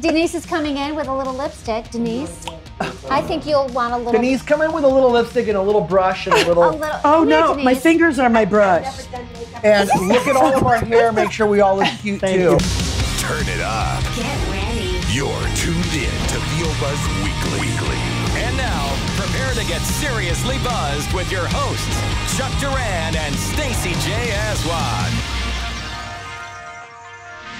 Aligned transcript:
Denise 0.00 0.34
is 0.34 0.44
coming 0.44 0.76
in 0.76 0.96
with 0.96 1.06
a 1.06 1.14
little 1.14 1.32
lipstick. 1.32 1.88
Denise, 1.90 2.44
I 3.08 3.22
think 3.22 3.46
you'll 3.46 3.68
want 3.68 3.94
a 3.94 3.96
little. 3.96 4.12
Denise, 4.12 4.42
come 4.42 4.60
in 4.60 4.72
with 4.72 4.84
a 4.84 4.88
little 4.88 5.10
lipstick 5.10 5.48
and 5.48 5.56
a 5.56 5.62
little 5.62 5.80
brush 5.80 6.26
and 6.26 6.34
a 6.34 6.46
little. 6.46 6.64
A 6.68 6.70
little. 6.70 6.88
Oh 7.04 7.20
Come 7.20 7.28
here, 7.28 7.40
no, 7.40 7.54
my 7.54 7.74
fingers 7.74 8.18
are 8.18 8.28
my 8.28 8.44
brush. 8.44 9.06
and 9.64 9.88
look 10.08 10.26
at 10.26 10.36
all 10.36 10.52
of 10.54 10.64
our 10.64 10.76
hair. 10.78 11.12
Make 11.12 11.30
sure 11.30 11.46
we 11.46 11.60
all 11.60 11.76
look 11.76 11.86
cute 12.00 12.20
Thank 12.20 12.36
too. 12.36 12.42
you. 12.42 12.58
Turn 13.18 13.46
it 13.48 13.60
up. 13.60 14.02
Get 14.16 14.36
ready. 14.50 14.98
You're 15.14 15.30
tuned 15.56 15.94
in 15.94 16.18
to 16.34 16.38
VO 16.52 16.68
Buzz 16.80 16.98
Weekly. 17.24 17.60
Weekly. 17.62 17.96
And 18.42 18.56
now, 18.56 18.92
prepare 19.16 19.54
to 19.54 19.64
get 19.66 19.80
seriously 19.80 20.58
buzzed 20.62 21.12
with 21.14 21.30
your 21.32 21.46
hosts, 21.48 22.36
Chuck 22.36 22.52
Duran 22.60 23.16
and 23.16 23.34
Stacy 23.34 23.94
J. 24.04 24.32
Aswad. 24.32 25.10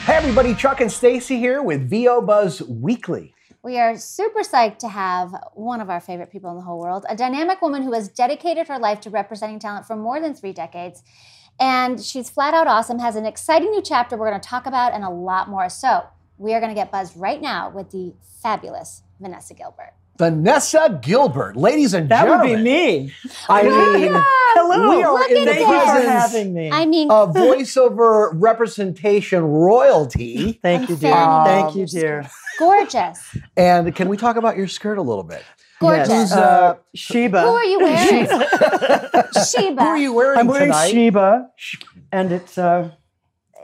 Hey 0.04 0.14
everybody, 0.14 0.54
Chuck 0.54 0.80
and 0.80 0.90
Stacy 0.90 1.38
here 1.38 1.62
with 1.62 1.88
VO 1.90 2.22
Buzz 2.22 2.62
Weekly. 2.62 3.34
We 3.62 3.78
are 3.78 3.96
super 3.96 4.40
psyched 4.40 4.78
to 4.78 4.88
have 4.88 5.34
one 5.52 5.80
of 5.80 5.90
our 5.90 6.00
favorite 6.00 6.30
people 6.30 6.50
in 6.50 6.56
the 6.56 6.62
whole 6.62 6.78
world, 6.78 7.04
a 7.08 7.16
dynamic 7.16 7.60
woman 7.60 7.82
who 7.82 7.92
has 7.92 8.08
dedicated 8.08 8.68
her 8.68 8.78
life 8.78 9.00
to 9.02 9.10
representing 9.10 9.58
talent 9.58 9.86
for 9.86 9.96
more 9.96 10.20
than 10.20 10.34
three 10.34 10.52
decades. 10.52 11.02
And 11.60 12.00
she's 12.02 12.30
flat 12.30 12.54
out 12.54 12.66
awesome, 12.66 12.98
has 13.00 13.16
an 13.16 13.26
exciting 13.26 13.70
new 13.70 13.82
chapter 13.82 14.16
we're 14.16 14.30
going 14.30 14.40
to 14.40 14.48
talk 14.48 14.66
about, 14.66 14.94
and 14.94 15.04
a 15.04 15.10
lot 15.10 15.48
more. 15.48 15.68
So, 15.68 16.04
we 16.38 16.54
are 16.54 16.60
going 16.60 16.70
to 16.70 16.80
get 16.80 16.92
buzzed 16.92 17.16
right 17.16 17.42
now 17.42 17.68
with 17.68 17.90
the 17.90 18.14
fabulous 18.42 19.02
Vanessa 19.20 19.54
Gilbert. 19.54 19.92
Vanessa 20.18 20.98
Gilbert, 21.00 21.56
ladies 21.56 21.94
and 21.94 22.08
gentlemen. 22.08 22.38
That 22.38 22.48
would 22.50 22.56
be 22.56 22.62
me. 22.62 23.12
I 23.48 23.62
mean, 23.62 24.12
Hello. 24.56 24.90
we 24.90 25.02
are 25.04 25.12
Look 25.14 25.30
in 25.30 25.44
the 25.44 25.50
at 25.52 25.56
Thank 25.58 25.66
presence 25.66 26.08
having 26.32 26.54
me. 26.54 26.70
I 26.72 26.86
mean, 26.86 27.08
of 27.10 27.34
voiceover 27.34 28.30
representation 28.34 29.44
royalty. 29.44 30.54
Thank 30.60 30.90
you, 30.90 30.96
dear. 30.96 31.12
fanning 31.12 31.44
Thank 31.46 31.74
you. 31.76 31.82
you, 31.82 31.86
dear. 31.86 32.30
gorgeous. 32.58 33.36
And 33.56 33.94
can 33.94 34.08
we 34.08 34.16
talk 34.16 34.34
about 34.34 34.56
your 34.56 34.66
skirt 34.66 34.98
a 34.98 35.02
little 35.02 35.22
bit? 35.22 35.44
Gorgeous. 35.80 36.08
Yes. 36.08 36.32
Uh, 36.32 36.40
Uh, 36.40 36.74
Sheba. 36.96 37.40
Who 37.42 37.48
are 37.48 37.64
you 37.64 37.78
wearing? 37.78 38.26
Sheba. 38.26 39.28
Who 39.84 39.88
are 39.88 39.98
you 39.98 40.12
wearing 40.12 40.40
I'm 40.40 40.48
wearing 40.48 40.66
tonight? 40.72 40.90
Sheba, 40.90 41.48
and 42.10 42.32
it's. 42.32 42.58
Uh, 42.58 42.90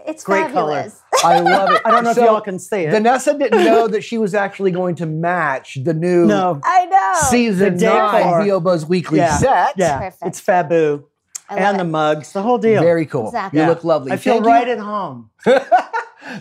It's 0.07 0.23
Great 0.23 0.53
color. 0.53 0.93
I 1.25 1.41
love 1.41 1.71
it. 1.71 1.81
I 1.85 1.91
don't 1.91 2.05
know 2.05 2.13
So, 2.13 2.23
if 2.23 2.27
y'all 2.31 2.41
can 2.43 2.59
see 2.59 2.81
it. 2.83 2.91
Vanessa 2.91 3.37
didn't 3.39 3.65
know 3.65 3.89
that 3.89 4.05
she 4.05 4.19
was 4.19 4.35
actually 4.35 4.71
going 4.71 4.97
to 4.97 5.07
match 5.07 5.79
the 5.83 5.95
new 5.95 6.27
no. 6.27 6.61
I 6.63 6.85
know. 6.87 7.15
season 7.31 7.79
The 7.79 7.87
nine 7.87 8.23
decor. 8.23 8.45
VO 8.45 8.61
Buzz 8.61 8.85
Weekly 8.87 9.19
Yeah. 9.19 9.37
set. 9.39 9.73
Yeah, 9.77 9.99
Perfect. 9.99 10.23
it's 10.27 10.41
Fabu, 10.43 11.05
I 11.49 11.55
love 11.55 11.63
and 11.65 11.77
it. 11.77 11.79
the 11.79 11.85
mugs, 11.85 12.33
the 12.33 12.43
whole 12.43 12.59
deal. 12.59 12.83
Very 12.83 13.07
cool. 13.07 13.29
Exactly. 13.29 13.59
You 13.61 13.65
Yeah. 13.65 13.71
look 13.71 13.85
lovely. 13.85 14.13
I 14.13 14.17
feel 14.17 14.35
Thank 14.35 14.47
right 14.47 14.67
You, 14.67 14.73
at 14.75 14.79
home. 14.81 15.31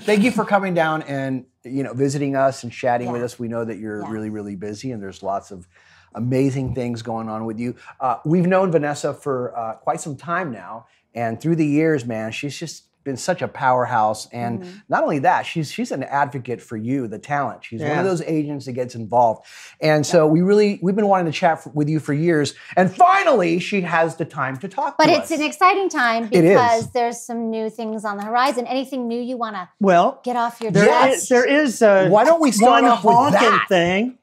thank 0.01 0.23
you 0.23 0.31
for 0.31 0.43
coming 0.45 0.73
down 0.73 1.01
and 1.03 1.45
you 1.63 1.83
know 1.83 1.93
visiting 1.93 2.35
us 2.35 2.63
and 2.63 2.71
chatting 2.71 3.11
with 3.11 3.21
us. 3.23 3.39
We 3.39 3.47
know 3.47 3.63
that 3.65 3.77
you're 3.77 4.01
Yeah. 4.01 4.11
really 4.11 4.29
really 4.29 4.55
busy 4.55 4.91
and 4.91 5.01
there's 5.01 5.23
lots 5.23 5.51
of 5.51 5.67
amazing 6.15 6.75
things 6.75 7.01
going 7.01 7.29
on 7.29 7.45
with 7.45 7.59
you. 7.59 7.75
Uh, 7.99 8.17
we've 8.25 8.45
known 8.45 8.71
Vanessa 8.71 9.13
for 9.13 9.57
uh, 9.57 9.73
quite 9.75 9.99
some 9.99 10.15
time 10.15 10.51
now, 10.51 10.85
and 11.15 11.39
through 11.41 11.55
the 11.55 11.65
years, 11.65 12.05
man, 12.05 12.31
she's 12.31 12.57
just 12.57 12.83
been 13.03 13.17
such 13.17 13.41
a 13.41 13.47
powerhouse. 13.47 14.27
And 14.31 14.61
Mm-hmm. 14.61 14.77
not 14.89 15.03
only 15.03 15.19
that, 15.19 15.45
she's 15.45 15.71
she's 15.71 15.91
an 15.91 16.03
advocate 16.03 16.61
for 16.61 16.77
you, 16.77 17.07
the 17.07 17.19
talent. 17.19 17.63
She's 17.65 17.81
one 17.81 17.97
of 17.97 18.05
those 18.05 18.21
agents 18.21 18.65
that 18.65 18.73
gets 18.73 18.95
involved. 18.95 19.45
And 19.81 20.05
so 20.05 20.25
we 20.27 20.41
really 20.41 20.79
we've 20.81 20.95
been 20.95 21.07
wanting 21.07 21.31
to 21.31 21.37
chat 21.37 21.59
f- 21.65 21.73
with 21.73 21.89
you 21.89 21.99
for 21.99 22.13
years, 22.13 22.53
and 22.77 22.93
finally 22.93 23.59
she 23.59 23.81
has 23.81 24.15
the 24.15 24.25
time 24.25 24.57
to 24.57 24.67
talk. 24.67 24.97
But 24.97 25.05
to 25.07 25.11
it's 25.13 25.31
us. 25.31 25.39
an 25.39 25.45
exciting 25.45 25.89
time 25.89 26.29
It 26.31 26.43
is. 26.43 26.51
because 26.53 26.91
there's 26.91 27.19
some 27.21 27.49
new 27.49 27.69
things 27.69 28.05
on 28.05 28.17
the 28.17 28.23
horizon. 28.23 28.67
Anything 28.67 29.07
new 29.07 29.21
you 29.21 29.37
want 29.37 29.55
to 29.55 29.67
Well, 29.79 30.21
get 30.23 30.35
off 30.35 30.61
your 30.61 30.71
there 30.71 30.85
chest? 30.85 31.23
is, 31.23 31.29
there 31.29 31.45
is 31.47 31.81
uh, 31.81 32.07
Why 32.09 32.23
don't 32.25 32.41
we 32.41 32.51
start 32.51 32.83
one 32.83 32.91
off 32.91 33.03
with 33.03 33.13
honking 33.15 33.39
that? 33.41 33.65
thing. 33.69 34.17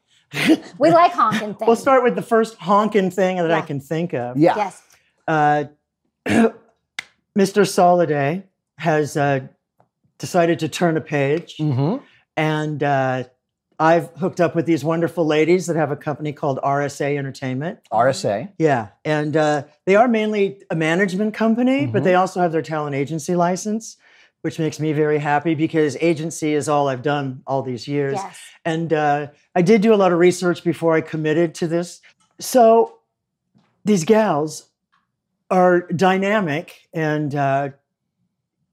we 0.79 0.91
like 0.91 1.13
honking 1.13 1.55
things. 1.55 1.67
We'll 1.67 1.77
start 1.77 2.05
with 2.05 2.15
the 2.15 2.23
first 2.23 2.57
honking 2.57 3.11
thing 3.11 3.37
that 3.37 3.51
I 3.51 3.61
can 3.63 3.81
think 3.81 4.15
of. 4.15 4.37
yeah. 4.37 4.57
Yes. 4.57 4.83
uh, 5.29 5.65
Mr. 6.29 7.63
Soliday 7.65 8.45
has 8.81 9.17
uh, 9.17 9.41
decided 10.19 10.59
to 10.61 10.69
turn 10.69 10.97
a 10.97 11.01
page, 11.01 11.57
Mm-hmm. 11.59 12.03
and 12.37 12.83
uh, 12.83 13.25
I've 13.79 14.09
hooked 14.17 14.41
up 14.41 14.55
with 14.55 14.67
these 14.67 14.85
wonderful 14.85 15.25
ladies 15.27 15.67
that 15.67 15.77
have 15.77 15.91
a 15.91 15.97
company 15.97 16.33
called 16.33 16.59
RSA 16.63 17.17
Entertainment. 17.17 17.79
RSA. 17.93 18.51
Yeah, 18.59 18.89
and 19.05 19.37
uh, 19.37 19.65
they 19.87 19.97
are 19.97 20.09
mainly 20.09 20.63
a 20.71 20.77
management 20.77 21.35
company, 21.35 21.87
but 21.87 22.01
Mhm. 22.03 22.05
they 22.05 22.15
also 22.15 22.41
have 22.41 22.53
their 22.53 22.63
talent 22.63 22.95
agency 22.97 23.35
license, 23.37 23.97
which 24.43 24.59
makes 24.59 24.81
me 24.81 24.93
very 24.93 25.19
happy 25.19 25.55
because 25.55 25.97
agency 26.01 26.55
is 26.55 26.69
all 26.69 26.89
I've 26.89 27.03
done 27.03 27.43
all 27.47 27.63
these 27.63 27.87
years. 27.89 28.15
Yes. 28.17 28.39
And 28.65 28.93
uh, 28.93 29.29
I 29.55 29.63
did 29.63 29.81
do 29.83 29.93
a 29.95 29.97
lot 29.97 30.13
of 30.13 30.19
research 30.19 30.63
before 30.65 30.95
I 30.95 31.01
committed 31.03 31.55
to 31.57 31.67
this. 31.67 32.01
So 32.39 32.99
these 33.85 34.05
gals 34.05 34.69
are 35.51 35.81
dynamic 35.89 36.87
and 36.95 37.35
uh, 37.35 37.71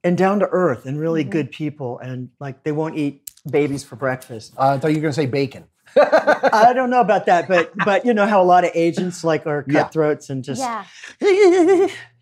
and 0.03 0.17
down 0.17 0.39
to 0.39 0.47
earth 0.47 0.85
and 0.85 0.99
really 0.99 1.25
Mhm. 1.25 1.29
good 1.29 1.51
people, 1.51 1.99
and 1.99 2.29
like 2.39 2.63
they 2.63 2.71
won't 2.71 2.97
eat 2.97 3.29
babies 3.49 3.83
for 3.83 3.95
breakfast. 3.95 4.53
Uh, 4.57 4.73
I 4.73 4.77
thought 4.79 4.89
you 4.89 4.97
were 4.97 5.01
going 5.01 5.13
to 5.13 5.21
say 5.21 5.25
bacon. 5.25 5.65
I 5.95 6.73
don't 6.75 6.89
know 6.89 6.99
about 7.01 7.25
that, 7.27 7.47
but 7.47 7.71
but 7.85 8.05
you 8.05 8.13
know 8.13 8.25
how 8.27 8.41
a 8.41 8.45
lot 8.45 8.63
of 8.63 8.71
agents 8.75 9.23
like 9.23 9.45
are 9.47 9.63
Yeah. 9.67 9.83
cutthroats 9.83 10.29
and 10.29 10.43
just 10.43 10.61
Yeah. 10.61 10.83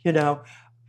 you 0.03 0.11
know 0.11 0.41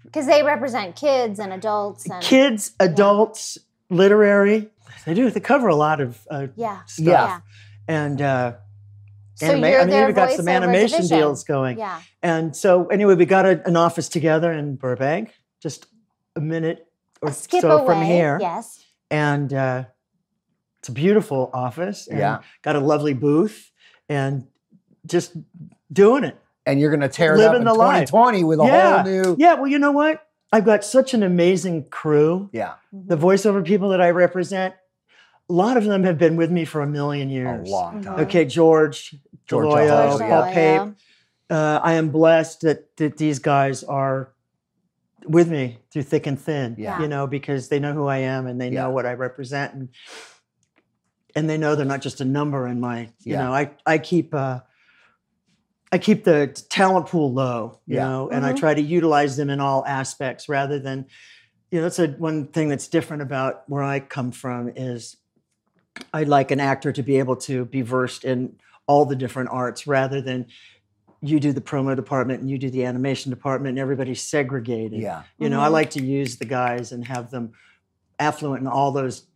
Because 0.05 0.27
they 0.27 0.43
represent 0.43 0.95
kids 0.97 1.39
and 1.39 1.53
adults 1.53 2.09
and 2.09 2.23
kids, 2.23 2.73
adults, 2.79 3.59
literary. 3.91 4.69
They 5.05 5.15
do. 5.15 5.31
They 5.31 5.41
cover 5.41 5.69
a 5.69 5.75
lot 5.77 6.01
of 6.01 6.27
uh, 6.31 6.47
yeah. 6.57 6.81
stuff. 6.87 7.07
Yeah. 7.07 7.41
And 7.89 8.21
uh, 8.23 8.53
So 9.35 9.47
anima- 9.47 9.69
you're 9.71 9.81
I 9.81 9.85
mean, 9.85 9.91
their 9.91 10.07
we 10.09 10.13
got 10.13 10.31
some 10.33 10.49
animation 10.49 10.99
division. 11.03 11.19
deals 11.19 11.45
going. 11.45 11.79
Yeah. 11.79 12.01
And 12.23 12.55
so, 12.57 12.87
anyway, 12.87 13.15
we 13.15 13.25
got 13.27 13.47
a, 13.47 13.65
an 13.67 13.77
office 13.77 14.09
together 14.09 14.53
in 14.53 14.77
Burbank, 14.77 15.35
just 15.63 15.87
a 16.37 16.41
minute 16.41 16.87
or 17.23 17.31
A 17.31 17.33
skip 17.33 17.63
so 17.63 17.79
away. 17.79 17.87
from 17.87 18.03
here. 18.05 18.39
Yes. 18.41 18.85
And 19.11 19.53
uh, 19.53 19.85
it's 20.81 20.89
a 20.89 20.93
beautiful 20.93 21.51
office. 21.53 22.07
And 22.07 22.19
Yeah. 22.19 22.41
Got 22.63 22.77
a 22.77 22.81
lovely 22.81 23.15
booth 23.15 23.71
and 24.09 24.47
just 25.07 25.37
doing 25.93 26.25
it. 26.25 26.39
And 26.65 26.81
you're 26.81 26.91
going 26.91 27.01
to 27.01 27.09
tear 27.09 27.35
it 27.35 27.41
up 27.41 27.55
in 27.55 27.65
the 27.65 27.75
life. 27.75 28.09
2020 28.09 28.45
with 28.45 28.61
a 28.61 28.65
yeah. 28.65 29.03
whole 29.03 29.13
new. 29.13 29.37
Yeah. 29.39 29.55
Well, 29.55 29.69
you 29.69 29.79
know 29.79 29.93
what? 29.93 30.27
I've 30.53 30.65
got 30.65 30.85
such 30.85 31.15
an 31.15 31.23
amazing 31.23 31.89
crew. 31.91 32.51
Yeah. 32.53 32.75
The 32.93 33.17
voiceover 33.17 33.65
people 33.65 33.91
that 33.91 34.01
I 34.01 34.11
represent, 34.11 34.75
a 35.49 35.53
lot 35.53 35.77
of 35.77 35.85
them 35.85 36.05
have 36.05 36.19
been 36.19 36.37
with 36.37 36.51
me 36.51 36.65
for 36.65 36.83
a 36.83 36.87
million 36.87 37.31
years. 37.31 37.49
A 37.49 37.57
years. 37.59 37.69
long 37.69 38.03
time. 38.03 38.21
Okay, 38.21 38.45
George, 38.45 39.15
George 39.47 39.69
Del 39.69 39.77
Hoyo, 39.77 39.89
Deloyo, 39.89 40.09
George 40.09 40.21
Paul 40.21 40.29
Del 40.29 40.43
Hoyo. 40.43 40.55
Pape. 40.55 40.97
Uh, 41.49 41.81
I 41.83 41.93
am 41.95 42.11
blessed 42.11 42.63
that, 42.63 42.97
that 42.97 43.17
these 43.17 43.39
guys 43.39 43.85
are 43.85 44.33
with 45.29 45.49
me 45.51 45.79
through 45.91 46.03
thick 46.05 46.27
and 46.27 46.39
thin. 46.41 46.77
Yeah. 46.79 47.01
You 47.01 47.09
know, 47.09 47.27
because 47.27 47.69
they 47.69 47.81
know 47.81 47.93
who 47.93 48.07
I 48.07 48.19
am 48.19 48.47
and 48.47 48.61
they 48.61 48.71
Yeah. 48.71 48.83
know 48.83 48.91
what 48.91 49.07
I 49.07 49.15
represent 49.15 49.75
and 49.75 49.89
and 51.35 51.51
they 51.51 51.59
know 51.59 51.75
they're 51.75 51.85
not 51.85 52.01
just 52.01 52.23
a 52.23 52.25
number 52.25 52.67
in 52.67 52.81
my, 52.81 53.01
you 53.21 53.33
Yeah. 53.33 53.43
know, 53.45 53.53
I 53.53 53.71
I 53.85 53.99
keep 53.99 54.35
uh 54.35 54.61
I 55.93 55.99
keep 55.99 56.25
the 56.25 56.47
talent 56.69 57.07
pool 57.07 57.33
low, 57.33 57.81
you 57.87 57.97
Yeah. 57.97 58.07
know, 58.09 58.29
and 58.31 58.45
I 58.45 58.53
Mhm. 58.53 58.57
try 58.59 58.75
to 58.75 58.81
utilize 58.83 59.37
them 59.37 59.51
in 59.51 59.61
all 59.61 59.85
aspects 59.87 60.49
rather 60.49 60.79
than, 60.79 61.07
you 61.71 61.79
know, 61.79 61.83
that's 61.83 61.99
a 61.99 62.09
one 62.09 62.49
thing 62.49 62.69
that's 62.69 62.89
different 62.89 63.23
about 63.23 63.69
where 63.69 63.83
I 63.83 64.01
come 64.01 64.33
from 64.33 64.69
is 64.75 65.17
I'd 66.13 66.29
like 66.29 66.51
an 66.51 66.61
actor 66.61 66.93
to 66.93 67.03
be 67.03 67.19
able 67.19 67.37
to 67.37 67.65
be 67.67 67.83
versed 67.83 68.25
in 68.25 68.57
all 68.87 69.05
the 69.05 69.17
different 69.17 69.51
arts 69.51 69.87
rather 69.87 70.21
than 70.21 70.47
you 71.29 71.41
do 71.41 71.53
the 71.53 71.61
promo 71.61 71.95
department 71.97 72.41
and 72.41 72.51
you 72.51 72.59
do 72.59 72.71
the 72.71 72.85
animation 72.85 73.31
department 73.31 73.71
and 73.71 73.79
everybody's 73.79 74.23
segregated. 74.23 75.01
Yeah. 75.01 75.23
You 75.39 75.49
know, 75.51 75.61
I 75.61 75.69
Mhm. 75.69 75.73
like 75.73 75.91
to 75.91 76.03
use 76.05 76.37
the 76.37 76.45
guys 76.45 76.93
and 76.93 77.05
have 77.07 77.31
them 77.31 77.53
affluent 78.19 78.61
and 78.61 78.69
all 78.69 78.93
those 78.93 79.27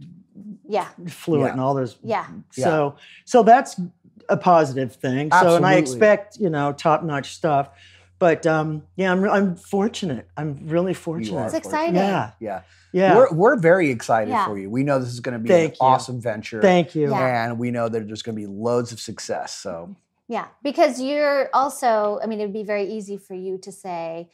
Yeah. 0.68 0.86
fluent 1.08 1.48
Yeah. 1.48 1.52
in 1.54 1.58
all 1.60 1.74
those 1.74 1.98
Yeah. 2.02 2.26
so 2.52 2.94
so 3.24 3.42
that's 3.42 3.80
a 4.28 4.36
positive 4.36 4.94
thing. 4.94 5.30
So 5.32 5.56
and 5.56 5.66
I 5.66 5.74
expect, 5.74 6.38
you 6.38 6.50
know, 6.50 6.72
top-notch 6.72 7.34
stuff. 7.34 7.70
But 8.18 8.46
um 8.46 8.82
yeah, 8.96 9.12
I'm 9.12 9.28
I'm 9.28 9.56
fortunate. 9.56 10.28
I'm 10.36 10.58
really 10.66 10.94
fortunate. 10.94 11.46
It's 11.46 11.54
exciting. 11.54 11.96
Yeah. 11.96 12.30
Yeah. 12.38 12.60
Yeah. 12.92 13.16
We're, 13.16 13.32
we're 13.32 13.56
very 13.56 13.90
excited 13.90 14.30
Yeah. 14.30 14.46
for 14.46 14.58
you. 14.58 14.68
We 14.70 14.82
know 14.82 14.98
this 14.98 15.08
is 15.10 15.20
going 15.20 15.34
to 15.34 15.38
be 15.38 15.48
Thank 15.48 15.72
an 15.74 15.76
you. 15.80 15.86
awesome 15.86 16.20
venture. 16.20 16.60
Thank 16.60 16.94
you. 16.94 17.10
Yeah. 17.10 17.44
And 17.50 17.58
we 17.58 17.70
know 17.70 17.88
that 17.88 18.06
there's 18.06 18.22
going 18.22 18.34
to 18.36 18.40
be 18.40 18.46
loads 18.48 18.90
of 18.92 18.98
success. 19.00 19.54
So, 19.54 19.94
Yeah. 20.30 20.46
Because 20.62 21.00
you're 21.00 21.50
also, 21.52 22.20
I 22.22 22.26
mean, 22.26 22.38
it 22.38 22.44
would 22.44 22.52
be 22.52 22.62
very 22.62 22.84
easy 22.84 23.16
for 23.18 23.34
you 23.34 23.58
to 23.58 23.72
say, 23.72 24.30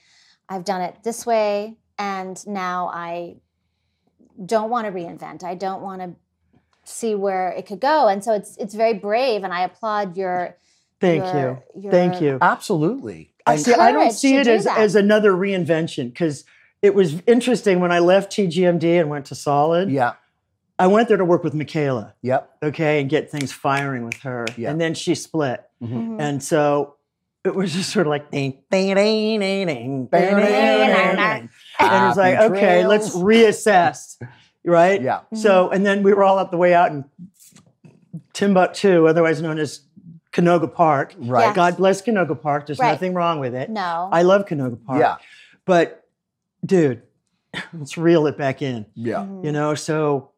I've 0.47 0.63
done 0.63 0.83
it 0.83 0.95
this 1.03 1.25
way, 1.25 1.79
and 1.99 2.47
now 2.47 2.89
I 2.93 3.37
don't 4.45 4.69
want 4.69 4.87
to 4.87 4.93
reinvent. 4.93 5.43
I 5.43 5.55
don't 5.55 5.81
want 5.81 6.03
to 6.03 6.15
see 6.85 7.15
where 7.15 7.49
it 7.49 7.65
could 7.67 7.81
go. 7.81 8.09
And 8.09 8.23
so 8.23 8.35
it's 8.35 8.59
it's 8.59 8.75
very 8.75 8.93
brave, 8.93 9.43
and 9.43 9.55
I 9.55 9.63
applaud 9.63 10.19
your. 10.19 10.59
Thank 11.01 11.25
your- 11.25 11.63
you. 11.75 11.83
your- 11.85 11.93
Thank 11.93 12.21
you. 12.21 12.39
absolutely. 12.43 13.33
I 13.47 13.57
see. 13.57 13.73
I 13.73 13.91
don't 13.91 14.13
see 14.13 14.37
it 14.37 14.45
do 14.45 14.51
as, 14.53 14.65
that. 14.65 14.79
as 14.79 14.95
another 14.97 15.33
reinvention 15.33 16.11
because 16.13 16.45
it 16.83 16.95
was 16.95 17.23
interesting 17.27 17.81
when 17.81 17.91
I 17.91 18.01
left 18.01 18.31
TGMD 18.33 19.01
and 19.01 19.09
went 19.09 19.25
to 19.27 19.35
Solid. 19.35 19.91
yeah. 19.91 20.13
I 20.79 20.87
went 20.89 21.09
there 21.09 21.17
to 21.17 21.25
work 21.25 21.43
with 21.43 21.55
Michaela. 21.55 22.15
Yep. 22.23 22.51
Okay, 22.63 23.01
and 23.01 23.09
get 23.09 23.31
things 23.31 23.53
firing 23.53 24.05
with 24.05 24.21
her. 24.21 24.47
Yep. 24.57 24.71
And 24.71 24.81
then 24.81 24.95
she 24.95 25.15
split. 25.15 25.65
Mm-hmm. 25.83 26.21
And 26.21 26.43
so 26.43 26.97
it 27.45 27.55
was 27.55 27.73
just 27.73 27.91
sort 27.91 28.07
of 28.07 28.11
like 28.11 28.31
ding 28.31 28.63
ding 28.71 28.95
ding 28.95 29.41
ding 29.41 29.67
ding. 29.67 30.07
ding, 30.07 30.07
ding, 30.07 30.37
ding. 30.37 31.49
And 31.79 32.05
it 32.05 32.09
was 32.09 32.17
like, 32.17 32.39
okay, 32.39 32.87
let's 32.87 33.15
reassess. 33.15 34.21
Right? 34.65 35.01
Yeah. 35.01 35.21
So 35.35 35.71
and 35.71 35.87
then 35.87 36.03
we 36.03 36.13
were 36.13 36.25
all 36.25 36.39
up 36.39 36.51
the 36.51 36.57
way 36.57 36.75
out 36.75 36.91
in 36.91 37.05
Timbuktu, 38.33 39.07
otherwise 39.07 39.41
known 39.41 39.59
as 39.59 39.81
Canoga 40.33 40.73
Park. 40.73 41.15
Right. 41.17 41.47
Yes. 41.47 41.57
God 41.57 41.77
bless 41.79 42.03
Canoga 42.03 42.41
Park. 42.41 42.67
There's 42.67 42.79
right. 42.79 42.91
nothing 42.91 43.15
wrong 43.15 43.39
with 43.39 43.55
it. 43.55 43.71
No. 43.71 44.11
I 44.13 44.23
love 44.23 44.45
Canoga 44.45 44.85
Park. 44.85 45.01
Yeah. 45.01 45.17
But 45.65 46.07
dude, 46.65 47.03
let's 47.73 47.97
reel 47.97 48.27
it 48.27 48.37
back 48.37 48.61
in. 48.61 48.85
Yeah. 48.95 49.19
Mm-hmm. 49.19 49.47
You 49.47 49.53
know, 49.53 49.75
so 49.75 50.33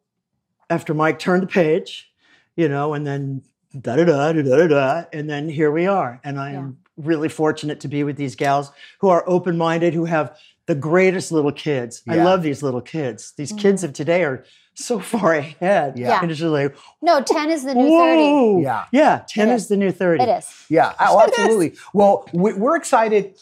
after 0.70 0.94
Mike 0.94 1.18
turned 1.18 1.42
the 1.42 1.46
page, 1.46 2.10
you 2.56 2.68
know, 2.68 2.94
and 2.94 3.06
then 3.06 3.42
da 3.78 3.96
da 3.96 4.04
da 4.04 4.32
da 4.32 4.42
da 4.42 4.66
da, 4.66 5.04
and 5.12 5.28
then 5.28 5.48
here 5.48 5.70
we 5.70 5.86
are. 5.86 6.20
And 6.24 6.38
I 6.38 6.52
am 6.52 6.78
really 6.96 7.28
fortunate 7.28 7.80
to 7.80 7.88
be 7.88 8.04
with 8.04 8.16
these 8.16 8.34
gals 8.34 8.72
who 9.00 9.08
are 9.08 9.24
open 9.26 9.56
minded, 9.56 9.94
who 9.94 10.04
have 10.04 10.36
the 10.66 10.74
greatest 10.74 11.32
little 11.32 11.52
kids. 11.52 12.02
I 12.06 12.16
love 12.16 12.42
these 12.42 12.62
little 12.62 12.82
kids. 12.82 13.32
These 13.32 13.52
mm. 13.52 13.58
kids 13.58 13.84
of 13.84 13.94
today 13.94 14.22
are 14.24 14.44
so 14.74 15.00
far 15.00 15.32
ahead. 15.34 15.98
Yeah. 15.98 16.20
And 16.20 16.30
it's 16.30 16.40
just 16.40 16.50
like, 16.50 16.76
no, 17.00 17.22
10 17.22 17.50
is 17.50 17.64
the 17.64 17.74
new 17.74 17.88
30. 17.88 18.62
Yeah. 18.62 18.84
Yeah. 18.92 19.22
10 19.28 19.48
is 19.48 19.68
the 19.68 19.76
new 19.76 19.90
30. 19.90 20.22
It 20.22 20.28
is. 20.28 20.66
Yeah, 20.68 20.92
oh, 21.00 21.20
absolutely. 21.26 21.74
Well, 21.94 22.28
we- 22.34 22.52
we're 22.52 22.76
excited 22.76 23.38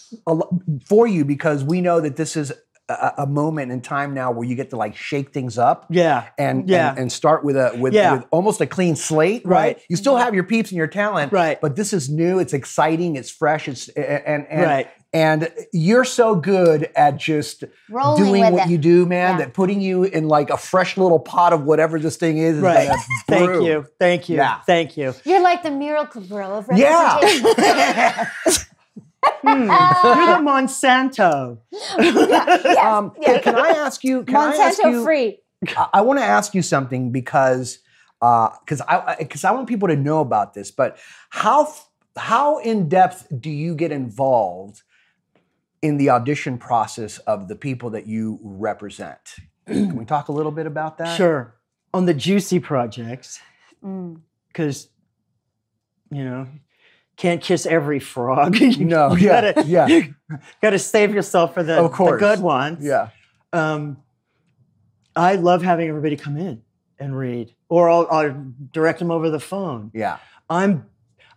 for 0.84 1.06
you 1.06 1.24
because 1.24 1.64
we 1.64 1.80
know 1.80 2.00
that 2.00 2.16
this 2.16 2.36
is 2.36 2.52
a, 2.88 3.12
a 3.18 3.26
moment 3.26 3.72
in 3.72 3.80
time 3.80 4.14
now 4.14 4.30
where 4.30 4.46
you 4.46 4.54
get 4.54 4.70
to 4.70 4.76
like 4.76 4.94
shake 4.96 5.32
things 5.32 5.58
up 5.58 5.86
Yeah. 5.90 6.24
and 6.38 6.68
Yeah. 6.68 6.90
and, 6.90 6.98
and 7.00 7.12
start 7.12 7.44
with 7.44 7.56
a 7.56 7.76
with, 7.78 7.94
Yeah. 7.94 8.14
with 8.14 8.24
almost 8.30 8.60
a 8.60 8.66
clean 8.66 8.94
slate, 8.96 9.42
right? 9.44 9.56
Right. 9.76 9.82
You 9.88 9.96
still 9.96 10.16
have 10.16 10.34
your 10.34 10.44
peeps 10.44 10.70
and 10.70 10.78
your 10.78 10.86
talent, 10.86 11.32
Right. 11.32 11.60
But 11.60 11.74
this 11.76 11.92
is 11.92 12.08
new. 12.08 12.38
It's 12.38 12.52
exciting. 12.52 13.16
It's 13.16 13.30
fresh. 13.30 13.66
It's 13.68 13.88
and 13.88 14.46
and 14.48 14.62
Right. 14.62 14.88
and 15.12 15.48
you're 15.72 16.04
so 16.04 16.36
good 16.36 16.90
at 16.94 17.16
just 17.16 17.64
Rolling 17.90 18.22
doing 18.24 18.52
what 18.52 18.66
it. 18.66 18.70
you 18.70 18.78
do, 18.78 19.04
man. 19.06 19.32
Yeah. 19.38 19.46
That 19.46 19.54
putting 19.54 19.80
you 19.80 20.04
in 20.04 20.28
like 20.28 20.50
a 20.50 20.56
fresh 20.56 20.96
little 20.96 21.18
pot 21.18 21.52
of 21.52 21.64
whatever 21.64 21.98
this 21.98 22.16
thing 22.16 22.38
is. 22.38 22.56
is 22.58 22.62
Right. 22.62 22.86
gonna 22.88 23.02
Thank 23.28 23.46
brew. 23.50 23.66
you. 23.66 23.86
Thank 23.98 24.28
you. 24.28 24.36
Yeah. 24.36 24.60
Thank 24.66 24.96
you. 24.96 25.12
You're 25.24 25.42
like 25.42 25.62
the 25.64 25.70
Miracle-Gro 25.72 26.50
of 26.58 26.68
Yeah. 26.74 28.26
representation. 29.22 29.68
You're 30.04 30.26
the 30.26 30.42
Monsanto. 30.42 31.58
Um, 32.78 33.12
can, 33.22 33.42
can 33.42 33.56
I 33.56 33.68
ask 33.68 34.04
you? 34.04 34.24
Can 34.24 34.36
I 34.36 34.56
ask 34.56 34.80
Monsanto 34.80 34.90
you, 34.90 35.04
free. 35.04 35.38
I, 35.76 35.88
I 35.94 36.00
want 36.02 36.18
to 36.18 36.24
ask 36.24 36.54
you 36.54 36.62
something 36.62 37.12
because 37.12 37.78
because 38.20 38.80
I 38.88 39.16
because 39.18 39.44
I 39.44 39.50
want 39.52 39.68
people 39.68 39.88
to 39.88 39.96
know 39.96 40.20
about 40.20 40.54
this. 40.54 40.70
But 40.70 40.98
how 41.30 41.72
how 42.16 42.58
in 42.58 42.88
depth 42.88 43.26
do 43.40 43.50
you 43.50 43.74
get 43.74 43.92
involved 43.92 44.82
in 45.82 45.98
the 45.98 46.10
audition 46.10 46.58
process 46.58 47.18
of 47.18 47.48
the 47.48 47.56
people 47.56 47.90
that 47.90 48.06
you 48.06 48.38
represent? 48.42 49.36
Can 49.66 49.96
we 49.96 50.04
talk 50.04 50.28
a 50.28 50.32
little 50.32 50.52
bit 50.52 50.66
about 50.66 50.98
that? 50.98 51.16
Sure. 51.16 51.54
On 51.92 52.04
the 52.06 52.14
juicy 52.14 52.60
projects, 52.60 53.40
Mm. 53.84 54.20
because 54.48 54.88
you 56.10 56.24
know, 56.24 56.46
can't 57.16 57.40
kiss 57.42 57.66
every 57.66 57.98
frog. 57.98 58.56
you 58.60 58.84
No, 58.84 59.14
yeah, 59.14 59.52
gotta, 59.52 59.66
yeah. 59.66 60.00
gotta 60.62 60.78
save 60.78 61.14
yourself 61.14 61.54
for 61.54 61.62
the, 61.62 61.78
Of 61.78 61.92
course. 61.92 62.20
the 62.20 62.26
good 62.28 62.40
ones. 62.40 62.84
Yeah. 62.84 63.08
Um, 63.52 63.98
I 65.14 65.36
love 65.36 65.62
having 65.62 65.88
everybody 65.88 66.16
come 66.16 66.36
in 66.36 66.62
and 66.98 67.16
read, 67.16 67.54
or 67.68 67.88
I'll, 67.88 68.06
I'll 68.10 68.46
direct 68.72 68.98
them 68.98 69.10
over 69.10 69.30
the 69.30 69.40
phone. 69.40 69.90
Yeah. 69.94 70.18
I'm 70.50 70.86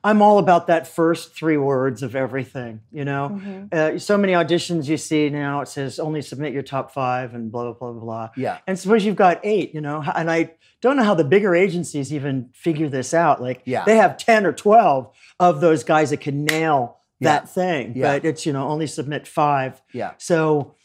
I'm 0.03 0.21
all 0.21 0.37
about 0.39 0.67
that 0.67 0.87
first 0.87 1.35
three 1.35 1.57
words 1.57 2.03
of 2.03 2.15
everything. 2.15 2.81
You 2.91 3.03
know, 3.05 3.29
Mhm. 3.43 3.73
uh, 3.73 3.99
so 3.99 4.17
many 4.17 4.33
auditions 4.33 4.87
you 4.87 4.95
see 4.97 5.29
now. 5.29 5.61
It 5.61 5.67
says 5.67 5.99
only 5.99 6.21
submit 6.21 6.53
your 6.53 6.63
top 6.63 6.91
five 6.91 7.33
and 7.33 7.51
blah 7.51 7.63
blah 7.63 7.73
blah 7.73 7.91
blah 7.91 8.01
blah. 8.01 8.29
Yeah. 8.37 8.59
And 8.65 8.79
suppose 8.79 9.03
you've 9.05 9.15
got 9.17 9.39
eight, 9.43 9.73
you 9.73 9.81
know, 9.81 10.03
and 10.15 10.31
I 10.31 10.51
don't 10.81 10.95
know 10.95 11.03
how 11.03 11.15
the 11.15 11.25
bigger 11.25 11.53
agencies 11.55 12.13
even 12.13 12.49
figure 12.53 12.87
this 12.87 13.13
out. 13.13 13.41
Like 13.41 13.61
Yeah. 13.65 13.83
they 13.85 13.97
have 13.97 14.15
10 14.17 14.45
or 14.45 14.53
12 14.53 15.11
of 15.39 15.59
those 15.59 15.83
guys 15.83 16.11
that 16.11 16.21
can 16.21 16.45
nail 16.45 16.99
Yeah. 17.19 17.31
that 17.31 17.49
thing, 17.49 17.93
Yeah. 17.95 18.13
but 18.13 18.25
it's, 18.25 18.45
you 18.45 18.53
know, 18.53 18.69
only 18.69 18.87
submit 18.87 19.27
five. 19.27 19.81
Yeah. 19.91 20.11
So 20.17 20.75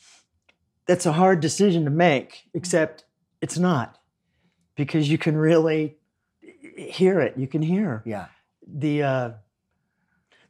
that's 0.86 1.06
a 1.06 1.12
hard 1.12 1.38
decision 1.40 1.84
to 1.84 1.90
make, 1.90 2.44
except 2.52 3.04
it's 3.40 3.56
not 3.58 3.98
because 4.76 5.08
you 5.08 5.18
can 5.18 5.36
really 5.36 5.96
hear 6.76 7.20
it. 7.20 7.34
You 7.36 7.46
can 7.46 7.62
hear 7.62 8.02
Yeah. 8.04 8.26
The, 8.66 9.02
uh, 9.02 9.30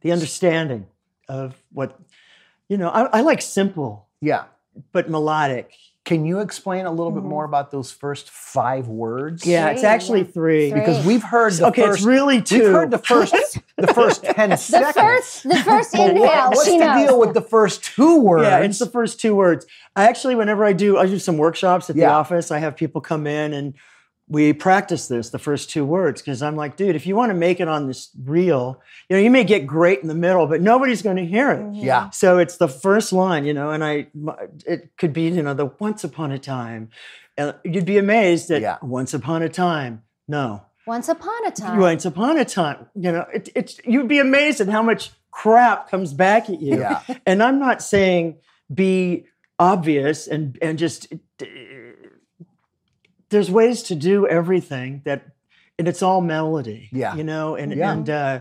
the 0.02 0.12
understanding 0.12 0.86
of 1.28 1.54
what, 1.72 1.98
you 2.68 2.76
know, 2.76 2.88
I, 2.90 3.18
I 3.18 3.20
like 3.22 3.42
simple 3.42 4.08
Yeah. 4.20 4.44
but 4.92 5.08
melodic. 5.10 5.72
Can 6.04 6.26
you 6.26 6.40
explain 6.40 6.84
a 6.84 6.90
little 6.90 7.10
bit 7.10 7.22
Mhm. 7.22 7.28
more 7.28 7.44
about 7.46 7.70
those 7.70 7.90
first 7.90 8.28
five 8.28 8.88
words? 8.88 9.46
Yeah, 9.46 9.68
it's 9.70 9.82
actually 9.84 10.22
three. 10.24 10.68
Three. 10.70 10.78
Because 10.80 11.06
we've 11.06 11.22
heard 11.22 11.54
the 11.54 11.68
Okay, 11.68 11.80
first 11.82 12.00
it's 12.00 12.06
really 12.06 12.42
2 12.42 12.58
We've 12.58 12.68
heard 12.72 12.90
the 12.90 12.98
first 12.98 13.32
the 13.78 13.86
first 13.86 14.22
ten 14.22 14.50
The 14.50 14.56
seconds. 14.58 14.94
first, 14.94 15.42
the 15.44 15.56
first 15.64 15.94
inhale, 15.94 16.20
what- 16.20 16.48
what's 16.50 16.64
she 16.66 16.78
the 16.78 16.84
knows. 16.84 17.06
deal 17.08 17.18
with 17.18 17.32
the 17.32 17.40
first 17.40 17.82
two 17.84 18.20
words? 18.20 18.44
Yeah, 18.44 18.58
it's 18.58 18.78
the 18.78 18.84
first 18.86 19.18
two 19.18 19.34
words. 19.34 19.64
I 19.96 20.04
actually, 20.06 20.34
whenever 20.34 20.62
I 20.66 20.74
do, 20.74 20.98
I 20.98 21.06
do 21.06 21.18
some 21.18 21.38
workshops 21.38 21.88
at 21.88 21.96
the 21.96 22.04
office. 22.04 22.50
I 22.50 22.58
have 22.58 22.76
people 22.76 23.00
come 23.00 23.26
in 23.26 23.54
and 23.54 23.72
we 24.26 24.52
practice 24.54 25.06
this, 25.08 25.30
the 25.30 25.38
first 25.38 25.68
two 25.70 25.84
words, 25.84 26.22
because 26.22 26.42
I'm 26.42 26.56
like, 26.56 26.76
dude, 26.76 26.96
if 26.96 27.06
you 27.06 27.14
want 27.14 27.30
to 27.30 27.34
make 27.34 27.60
it 27.60 27.68
on 27.68 27.86
this 27.86 28.08
reel, 28.24 28.80
you 29.08 29.16
know, 29.16 29.22
you 29.22 29.30
may 29.30 29.44
get 29.44 29.66
great 29.66 30.00
in 30.00 30.08
the 30.08 30.14
middle, 30.14 30.46
but 30.46 30.62
nobody's 30.62 31.02
going 31.02 31.16
to 31.16 31.26
hear 31.26 31.50
it. 31.50 31.60
Mhm. 31.60 31.84
yeah. 31.84 32.08
So 32.10 32.38
it's 32.38 32.56
the 32.56 32.68
first 32.68 33.12
line, 33.12 33.44
you 33.44 33.52
know, 33.52 33.70
and 33.70 33.84
I, 33.84 34.06
it 34.66 34.90
could 34.96 35.12
be, 35.12 35.28
you 35.28 35.42
know, 35.42 35.52
the 35.54 35.66
once 35.78 36.04
upon 36.04 36.32
a 36.32 36.38
time. 36.38 36.88
And 37.36 37.54
you'd 37.64 37.84
be 37.84 37.98
amazed 37.98 38.48
that 38.48 38.62
Yeah. 38.62 38.78
once 38.80 39.12
upon 39.12 39.42
a 39.42 39.48
time, 39.48 40.02
no. 40.26 40.62
Once 40.86 41.08
upon 41.08 41.46
a 41.46 41.50
time. 41.50 41.78
Once 41.78 42.04
upon 42.04 42.38
a 42.38 42.44
time, 42.44 42.86
you 42.94 43.10
know, 43.12 43.26
it, 43.32 43.48
it's 43.54 43.80
you'd 43.84 44.08
be 44.08 44.18
amazed 44.20 44.60
at 44.60 44.68
how 44.68 44.82
much 44.82 45.10
crap 45.30 45.90
comes 45.90 46.12
back 46.14 46.48
at 46.48 46.60
you. 46.60 46.78
Yeah. 46.78 47.00
And 47.26 47.42
I'm 47.42 47.58
not 47.58 47.82
saying 47.82 48.36
be 48.72 49.24
obvious 49.58 50.26
and 50.26 50.58
and 50.62 50.78
just 50.78 51.12
there's 53.34 53.50
ways 53.50 53.82
to 53.84 53.94
do 53.94 54.26
everything 54.26 55.02
that 55.04 55.26
and 55.78 55.88
it's 55.88 56.02
all 56.02 56.20
melody. 56.20 56.88
Yeah. 56.92 57.16
You 57.16 57.24
know, 57.24 57.56
and 57.56 57.72
Yeah. 57.74 57.92
and 57.92 58.08
uh 58.10 58.40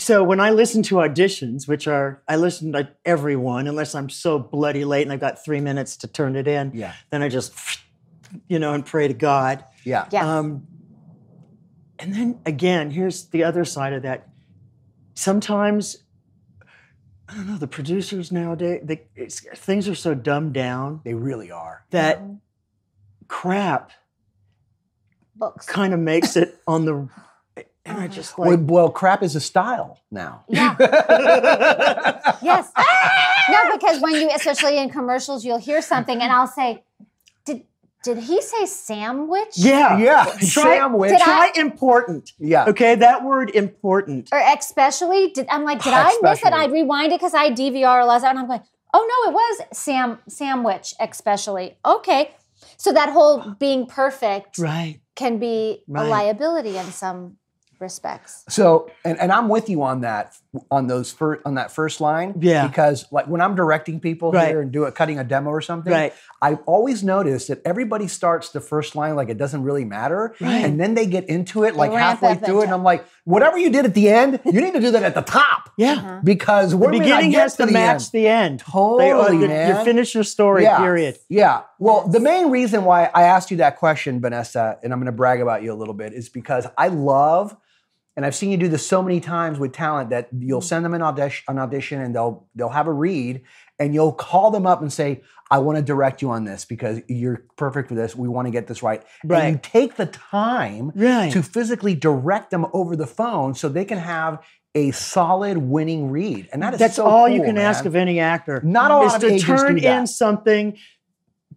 so 0.00 0.22
when 0.22 0.38
I 0.40 0.50
listen 0.50 0.82
to 0.84 0.96
auditions, 0.96 1.66
which 1.66 1.86
are 1.88 2.22
I 2.28 2.36
listen 2.36 2.72
to 2.72 2.88
everyone 3.04 3.66
unless 3.66 3.94
I'm 3.94 4.08
so 4.10 4.38
bloody 4.38 4.84
late 4.84 5.02
and 5.02 5.12
I've 5.12 5.20
got 5.20 5.44
three 5.44 5.60
minutes 5.60 5.96
to 5.98 6.06
turn 6.08 6.36
it 6.36 6.46
in, 6.46 6.72
Yeah. 6.74 6.92
then 7.10 7.22
I 7.22 7.28
just 7.28 7.52
you 8.48 8.58
know 8.58 8.74
and 8.74 8.84
pray 8.84 9.08
to 9.08 9.14
God. 9.14 9.64
Yeah. 9.84 10.06
Yeah. 10.12 10.38
Um, 10.38 10.66
and 12.00 12.14
then 12.14 12.40
again, 12.46 12.90
here's 12.90 13.26
the 13.30 13.42
other 13.44 13.64
side 13.64 13.92
of 13.92 14.02
that. 14.02 14.28
Sometimes, 15.14 15.96
I 17.28 17.34
don't 17.34 17.46
know, 17.48 17.58
the 17.58 17.66
producers 17.66 18.30
nowadays, 18.30 18.82
they, 18.84 19.02
it's, 19.16 19.40
things 19.58 19.88
are 19.88 19.94
so 19.96 20.14
dumbed 20.14 20.52
down 20.52 21.00
They 21.04 21.14
really 21.14 21.50
are. 21.50 21.84
that. 21.90 22.20
Crap 23.28 23.92
Books. 25.36 25.66
kind 25.66 25.94
of 25.94 26.00
makes 26.00 26.36
it 26.36 26.60
on 26.66 26.84
the. 26.84 27.08
And 27.84 27.96
I 27.96 28.04
uh-huh. 28.04 28.08
just 28.08 28.36
Well, 28.36 28.50
like, 28.50 28.60
well, 28.64 28.90
crap 28.90 29.22
is 29.22 29.34
a 29.36 29.40
style 29.40 30.00
now. 30.10 30.44
Yeah. 30.48 30.76
Yes. 32.40 32.70
no, 33.50 33.72
because 33.72 34.00
when 34.00 34.14
you, 34.14 34.30
especially 34.34 34.78
in 34.78 34.90
commercials, 34.90 35.44
you'll 35.44 35.58
hear 35.58 35.82
something 35.82 36.20
and 36.20 36.30
I'll 36.32 36.46
say, 36.46 36.84
"Did 37.44 37.64
did 38.04 38.18
he 38.18 38.40
say 38.40 38.64
sandwich?" 38.66 39.54
yeah, 39.56 39.98
yeah. 39.98 40.24
Try- 40.24 40.40
Sandwich. 40.78 41.10
Did 41.10 41.20
I- 41.22 41.52
important. 41.56 42.32
yeah. 42.38 42.66
Okay, 42.66 42.94
that 42.94 43.24
word 43.24 43.50
important. 43.50 44.28
Or 44.32 44.38
especially, 44.56 45.30
did 45.30 45.46
I'm 45.50 45.64
like, 45.64 45.82
did 45.82 45.92
I 45.92 46.04
miss 46.22 46.38
it? 46.38 46.44
Especially. 46.44 46.58
I 46.58 46.66
rewind 46.66 47.12
it 47.12 47.18
because 47.18 47.34
I 47.34 47.50
DVR 47.50 48.02
a 48.02 48.06
lot, 48.06 48.22
and 48.22 48.38
I'm 48.38 48.48
like, 48.48 48.62
oh 48.94 49.04
no, 49.24 49.30
it 49.30 49.34
was 49.34 49.76
Sam 49.76 50.18
sandwich, 50.28 50.94
especially. 51.00 51.76
Okay, 51.84 52.30
so 52.78 52.92
that 52.92 53.10
whole 53.10 53.40
uh, 53.40 53.54
being 53.54 53.86
perfect 53.86 54.58
Right. 54.58 55.00
can 55.16 55.38
be 55.38 55.84
a 55.94 56.04
liability 56.04 56.76
in 56.76 56.86
some 56.86 57.36
respects. 57.80 58.44
So, 58.48 58.90
and, 59.04 59.18
and 59.18 59.32
I'm 59.32 59.48
with 59.48 59.68
you 59.68 59.82
on 59.82 60.00
that 60.00 60.36
on 60.70 60.86
those 60.86 61.10
first 61.12 61.42
on 61.46 61.54
that 61.54 61.70
first 61.70 62.00
line. 62.00 62.34
Yeah. 62.40 62.66
Because 62.66 63.06
like 63.10 63.26
when 63.26 63.40
I'm 63.40 63.54
directing 63.54 64.00
people 64.00 64.32
Right. 64.32 64.48
here 64.48 64.60
and 64.60 64.70
do 64.72 64.84
it, 64.84 64.94
cutting 64.94 65.18
a 65.18 65.24
demo 65.24 65.50
or 65.50 65.60
something, 65.60 65.92
Right. 65.92 66.12
I've 66.40 66.58
always 66.66 67.02
noticed 67.02 67.48
that 67.48 67.60
everybody 67.64 68.06
starts 68.08 68.50
the 68.50 68.60
first 68.60 68.94
line 68.96 69.16
like 69.16 69.28
it 69.28 69.38
doesn't 69.38 69.62
really 69.62 69.84
matter, 69.84 70.34
Right. 70.40 70.64
and 70.64 70.80
then 70.80 70.94
they 70.94 71.06
get 71.06 71.28
into 71.28 71.64
it 71.64 71.74
like 71.76 71.92
halfway 71.92 72.34
through 72.36 72.60
it, 72.60 72.64
and. 72.64 72.74
I'm 72.74 72.82
like, 72.84 73.04
whatever 73.24 73.58
you 73.58 73.70
did 73.70 73.84
at 73.84 73.94
the 73.94 74.08
end, 74.08 74.40
you 74.44 74.60
need 74.60 74.72
to 74.74 74.80
do 74.80 74.90
that 74.92 75.02
at 75.02 75.14
the 75.14 75.20
top 75.22 75.70
Yeah. 75.76 76.20
because 76.24 76.70
The 76.70 76.76
we're 76.76 76.90
beginning 76.92 77.32
has 77.32 77.56
to, 77.56 77.66
match 77.66 78.02
end. 78.02 78.10
the 78.12 78.28
end. 78.28 78.58
Totally, 78.60 79.38
They- 79.38 79.44
uh, 79.44 79.48
man. 79.48 79.76
You 79.78 79.84
finish 79.84 80.14
your 80.14 80.24
story, 80.24 80.62
Yeah. 80.62 80.78
period. 80.78 81.18
Yeah. 81.28 81.62
Well, 81.78 82.06
the 82.08 82.20
main 82.20 82.50
reason 82.50 82.84
why 82.84 83.10
I 83.14 83.24
asked 83.24 83.50
you 83.50 83.56
that 83.58 83.78
question, 83.78 84.20
Vanessa, 84.20 84.78
and 84.82 84.92
I'm 84.92 84.98
going 85.00 85.06
to 85.06 85.12
brag 85.12 85.40
about 85.40 85.62
you 85.62 85.72
a 85.72 85.74
little 85.76 85.94
bit, 85.94 86.12
is 86.12 86.28
because 86.28 86.66
I 86.78 86.88
love, 86.88 87.56
and 88.18 88.26
I've 88.26 88.34
seen 88.34 88.50
you 88.50 88.56
do 88.56 88.66
this 88.66 88.84
so 88.84 89.00
many 89.00 89.20
times 89.20 89.60
with 89.60 89.72
talent 89.72 90.10
that 90.10 90.28
you'll 90.36 90.60
mm. 90.60 90.64
send 90.64 90.84
them 90.84 90.92
an 90.92 91.02
audition, 91.02 91.44
an 91.46 91.56
audition, 91.60 92.00
and 92.00 92.12
they'll 92.12 92.48
they'll 92.56 92.68
have 92.68 92.88
a 92.88 92.92
read, 92.92 93.42
and 93.78 93.94
you'll 93.94 94.12
call 94.12 94.50
them 94.50 94.66
up 94.66 94.82
and 94.82 94.92
say, 94.92 95.22
"I 95.52 95.58
want 95.58 95.76
to 95.78 95.84
direct 95.84 96.20
you 96.20 96.30
on 96.30 96.42
this 96.42 96.64
because 96.64 97.00
you're 97.06 97.44
perfect 97.54 97.88
for 97.88 97.94
this. 97.94 98.16
We 98.16 98.26
want 98.26 98.46
to 98.46 98.50
get 98.50 98.66
this 98.66 98.82
right." 98.82 99.04
right. 99.22 99.44
And 99.44 99.54
you 99.54 99.60
take 99.62 99.94
the 99.94 100.06
time 100.06 100.90
Right. 100.96 101.32
to 101.32 101.44
physically 101.44 101.94
direct 101.94 102.50
them 102.50 102.66
over 102.72 102.96
the 102.96 103.06
phone 103.06 103.54
so 103.54 103.68
they 103.68 103.84
can 103.84 103.98
have 103.98 104.44
a 104.74 104.90
solid 104.90 105.56
winning 105.56 106.10
read, 106.10 106.48
and 106.52 106.60
that 106.60 106.74
is 106.74 106.80
That's 106.80 106.96
so 106.96 107.06
all 107.06 107.28
you 107.28 107.36
cool, 107.36 107.46
can 107.46 107.58
ask 107.58 107.84
of 107.84 107.94
any 107.94 108.18
actor. 108.18 108.60
Not 108.64 108.90
a 108.90 108.96
lot 108.96 109.06
is 109.06 109.14
of 109.14 109.20
to 109.20 109.26
agents 109.28 109.62
turn 109.62 109.74
do 109.76 109.80
that. 109.82 110.00
in 110.00 110.06
something 110.08 110.76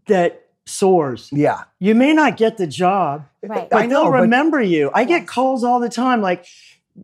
that 0.06 0.46
soars. 0.72 1.30
Yeah. 1.32 1.63
You 1.80 1.94
may 1.96 2.13
not 2.13 2.38
get 2.38 2.58
the 2.58 2.68
job, 2.68 3.25
Right. 3.44 3.70
but 3.70 3.78
I 3.78 3.86
know, 3.86 4.04
they'll 4.04 4.12
but- 4.12 4.22
remember 4.22 4.62
you. 4.62 4.90
I 4.94 5.04
get 5.04 5.28
calls 5.28 5.63
all 5.63 5.80
the 5.80 5.90
time 5.90 6.22
like, 6.22 6.46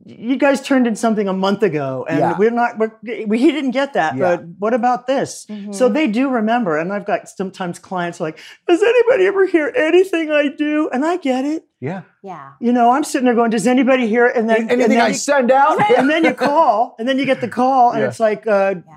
you 0.05 0.35
guys 0.37 0.61
turned 0.61 0.85
in 0.85 0.97
something 0.97 1.29
a 1.29 1.33
month 1.33 1.63
ago, 1.63 2.05
and 2.09 2.19
Yeah. 2.19 2.37
we're 2.37 2.51
not. 2.51 2.77
We're, 2.77 2.91
we, 3.25 3.37
he 3.39 3.53
didn't 3.53 3.71
get 3.71 3.93
that, 3.93 4.17
Yeah. 4.17 4.35
but 4.35 4.45
what 4.59 4.73
about 4.73 5.07
this? 5.07 5.45
Mm-hmm. 5.49 5.71
So 5.71 5.87
they 5.87 6.07
do 6.07 6.27
remember, 6.29 6.77
and 6.77 6.91
I've 6.91 7.05
got 7.05 7.29
sometimes 7.29 7.79
clients 7.79 8.19
like, 8.19 8.37
"Does 8.67 8.83
anybody 8.83 9.25
ever 9.27 9.45
hear 9.47 9.71
anything 9.75 10.29
I 10.29 10.49
do?" 10.49 10.89
And 10.91 11.05
I 11.05 11.15
get 11.15 11.45
it. 11.45 11.63
Yeah. 11.79 12.01
Yeah. 12.21 12.51
You 12.59 12.73
know, 12.73 12.91
I'm 12.91 13.05
sitting 13.05 13.25
there 13.25 13.33
going, 13.33 13.49
"Does 13.49 13.65
anybody 13.65 14.07
hear?" 14.09 14.25
it? 14.27 14.35
And 14.35 14.49
then 14.49 14.63
and 14.63 14.71
Anything 14.71 14.89
then 14.97 15.01
I 15.01 15.07
you- 15.07 15.13
send 15.13 15.51
out, 15.51 15.79
and 15.97 16.09
then 16.09 16.25
you 16.25 16.33
call, 16.33 16.97
and 16.99 17.07
then 17.07 17.17
you 17.17 17.25
get 17.25 17.39
the 17.39 17.47
call, 17.47 17.91
and 17.91 18.01
Yeah. 18.01 18.07
it's 18.09 18.19
like, 18.19 18.45
uh, 18.45 18.75
Yeah. 18.85 18.93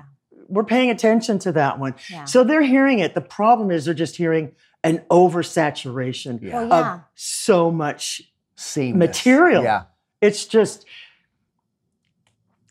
We're 0.51 0.63
paying 0.63 0.89
attention 0.89 1.39
to 1.39 1.51
that 1.53 1.79
one. 1.79 1.95
Yeah. 2.09 2.25
So 2.25 2.43
they're 2.43 2.61
hearing 2.61 2.99
it. 2.99 3.15
The 3.15 3.21
problem 3.21 3.71
is 3.71 3.85
they're 3.85 3.93
just 3.93 4.17
hearing 4.17 4.53
an 4.83 4.99
oversaturation 5.09 6.41
Yeah. 6.41 6.63
Well, 6.63 6.73
of 6.73 7.01
so 7.15 7.71
much. 7.71 8.21
Seamless. 8.55 9.07
Material. 9.07 9.63
Yeah. 9.63 9.83
It's 10.21 10.45
just, 10.45 10.85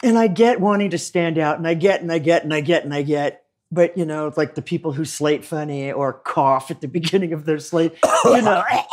and 0.05 0.17
I 0.17 0.29
get 0.29 0.61
wanting 0.61 0.91
to 0.91 0.99
stand 0.99 1.37
out, 1.37 1.59
and 1.59 1.67
I 1.67 1.75
get, 1.75 2.01
and 2.01 2.13
I 2.13 2.19
get, 2.19 2.45
and 2.45 2.55
I 2.55 2.61
get, 2.61 2.85
and 2.85 2.95
I 2.95 3.03
get. 3.03 3.45
But 3.73 3.97
you 3.97 4.05
know, 4.05 4.33
like 4.37 4.55
the 4.57 4.63
people 4.63 4.93
who 4.93 5.05
slate 5.05 5.45
funny 5.45 5.93
or 5.93 6.13
cough 6.13 6.71
at 6.71 6.81
the 6.81 6.89
beginning 6.99 7.33
of 7.33 7.45
their 7.45 7.59
slate, 7.59 7.95
you 8.25 8.43
know. 8.43 8.63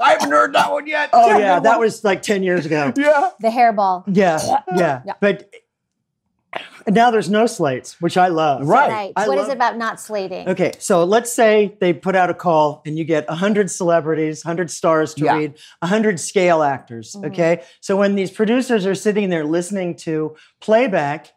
I 0.00 0.12
haven't 0.12 0.30
heard 0.30 0.54
that 0.54 0.70
one 0.70 0.86
yet. 0.86 1.10
oh 1.12 1.38
yeah, 1.38 1.60
that 1.60 1.80
was 1.80 2.04
like 2.04 2.22
ten 2.22 2.42
years 2.42 2.66
ago. 2.66 2.92
Yeah. 2.96 3.30
The 3.40 3.48
hairball. 3.48 4.04
Yeah, 4.06 4.38
yeah. 4.76 5.02
Yeah. 5.04 5.12
But 5.20 5.50
now 6.88 7.10
there's 7.10 7.30
no 7.30 7.46
slates, 7.46 8.00
which 8.00 8.16
I 8.16 8.28
love. 8.28 8.66
Right. 8.66 8.90
Right. 8.90 9.12
I 9.16 9.26
What 9.28 9.38
is 9.38 9.42
love- 9.42 9.50
it 9.50 9.54
about 9.54 9.76
not 9.76 10.00
slating? 10.00 10.48
Okay, 10.48 10.72
so 10.78 11.04
let's 11.04 11.32
say 11.32 11.76
they 11.80 11.92
put 11.92 12.14
out 12.16 12.30
a 12.30 12.34
call 12.34 12.82
and 12.86 12.98
you 12.98 13.04
get 13.04 13.28
100 13.28 13.70
celebrities, 13.70 14.44
100 14.44 14.70
stars 14.70 15.14
to 15.14 15.24
Yeah. 15.24 15.36
read, 15.36 15.54
100 15.82 16.20
scale 16.20 16.62
actors. 16.62 17.12
Mm-hmm. 17.14 17.26
Okay, 17.32 17.62
so 17.80 17.96
when 17.96 18.14
these 18.14 18.30
producers 18.30 18.86
are 18.86 18.94
sitting 18.94 19.30
there 19.30 19.44
listening 19.44 19.96
to 19.96 20.36
playback, 20.60 21.32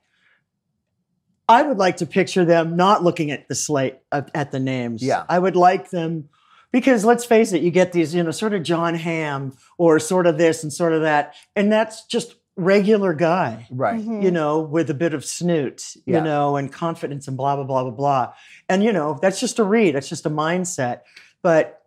I 1.50 1.62
would 1.63 1.77
like 1.77 1.98
to 1.98 2.06
picture 2.06 2.44
them 2.44 2.75
not 2.75 3.04
looking 3.04 3.32
at 3.32 3.48
the 3.48 3.56
slate, 3.56 3.98
uh, 4.12 4.24
at 4.36 4.51
the 4.51 4.60
names. 4.60 5.01
Yeah. 5.01 5.24
I 5.30 5.39
would 5.39 5.56
like 5.56 5.89
them. 5.92 6.30
Because 6.74 7.06
let's 7.06 7.24
face 7.24 7.54
it, 7.54 7.62
you 7.62 7.72
get 7.72 7.94
these, 7.94 8.13
you 8.13 8.22
know, 8.22 8.32
sort 8.32 8.54
of 8.54 8.62
Jon 8.62 8.94
Hamm 8.94 9.56
or 9.77 10.00
sort 10.00 10.27
of 10.27 10.38
this 10.38 10.63
and 10.63 10.72
sort 10.72 10.92
of 10.92 11.04
that, 11.04 11.34
and 11.56 11.72
that's 11.72 12.06
just 12.06 12.36
regular 12.58 13.14
guy 13.14 13.68
Right. 13.70 14.02
Mhm. 14.02 14.24
you 14.24 14.32
know, 14.32 14.60
with 14.60 14.90
a 14.90 14.94
bit 14.96 15.14
of 15.14 15.24
snoot, 15.24 15.96
Yeah. 16.06 16.18
you 16.18 16.24
know, 16.24 16.58
and 16.58 16.72
confidence 16.74 17.28
and 17.28 17.38
blah, 17.38 17.56
blah, 17.56 17.64
blah, 17.66 17.84
blah, 17.84 17.92
blah. 17.92 18.34
And, 18.68 18.84
you 18.84 18.92
know, 18.92 19.18
that's 19.22 19.40
just 19.40 19.60
a 19.60 19.64
read, 19.64 19.96
that's 19.96 20.10
just 20.10 20.26
a 20.26 20.30
mindset. 20.32 21.02
But 21.44 21.84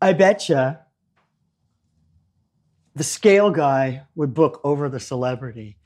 I 0.00 0.12
bet 0.12 0.48
you 0.48 0.76
the 2.94 3.04
scale 3.04 3.50
guy 3.50 4.02
would 4.14 4.34
book 4.34 4.60
over 4.62 4.88
the 4.88 5.00
celebrity. 5.00 5.78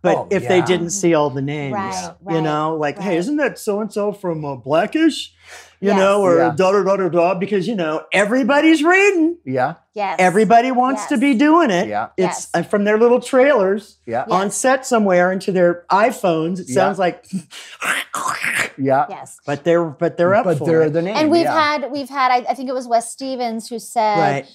But 0.00 0.16
Oh, 0.16 0.28
if 0.30 0.46
they 0.46 0.60
didn't 0.62 0.90
see 0.90 1.14
all 1.14 1.28
the 1.28 1.42
names, 1.42 1.74
Right, 1.74 2.12
you 2.30 2.40
know, 2.40 2.76
like, 2.76 2.98
hey, 3.00 3.16
isn't 3.16 3.36
that 3.38 3.58
so 3.58 3.80
and 3.80 3.92
so 3.92 4.12
from 4.12 4.44
uh, 4.44 4.54
Blackish? 4.54 5.34
You 5.80 5.88
Yes. 5.88 5.98
know, 5.98 6.22
or 6.22 6.36
Yeah. 6.38 6.52
da 6.56 6.72
da 6.72 6.82
da 6.84 6.96
da 6.96 7.08
da, 7.08 7.34
because, 7.34 7.66
you 7.66 7.74
know, 7.74 8.02
everybody's 8.12 8.82
reading. 8.84 9.38
Yeah. 9.44 9.74
Yes. 9.94 10.16
Everybody 10.20 10.70
wants 10.72 11.06
to 11.06 11.16
be 11.16 11.34
doing 11.34 11.70
it. 11.70 11.88
Yeah. 11.88 12.08
It's 12.16 12.26
Yes. 12.26 12.48
uh, 12.54 12.62
from 12.62 12.84
their 12.84 12.98
little 12.98 13.20
trailers 13.20 13.98
Yeah. 14.06 14.24
Yeah. 14.28 14.34
on 14.34 14.50
set 14.52 14.86
somewhere 14.86 15.32
into 15.32 15.50
their 15.52 15.84
iPhones. 15.90 16.60
It 16.60 16.68
Yeah. 16.68 16.74
sounds 16.74 16.98
like, 16.98 17.24
Yeah. 18.76 19.06
Yes. 19.08 19.38
but 19.46 19.64
they're 19.64 19.84
but 19.84 20.16
they're 20.16 20.34
up 20.34 20.44
But 20.44 20.58
for 20.58 20.66
they're 20.66 20.82
it. 20.82 20.92
the 20.92 21.02
name. 21.02 21.16
And 21.16 21.30
we've 21.30 21.42
yeah. 21.42 21.80
had 21.80 21.90
we've 21.90 22.08
had 22.08 22.30
I, 22.30 22.36
I 22.50 22.54
think 22.54 22.68
it 22.68 22.74
was 22.74 22.86
Wes 22.86 23.10
Stevens 23.10 23.68
who 23.68 23.78
said 23.78 24.18
right. 24.18 24.46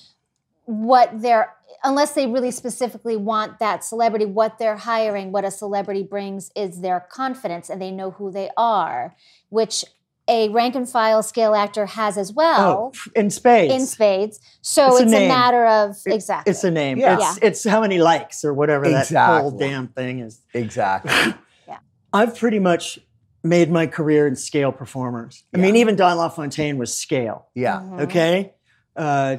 What 0.65 1.21
they're 1.21 1.53
unless 1.83 2.13
they 2.13 2.25
really 2.27 2.51
specifically 2.51 3.17
want 3.17 3.59
that 3.59 3.83
celebrity 3.83 4.25
what 4.25 4.57
they're 4.57 4.77
hiring 4.77 5.31
what 5.31 5.43
a 5.43 5.51
celebrity 5.51 6.03
brings 6.03 6.51
is 6.55 6.81
their 6.81 6.99
confidence 7.11 7.69
and 7.69 7.81
they 7.81 7.91
know 7.91 8.11
who 8.11 8.31
they 8.31 8.49
are 8.57 9.15
which 9.49 9.83
a 10.29 10.47
rank 10.49 10.73
and 10.73 10.87
file 10.89 11.21
scale 11.21 11.53
actor 11.53 11.85
has 11.85 12.17
as 12.17 12.31
well 12.31 12.61
Oh, 12.61 12.75
well 12.75 12.93
in 13.15 13.29
spades. 13.29 13.73
in 13.73 13.85
spades 13.85 14.39
so 14.61 14.93
It's 14.95 15.01
it's, 15.01 15.13
a 15.13 15.25
a, 15.25 15.27
matter 15.27 15.65
of 15.65 15.97
It- 16.05 16.13
exactly 16.13 16.51
It's 16.51 16.63
a 16.63 16.71
name. 16.71 16.97
Yeah. 16.97 17.17
It's, 17.17 17.39
it's 17.41 17.63
how 17.65 17.81
many 17.81 17.97
likes 17.99 18.45
or 18.45 18.53
whatever 18.53 18.87
that 18.89 19.09
whole 19.09 19.51
damn 19.51 19.87
thing 19.89 20.19
is. 20.19 20.41
Exactly. 20.53 21.11
Yeah 21.67 21.79
i've 22.13 22.37
pretty 22.37 22.59
much 22.59 22.99
made 23.43 23.69
my 23.69 23.85
career 23.87 24.25
in 24.25 24.37
scale 24.37 24.71
performers. 24.71 25.43
I 25.53 25.57
mean, 25.57 25.75
even 25.75 25.97
Don 25.97 26.15
LaFontaine 26.17 26.77
was 26.77 26.97
scale. 26.97 27.47
Yeah. 27.53 27.81
Mhm. 27.81 28.01
Okay. 28.03 28.53
Uh, 28.95 29.37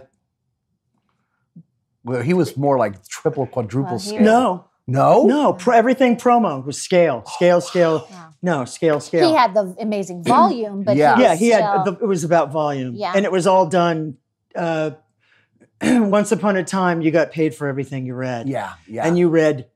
Well, 2.05 2.21
he 2.23 2.35
was 2.35 2.57
more 2.57 2.77
like 2.79 3.07
triple, 3.09 3.47
quadruple 3.47 3.93
Well, 3.93 3.99
scale. 3.99 4.19
was- 4.19 4.25
no, 4.27 4.65
No. 4.87 5.25
no. 5.27 5.53
Pro, 5.55 5.75
everything 5.77 6.17
promo 6.17 6.65
was 6.65 6.81
scale, 6.81 7.25
scale, 7.27 7.61
scale. 7.61 8.07
Wow. 8.11 8.29
No, 8.43 8.65
scale, 8.67 9.01
scale. 9.01 9.27
he 9.29 9.35
had 9.35 9.55
the 9.55 9.75
amazing 9.81 10.23
volume 10.23 10.83
but 10.85 10.97
Yeah. 10.97 11.17
he 11.17 11.23
yeah, 11.23 11.31
was 11.31 11.39
he 11.41 11.49
had. 11.49 11.85
The, 11.87 11.93
it 12.03 12.07
was 12.07 12.25
about 12.25 12.53
volume. 12.53 12.95
Yeah. 12.95 13.13
and 13.17 13.25
it 13.25 13.33
was 13.33 13.47
all 13.47 13.67
done. 13.67 14.19
Uh, 14.55 14.91
once 15.83 16.31
upon 16.31 16.57
a 16.57 16.63
time, 16.65 17.01
you 17.01 17.11
got 17.11 17.33
paid 17.33 17.55
for 17.55 17.67
everything 17.69 18.07
you 18.07 18.15
read. 18.15 18.49
Yeah. 18.49 18.75
Yeah. 18.87 19.07
and 19.07 19.19
you 19.19 19.29
read 19.29 19.67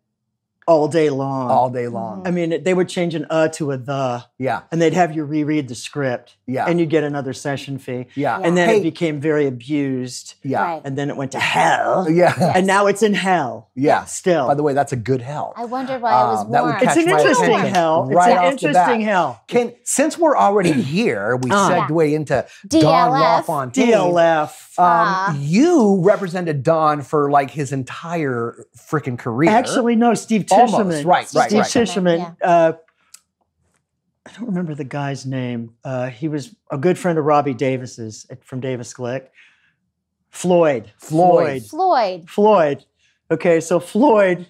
all 0.69 0.87
day 0.87 1.09
long. 1.11 1.51
all 1.51 1.71
day 1.71 1.89
long. 1.89 2.27
I 2.27 2.31
mean, 2.31 2.63
they 2.63 2.75
would 2.75 2.89
change 2.89 3.15
an 3.15 3.27
uh 3.31 3.49
to 3.57 3.73
a 3.73 3.77
the, 3.79 4.25
Yeah. 4.39 4.61
and 4.71 4.81
they'd 4.81 4.93
have 4.93 5.17
you 5.17 5.25
reread 5.25 5.67
the 5.69 5.75
script. 5.75 6.37
Yeah. 6.47 6.65
and 6.67 6.79
you'd 6.81 6.89
get 6.91 7.05
another 7.05 7.33
session 7.35 7.79
fee. 7.79 8.07
Yeah. 8.15 8.41
And 8.43 8.57
then 8.57 8.69
Hey, 8.71 8.79
it 8.79 8.83
became 8.83 9.21
very 9.21 9.47
abused, 9.47 10.35
Yeah. 10.43 10.63
Right. 10.63 10.83
and 10.85 10.97
then 10.97 11.11
it 11.11 11.17
went 11.17 11.33
to 11.33 11.39
hell. 11.39 12.07
Yeah. 12.11 12.35
And 12.57 12.67
now 12.67 12.87
it's 12.87 13.03
in 13.03 13.13
hell. 13.15 13.69
Yeah. 13.75 14.05
Still. 14.05 14.47
By 14.47 14.55
the 14.55 14.63
way, 14.63 14.73
that's 14.73 14.93
a 14.93 14.97
good 14.97 15.21
hell. 15.21 15.53
I 15.57 15.65
wondered 15.67 16.01
why 16.03 16.11
it 16.11 16.27
was 16.27 16.45
Um, 16.45 16.51
that 16.53 16.63
would 16.65 16.71
warm. 16.71 16.83
it's 16.83 16.97
an 16.97 17.09
interesting 17.09 17.45
attention 17.55 17.75
hell. 17.75 18.07
right 18.07 18.31
it's 18.31 18.33
an 18.33 18.39
off 18.39 18.45
the 18.45 18.51
interesting 18.69 19.01
bat. 19.01 19.09
hell. 19.13 19.41
Can 19.49 19.73
since 19.85 20.17
we're 20.19 20.37
already 20.37 20.73
here, 20.97 21.37
we 21.37 21.51
Ah. 21.53 21.87
segue 21.89 22.13
into 22.15 22.47
Don 22.69 22.81
DLF. 22.83 23.39
LaFontaine. 23.39 23.87
DLF. 23.89 24.79
Um, 24.79 24.85
Ah. 24.87 25.37
you 25.39 26.01
represented 26.03 26.63
Don 26.63 27.03
for 27.03 27.31
like 27.31 27.51
his 27.51 27.73
entire 27.73 28.65
freaking 28.77 29.19
career. 29.19 29.51
Actually, 29.51 29.97
no, 29.97 30.15
Steve 30.15 30.47
Almost, 30.51 30.58
Tisherman. 30.67 31.05
right, 31.05 31.29
right, 31.35 31.49
Steve 31.49 31.59
right. 31.61 31.67
Tisherman. 31.71 32.37
Uh, 32.43 32.73
I 34.27 34.31
don't 34.33 34.47
remember 34.47 34.75
the 34.75 34.85
guy's 34.85 35.25
name. 35.25 35.75
Uh, 35.85 36.09
he 36.09 36.29
was 36.29 36.55
a 36.71 36.77
good 36.79 36.99
friend 36.99 37.19
of 37.19 37.25
Robbie 37.25 37.55
Davis's 37.55 38.27
at- 38.31 38.45
from 38.45 38.61
Davis 38.61 38.93
Glick. 38.93 39.29
Floyd. 40.31 40.93
Floyd. 40.99 41.63
Floyd. 41.65 42.29
Floyd. 42.29 42.85
Okay, 43.31 43.61
so 43.61 43.81
Floyd 43.81 44.47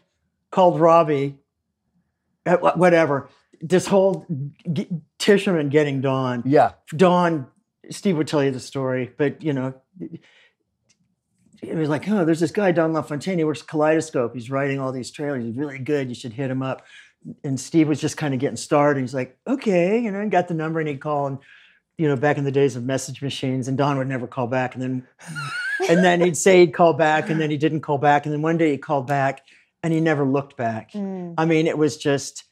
called 0.50 0.81
Robbie. 0.81 1.37
uh, 2.47 2.57
Whatever. 2.75 3.29
This 3.61 3.87
whole 3.87 4.25
g- 4.73 4.88
Tisherman 5.19 5.69
getting 5.71 6.00
Don. 6.00 6.43
yeah, 6.47 6.73
Don. 6.97 7.47
Steve 7.91 8.17
would 8.17 8.29
tell 8.29 8.43
you 8.45 8.50
the 8.50 8.61
story, 8.61 9.12
but 9.17 9.43
you 9.43 9.53
know, 9.53 9.75
it 11.62 11.75
was 11.75 11.88
like, 11.88 12.09
oh, 12.09 12.25
there's 12.25 12.41
this 12.41 12.50
guy 12.50 12.73
Don 12.73 12.93
LaFontaine. 12.93 13.38
He 13.38 13.45
works 13.45 13.62
Kaleidoscope. 13.62 14.35
He's 14.35 14.50
writing 14.50 14.79
all 14.79 14.93
these 14.93 15.11
trailers. 15.11 15.45
He's 15.45 15.57
really 15.57 15.79
good. 15.79 16.09
You 16.09 16.15
should 16.15 16.33
hit 16.33 16.50
him 16.50 16.62
up. 16.62 16.87
And 17.43 17.59
Steve 17.59 17.88
was 17.88 18.00
just 18.00 18.17
kind 18.17 18.33
of 18.33 18.41
getting 18.41 18.57
started. 18.57 19.00
He's 19.00 19.15
like, 19.15 19.37
okay, 19.47 19.99
you 19.99 20.11
know, 20.11 20.21
and 20.21 20.31
got 20.31 20.49
the 20.49 20.55
number, 20.55 20.79
and 20.81 20.88
he'd 20.88 21.00
call. 21.00 21.27
And 21.27 21.38
you 21.99 22.07
know, 22.07 22.15
back 22.15 22.38
in 22.38 22.45
the 22.45 22.53
days 22.53 22.77
of 22.77 22.85
message 22.85 23.21
machines, 23.21 23.67
and 23.67 23.77
Don 23.77 23.99
would 23.99 24.07
never 24.07 24.29
call 24.29 24.47
back. 24.47 24.75
And 24.75 24.83
then, 24.83 25.07
and 25.88 26.05
then 26.05 26.21
he'd 26.21 26.37
say 26.37 26.61
he'd 26.61 26.73
call 26.73 26.93
back, 26.93 27.29
and 27.29 27.41
then 27.41 27.50
he 27.50 27.57
didn't 27.57 27.81
call 27.81 27.99
back. 27.99 28.25
And 28.25 28.33
then 28.33 28.41
one 28.41 28.57
day 28.57 28.71
he 28.71 28.79
called 28.79 29.09
back, 29.09 29.43
and 29.83 29.93
he 29.93 30.00
never 30.00 30.25
looked 30.25 30.57
back. 30.57 30.93
Mm. 30.93 31.35
I 31.37 31.45
mean, 31.45 31.67
it 31.67 31.77
was 31.77 31.97
just. 31.97 32.45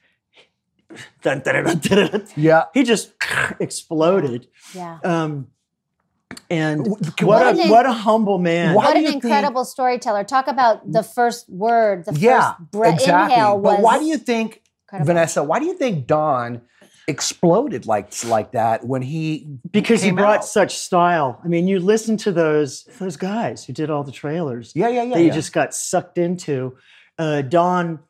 dun, 1.23 1.41
dun, 1.41 1.65
dun, 1.65 1.79
dun, 1.79 2.11
dun. 2.11 2.27
Yeah. 2.37 2.65
He 2.75 2.83
just 2.83 3.13
exploded. 3.61 4.49
Yeah. 4.75 4.99
Um, 5.05 5.47
and 6.50 6.87
what, 6.87 7.23
what 7.23 7.43
a 7.47 7.62
an- 7.62 7.69
what 7.71 7.87
a 7.87 7.93
humble 7.93 8.38
man. 8.38 8.75
Why 8.75 8.85
what 8.87 8.97
an 8.97 9.02
you 9.02 9.09
think- 9.11 9.25
incredible 9.25 9.64
storyteller. 9.64 10.25
Talk 10.25 10.47
about 10.49 10.90
the 10.90 11.02
first 11.02 11.49
word, 11.49 12.05
the 12.05 12.14
Yeah, 12.19 12.52
first 12.55 12.71
breath 12.71 12.95
exactly. 12.95 13.35
inhale 13.35 13.59
was 13.61 13.76
but 13.76 13.83
why 13.83 13.99
do 13.99 14.05
you 14.05 14.19
think, 14.19 14.62
incredible. 14.87 15.07
Vanessa? 15.07 15.43
Why 15.43 15.59
do 15.59 15.66
you 15.66 15.75
think 15.75 16.07
Don 16.07 16.62
exploded 17.09 17.87
like 17.87 18.12
like 18.25 18.50
that 18.52 18.85
when 18.85 19.00
he 19.02 19.47
because 19.71 20.02
he 20.02 20.11
brought 20.11 20.38
out? 20.38 20.45
such 20.45 20.76
style. 20.76 21.40
I 21.45 21.49
mean, 21.49 21.69
you 21.69 21.78
listen 21.78 22.16
to 22.19 22.33
those 22.33 22.85
those 22.99 23.16
guys 23.16 23.64
who 23.64 23.73
did 23.73 23.90
all 23.90 24.02
the 24.05 24.12
trailers. 24.12 24.73
Yeah, 24.75 24.88
yeah, 24.88 25.02
yeah. 25.05 25.14
that 25.16 25.23
you 25.23 25.31
just 25.31 25.52
got 25.52 25.73
sucked 25.75 26.19
into. 26.19 26.76
Uh, 27.19 27.43
Don 27.43 28.00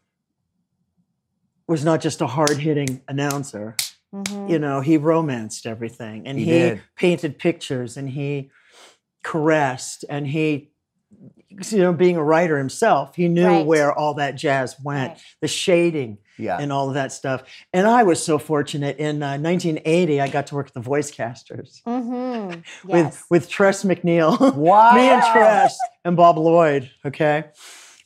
was 1.68 1.84
not 1.84 2.00
just 2.00 2.20
a 2.20 2.26
hard 2.26 2.58
hitting 2.58 3.02
announcer. 3.08 3.76
Mhm. 4.24 4.50
You 4.50 4.58
know, 4.58 4.80
he 4.80 4.96
romanced 4.96 5.66
everything, 5.66 6.26
and 6.26 6.38
He 6.38 6.44
he, 6.44 6.80
painted 6.96 7.38
pictures, 7.38 7.96
and 7.96 8.10
he 8.10 8.50
caressed, 9.22 10.04
and 10.08 10.26
he. 10.26 10.70
You 11.70 11.78
know, 11.78 11.92
being 11.94 12.18
a 12.18 12.22
writer 12.22 12.58
himself, 12.58 13.16
he 13.16 13.28
knew 13.28 13.46
Right. 13.46 13.64
where 13.66 13.90
all 13.90 14.12
that 14.14 14.34
jazz 14.34 14.76
went, 14.82 15.12
Right. 15.12 15.20
the 15.40 15.48
shading, 15.48 16.18
yeah. 16.36 16.58
and 16.60 16.70
all 16.70 16.88
of 16.88 16.94
that 16.94 17.12
stuff. 17.12 17.44
And 17.72 17.86
I 17.86 18.02
was 18.02 18.22
so 18.22 18.36
fortunate. 18.38 18.98
In 18.98 19.22
uh, 19.22 19.38
1980, 19.38 20.20
I 20.20 20.28
got 20.28 20.48
to 20.48 20.54
work 20.54 20.66
at 20.66 20.74
the 20.74 20.80
Voice 20.80 21.10
Casters 21.10 21.80
Mhm. 21.86 22.62
with 22.84 22.94
Yes. 23.06 23.24
with 23.30 23.48
Tress 23.48 23.84
MacNeille, 23.84 24.54
wow. 24.54 24.92
me 24.96 25.08
and 25.08 25.22
Tress 25.32 25.78
and 26.04 26.14
Bob 26.14 26.36
Lloyd. 26.36 26.90
Okay, 27.06 27.44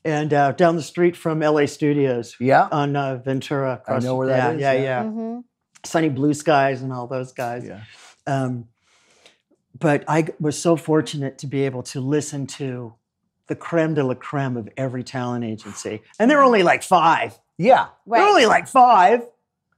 and 0.05 0.33
uh, 0.33 0.52
down 0.52 0.76
the 0.76 0.83
street 0.83 1.17
from 1.17 1.43
LA 1.43 1.67
Studios 1.67 2.37
Yeah. 2.38 2.69
on 2.71 2.95
uh, 2.95 3.17
Ventura. 3.17 3.71
I 3.71 3.75
across- 3.75 4.05
know 4.05 4.14
where 4.14 4.29
that 4.29 4.37
yeah, 4.37 4.55
is, 4.55 4.61
Yeah, 4.61 4.73
yeah. 4.75 4.83
yeah, 4.83 5.02
Mhm. 5.11 5.45
Sunny 5.85 6.09
Blue 6.09 6.35
Skies 6.35 6.83
and 6.83 6.93
all 6.93 7.07
those 7.07 7.33
guys. 7.33 7.65
Yeah. 7.67 7.83
Um, 8.27 8.69
but 9.79 10.05
I 10.09 10.27
was 10.39 10.59
so 10.61 10.77
fortunate 10.77 11.39
to 11.39 11.47
be 11.47 11.63
able 11.65 11.83
to 11.85 12.01
listen 12.01 12.47
to 12.49 12.95
the 13.47 13.55
creme 13.57 13.95
de 13.95 14.05
la 14.05 14.15
creme 14.15 14.57
of 14.57 14.69
every 14.77 15.03
talent 15.03 15.45
agency, 15.45 16.03
and 16.19 16.31
there 16.31 16.39
were 16.39 16.45
only 16.45 16.63
like 16.63 16.83
five. 16.83 17.39
Yeah. 17.59 17.87
There 18.07 18.21
were 18.23 18.29
only 18.29 18.47
like 18.47 18.69
five, 18.69 19.23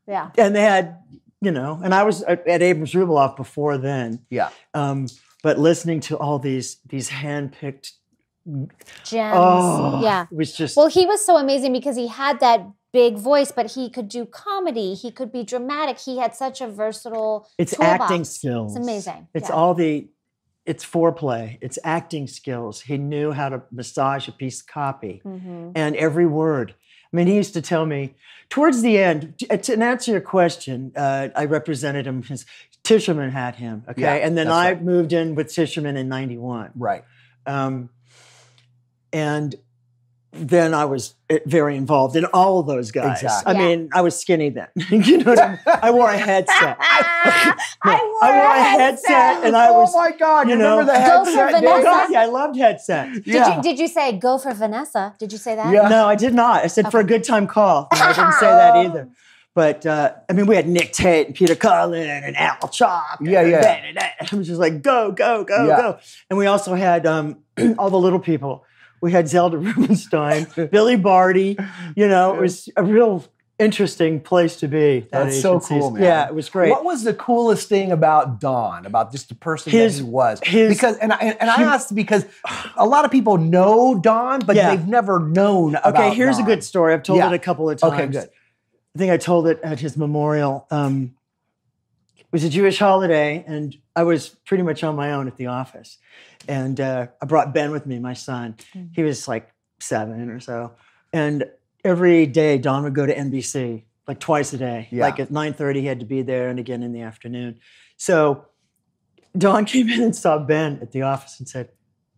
Yeah. 0.07 0.31
and 0.37 0.55
they 0.55 0.63
had, 0.63 0.99
you 1.41 1.51
know, 1.51 1.81
and 1.83 1.95
I 1.95 2.03
was 2.03 2.23
at, 2.23 2.47
at 2.47 2.63
Abrams 2.63 2.93
Rubaloff 2.93 3.37
before 3.37 3.79
then. 3.79 4.21
Yeah. 4.31 4.51
Um, 4.75 5.07
but 5.43 5.59
listening 5.59 6.01
to 6.01 6.17
all 6.19 6.39
these 6.39 6.77
these 6.87 7.09
handpicked, 7.11 7.93
Gems. 9.05 9.35
oh, 9.37 10.01
Yeah. 10.03 10.27
it 10.31 10.37
was 10.37 10.53
just 10.57 10.77
Well, 10.77 10.89
he 10.89 11.07
was 11.07 11.25
so 11.25 11.37
amazing 11.37 11.73
because 11.73 11.97
he 11.97 12.09
had 12.09 12.41
that 12.41 12.67
big 12.93 13.17
voice, 13.17 13.51
but 13.53 13.73
he 13.73 13.89
could 13.91 14.09
do 14.09 14.27
comedy. 14.27 14.95
He 14.95 15.11
could 15.11 15.33
be 15.33 15.45
dramatic. 15.45 15.99
He 15.99 16.19
had 16.19 16.35
such 16.35 16.61
a 16.61 16.69
versatile. 16.69 17.49
it's 17.59 17.75
toolbox. 17.77 18.03
acting 18.05 18.25
skills. 18.25 18.77
It's 18.77 18.85
amazing. 18.87 19.29
It's 19.35 19.49
Yeah. 19.49 19.55
all 19.55 19.75
the, 19.75 20.09
it's 20.67 20.85
foreplay. 20.85 21.59
It's 21.61 21.79
acting 21.85 22.27
skills. 22.27 22.83
He 22.83 22.99
knew 22.99 23.33
how 23.33 23.49
to 23.49 23.63
massage 23.73 24.29
a 24.29 24.33
piece 24.33 24.61
of 24.61 24.67
copy 24.67 25.23
Mhm. 25.25 25.73
and 25.75 25.97
every 25.97 26.27
word. 26.27 26.75
I 27.13 27.17
mean, 27.17 27.27
he 27.27 27.35
used 27.35 27.53
to 27.55 27.63
tell 27.63 27.85
me 27.85 28.15
towards 28.49 28.81
the 28.83 28.99
end. 28.99 29.39
To, 29.39 29.57
to 29.59 29.83
answer 29.83 30.13
your 30.13 30.21
question, 30.23 30.93
uh, 30.97 31.29
I 31.35 31.45
represented 31.47 32.07
him. 32.07 32.23
His 32.23 32.47
Tisherman 32.85 33.31
had 33.33 33.57
him, 33.57 33.85
okay, 33.89 34.01
Yeah, 34.03 34.15
and 34.27 34.37
then 34.37 34.49
I 34.49 34.73
right. 34.73 34.83
moved 34.83 35.13
in 35.13 35.35
with 35.35 35.49
Tisherman 35.49 35.97
in 35.97 36.09
'91. 36.09 36.71
Right. 36.75 37.05
Um, 37.47 37.91
and 39.13 39.55
then 40.35 40.73
I 40.73 40.87
was 40.87 41.15
uh, 41.31 41.37
very 41.45 41.77
involved 41.77 42.17
in 42.17 42.25
all 42.27 42.59
of 42.61 42.67
those 42.67 42.91
guys. 42.91 43.23
Exactly. 43.23 43.55
I 43.55 43.59
Yeah. 43.59 43.67
mean, 43.67 43.89
I 43.93 44.01
was 44.01 44.19
skinny 44.19 44.49
then. 44.49 44.69
you 44.91 45.19
know 45.19 45.33
what 45.33 45.39
I 45.39 45.49
mean? 45.51 45.59
I 45.67 45.91
wore 45.91 46.09
a 46.11 46.17
headset. 46.17 46.77
I 46.81 47.55
No, 47.85 47.93
wore, 47.93 48.25
I 48.25 48.31
wore 48.39 48.57
a 48.57 48.63
headset 48.63 49.45
and 49.45 49.57
I 49.57 49.71
was. 49.71 49.93
oh 49.95 49.99
was. 49.99 50.11
my 50.13 50.17
God! 50.17 50.47
You 50.49 50.55
you 50.55 50.59
know, 50.59 50.79
remember 50.79 50.93
the 50.93 51.07
Go 51.07 51.25
for? 51.25 51.47
Vanessa. 51.53 51.69
Oh? 51.69 51.83
God, 51.83 52.09
yeah, 52.11 52.21
I 52.23 52.27
loved 52.27 52.57
headsets. 52.57 53.21
Did, 53.21 53.27
you, 53.27 53.63
did 53.63 53.79
you 53.79 53.89
say 53.89 54.13
go 54.17 54.39
for 54.39 54.55
Vanessa? 54.55 55.15
Did 55.19 55.33
you 55.33 55.39
say 55.39 55.55
that? 55.55 55.73
Yeah. 55.73 55.89
No, 55.89 56.07
I 56.07 56.15
did 56.15 56.35
not. 56.35 56.65
I 56.65 56.67
said 56.69 56.91
for 56.91 57.01
a 57.01 57.05
good 57.05 57.25
time 57.25 57.47
call. 57.47 57.89
No, 57.93 58.01
I 58.01 58.13
didn't 58.13 58.33
say 58.35 58.47
that 58.47 58.77
either. 58.87 59.09
But 59.55 59.85
uh, 59.85 60.15
I 60.31 60.33
mean, 60.33 60.47
we 60.47 60.57
had 60.57 60.67
Nick 60.67 60.93
Tate 60.93 61.27
and 61.27 61.37
Peter 61.37 61.55
Cullen 61.55 62.09
and 62.09 62.35
Al 62.39 62.69
Chop. 62.69 63.21
and 63.21 63.29
Yeah, 63.29 63.43
yeah. 63.43 63.61
that 63.61 63.85
and 63.85 63.97
that. 63.99 64.13
I 64.33 64.37
was 64.37 64.47
just 64.47 64.59
like, 64.59 64.81
go, 64.81 65.13
go, 65.13 65.45
go, 65.45 65.67
Yeah. 65.69 65.77
go. 65.77 65.99
And 66.31 66.39
we 66.39 66.47
also 66.47 66.75
had 66.75 67.05
um, 67.07 67.37
all 67.79 67.91
the 67.91 67.99
little 67.99 68.19
people. 68.19 68.65
We 69.03 69.13
had 69.13 69.29
Zelda 69.29 69.59
Rubinstein, 69.59 70.47
Billy 70.71 70.97
Barty. 70.97 71.59
You 71.95 72.09
know, 72.09 72.35
it 72.35 72.41
was 72.41 72.69
a 72.77 72.83
real 72.85 73.25
interesting 73.59 74.21
place 74.21 74.57
to 74.57 74.69
be. 74.69 75.01
that 75.01 75.25
That's 75.25 75.41
so 75.43 75.61
cool, 75.61 75.91
man. 75.91 76.03
Yeah, 76.03 76.27
it 76.27 76.35
was 76.35 76.49
great. 76.49 76.71
What 76.71 76.85
was 76.85 77.05
the 77.05 77.13
coolest 77.13 77.69
thing 77.69 77.93
about 77.93 78.41
Don? 78.41 78.87
About 78.87 79.13
just 79.13 79.29
the 79.29 79.35
person 79.35 79.71
His- 79.73 79.99
that 79.99 80.05
he 80.05 80.11
was? 80.11 80.41
his- 80.43 80.73
because 80.75 80.97
and 80.99 81.13
I, 81.13 81.17
and, 81.19 81.37
and 81.41 81.51
I 81.51 81.63
asked 81.63 81.95
because 81.95 82.25
a 82.77 82.87
lot 82.87 83.05
of 83.05 83.11
people 83.11 83.37
know 83.39 83.99
Don, 83.99 84.41
but 84.41 84.57
Yeah. 84.57 84.75
they've 84.75 84.87
never 84.89 85.19
known. 85.21 85.77
Okay, 85.85 86.15
here's 86.15 86.39
a 86.39 86.43
good 86.45 86.65
story. 86.65 86.95
I've 86.95 87.03
told 87.03 87.19
Yeah. 87.19 87.29
it 87.29 87.35
a 87.35 87.39
couple 87.39 87.69
of 87.69 87.79
times. 87.79 87.93
Okay, 87.95 88.07
good. 88.07 88.31
I 88.95 88.99
think 88.99 89.11
I 89.13 89.17
told 89.17 89.47
it 89.49 89.61
at 89.63 89.81
his 89.81 89.97
memorial. 89.97 90.67
Um, 90.71 91.15
it 92.19 92.27
was 92.33 92.45
a 92.45 92.49
Jewish 92.49 92.79
holiday, 92.79 93.45
and 93.47 93.77
I 93.95 94.05
was 94.05 94.31
pretty 94.47 94.63
much 94.63 94.83
on 94.85 94.97
my 94.97 95.13
own 95.13 95.29
at 95.29 95.37
the 95.37 95.47
office. 95.47 95.99
And 96.49 96.81
uh, 96.81 97.09
I 97.21 97.27
brought 97.27 97.55
Ben 97.55 97.71
with 97.71 97.87
me, 97.87 97.99
my 97.99 98.15
son. 98.15 98.57
Hmm. 98.73 98.87
He 98.93 99.03
was 99.03 99.29
like 99.29 99.53
seven 99.81 100.31
or 100.31 100.41
so. 100.41 100.73
And 101.13 101.45
every 101.85 102.27
day, 102.27 102.59
Don 102.59 102.85
would 102.85 102.95
go 102.95 103.07
to 103.07 103.15
NBC 103.15 103.85
like 104.07 104.21
twice 104.21 104.53
a 104.53 104.59
day. 104.59 104.89
Yeah. 104.91 105.05
Like 105.05 105.21
at 105.21 105.31
9:30, 105.31 105.77
he 105.77 105.87
had 105.87 106.01
to 106.01 106.07
be 106.07 106.23
there, 106.23 106.49
and 106.49 106.59
again 106.59 106.83
in 106.83 106.93
the 106.93 107.03
afternoon. 107.03 107.61
So 107.97 108.47
Don 109.37 109.65
came 109.73 109.89
in 109.89 110.03
and 110.03 110.17
saw 110.17 110.39
Ben 110.39 110.79
at 110.83 110.93
the 110.93 111.03
office 111.03 111.39
and 111.39 111.49
said, 111.49 111.71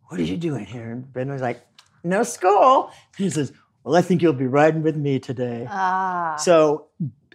"What 0.08 0.20
are 0.20 0.24
you 0.24 0.36
doing 0.36 0.66
here?" 0.66 0.90
And 0.90 1.12
Ben 1.12 1.30
was 1.30 1.42
like, 1.42 1.64
"No 2.02 2.22
school." 2.22 2.90
He 3.16 3.30
says, 3.30 3.52
"Well, 3.82 3.96
I 3.96 4.02
think 4.02 4.22
you'll 4.22 4.32
be 4.32 4.46
riding 4.46 4.82
with 4.82 4.96
me 4.96 5.18
today." 5.18 5.66
Ah. 5.68 6.36
So 6.36 6.86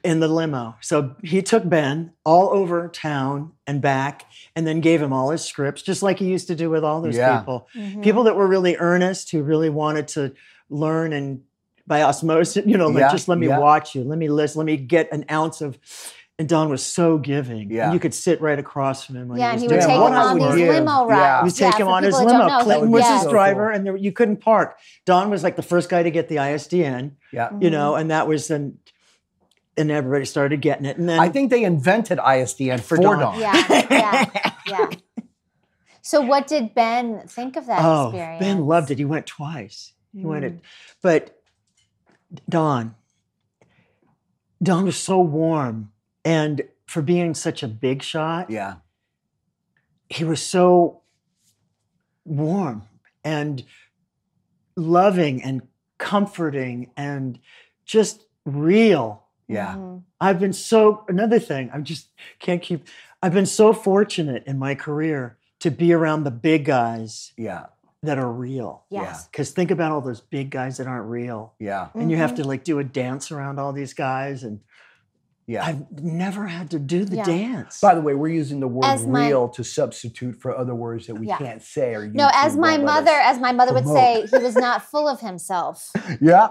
in 0.03 0.19
the 0.19 0.27
limo. 0.27 0.75
So 0.81 1.15
he 1.23 1.41
took 1.41 1.67
Ben 1.67 2.11
all 2.25 2.49
over 2.49 2.87
town 2.87 3.51
and 3.67 3.81
back 3.81 4.25
and 4.55 4.65
then 4.67 4.79
gave 4.81 5.01
him 5.01 5.11
all 5.13 5.29
his 5.31 5.43
scripts, 5.43 5.81
just 5.81 6.01
like 6.03 6.19
he 6.19 6.25
used 6.27 6.47
to 6.47 6.55
do 6.55 6.69
with 6.69 6.83
all 6.83 7.01
those 7.01 7.15
Yeah. 7.17 7.39
people. 7.39 7.67
Mhm. 7.75 8.03
People 8.03 8.23
that 8.23 8.35
were 8.35 8.47
really 8.47 8.75
earnest, 8.77 9.31
who 9.31 9.41
really 9.43 9.69
wanted 9.69 10.07
to 10.09 10.33
learn 10.69 11.13
and 11.13 11.41
by 11.87 12.03
osmosis, 12.03 12.65
you 12.67 12.77
know, 12.77 12.87
like 12.87 13.01
Yeah, 13.01 13.11
just 13.11 13.27
let 13.27 13.37
me 13.39 13.47
yeah. 13.47 13.57
watch 13.59 13.95
you, 13.95 14.03
let 14.03 14.19
me 14.19 14.29
listen, 14.29 14.59
let 14.59 14.65
me 14.65 14.77
get 14.77 15.11
an 15.11 15.25
ounce 15.31 15.61
of. 15.61 15.77
And 16.37 16.47
Don 16.47 16.69
was 16.69 16.85
so 16.85 17.17
giving. 17.17 17.69
Yeah. 17.69 17.85
And 17.85 17.93
you 17.93 17.99
could 17.99 18.13
sit 18.13 18.39
right 18.39 18.57
across 18.57 19.03
from 19.03 19.17
him. 19.17 19.27
When 19.27 19.39
yeah, 19.39 19.47
he 19.47 19.51
and 19.51 19.61
was 19.63 19.63
he 19.63 19.67
doing 19.67 19.79
would 19.79 19.87
take 19.87 19.97
it. 19.97 20.01
what 20.01 20.11
him 20.13 20.17
on 20.19 20.39
would 20.39 20.51
these 20.53 20.55
give. 20.55 20.73
limo 20.75 21.09
Yeah. 21.09 21.13
rides. 21.19 21.41
He 21.41 21.45
would 21.45 21.59
Yeah, 21.59 21.71
take 21.71 21.79
him 21.81 21.87
on 21.89 22.03
his 22.03 22.15
people 22.15 22.27
that 22.27 22.31
don't 22.31 22.41
limo. 22.47 22.57
know, 22.59 22.63
Clinton 22.63 22.91
was 22.91 23.01
yeah. 23.01 23.13
his 23.15 23.23
So 23.23 23.29
driver, 23.29 23.65
cool. 23.67 23.75
and 23.75 23.85
there, 23.85 23.95
you 23.97 24.11
couldn't 24.13 24.37
park. 24.37 24.77
Don 25.05 25.29
was 25.29 25.43
like 25.43 25.57
the 25.57 25.61
first 25.61 25.89
guy 25.89 26.01
to 26.01 26.09
get 26.11 26.29
the 26.29 26.37
ISDN, 26.39 27.11
Yeah. 27.33 27.49
you 27.59 27.69
know, 27.69 27.95
and 27.95 28.09
that 28.09 28.25
was 28.29 28.49
an, 28.51 28.77
and 29.79 29.89
everybody 29.91 30.25
started 30.25 30.61
getting 30.61 30.85
it. 30.85 30.97
And 30.97 31.07
then 31.09 31.19
I 31.19 31.29
think 31.29 31.49
they 31.49 31.63
invented 31.63 32.17
ISDN 32.19 32.79
for, 32.81 32.97
Don. 32.97 33.19
Don. 33.19 33.39
Yeah, 33.39 33.85
yeah, 33.89 34.51
yeah. 34.67 34.89
So, 36.01 36.21
what 36.21 36.47
did 36.47 36.73
Ben 36.75 37.27
think 37.27 37.55
of 37.55 37.65
that 37.67 37.83
oh, 37.83 38.09
experience? 38.09 38.39
Ben 38.39 38.65
loved 38.65 38.91
it. 38.91 38.97
He 38.97 39.05
went 39.05 39.25
twice. 39.27 39.93
He 40.15 40.25
went 40.25 40.43
Mm. 40.43 40.47
it, 40.47 40.59
but 41.01 41.41
Don, 42.47 42.95
Don 44.61 44.85
was 44.85 44.97
so 44.97 45.19
warm, 45.21 45.91
and 46.25 46.63
for 46.85 47.01
being 47.01 47.33
such 47.35 47.61
a 47.63 47.67
big 47.67 48.01
shot, 48.01 48.49
Yeah. 48.49 48.75
he 50.09 50.23
was 50.23 50.41
so 50.41 51.01
warm 52.25 52.83
and 53.23 53.63
loving 54.75 55.43
and 55.43 55.61
comforting 55.99 56.89
and 56.97 57.39
just 57.85 58.25
real. 58.45 59.25
Yeah. 59.49 59.73
Mhm. 59.75 60.03
I've 60.21 60.39
been 60.39 60.53
so 60.53 61.03
another 61.09 61.39
thing. 61.39 61.69
I 61.73 61.79
just 61.79 62.09
can't 62.39 62.61
keep. 62.61 62.87
I've 63.21 63.33
been 63.33 63.45
so 63.47 63.73
fortunate 63.73 64.43
in 64.45 64.57
my 64.57 64.75
career 64.75 65.37
to 65.59 65.71
be 65.71 65.91
around 65.91 66.23
the 66.23 66.31
big 66.31 66.63
guys 66.63 67.33
Yeah. 67.35 67.65
that 68.03 68.17
are 68.17 68.31
real. 68.31 68.83
Yes. 68.89 69.27
Because 69.27 69.49
think 69.51 69.71
about 69.71 69.91
all 69.91 69.99
those 70.01 70.21
big 70.21 70.51
guys 70.51 70.77
that 70.77 70.87
aren't 70.87 71.09
real, 71.09 71.53
Yeah. 71.59 71.89
and 71.95 72.09
you 72.09 72.15
have 72.17 72.35
to 72.35 72.45
like 72.45 72.63
do 72.63 72.79
a 72.79 72.83
dance 72.83 73.29
around 73.31 73.59
all 73.59 73.73
these 73.73 73.93
guys, 73.93 74.43
and 74.43 74.61
Yeah. 75.47 75.65
I've 75.65 75.99
never 76.03 76.45
had 76.45 76.69
to 76.71 76.79
do 76.79 77.03
the 77.03 77.17
Yeah. 77.17 77.23
dance. 77.25 77.81
By 77.81 77.95
the 77.95 78.01
way, 78.01 78.13
we're 78.13 78.27
using 78.29 78.59
the 78.59 78.67
word 78.67 78.85
As 78.85 79.05
my- 79.07 79.27
real 79.27 79.49
to 79.49 79.63
substitute 79.63 80.35
for 80.39 80.55
other 80.55 80.75
words 80.75 81.07
that 81.07 81.15
we 81.15 81.27
Yeah. 81.27 81.37
can't 81.39 81.63
say 81.63 81.95
or 81.95 82.07
No, 82.07 82.29
as 82.35 82.55
my 82.55 82.77
mother, 82.77 83.11
as 83.11 83.39
my 83.39 83.51
mother 83.51 83.73
would 83.73 83.87
say, 83.87 84.27
he 84.31 84.37
was 84.37 84.55
not 84.55 84.83
full 84.83 85.07
of 85.07 85.21
himself. 85.21 85.91
Yeah. 86.21 86.49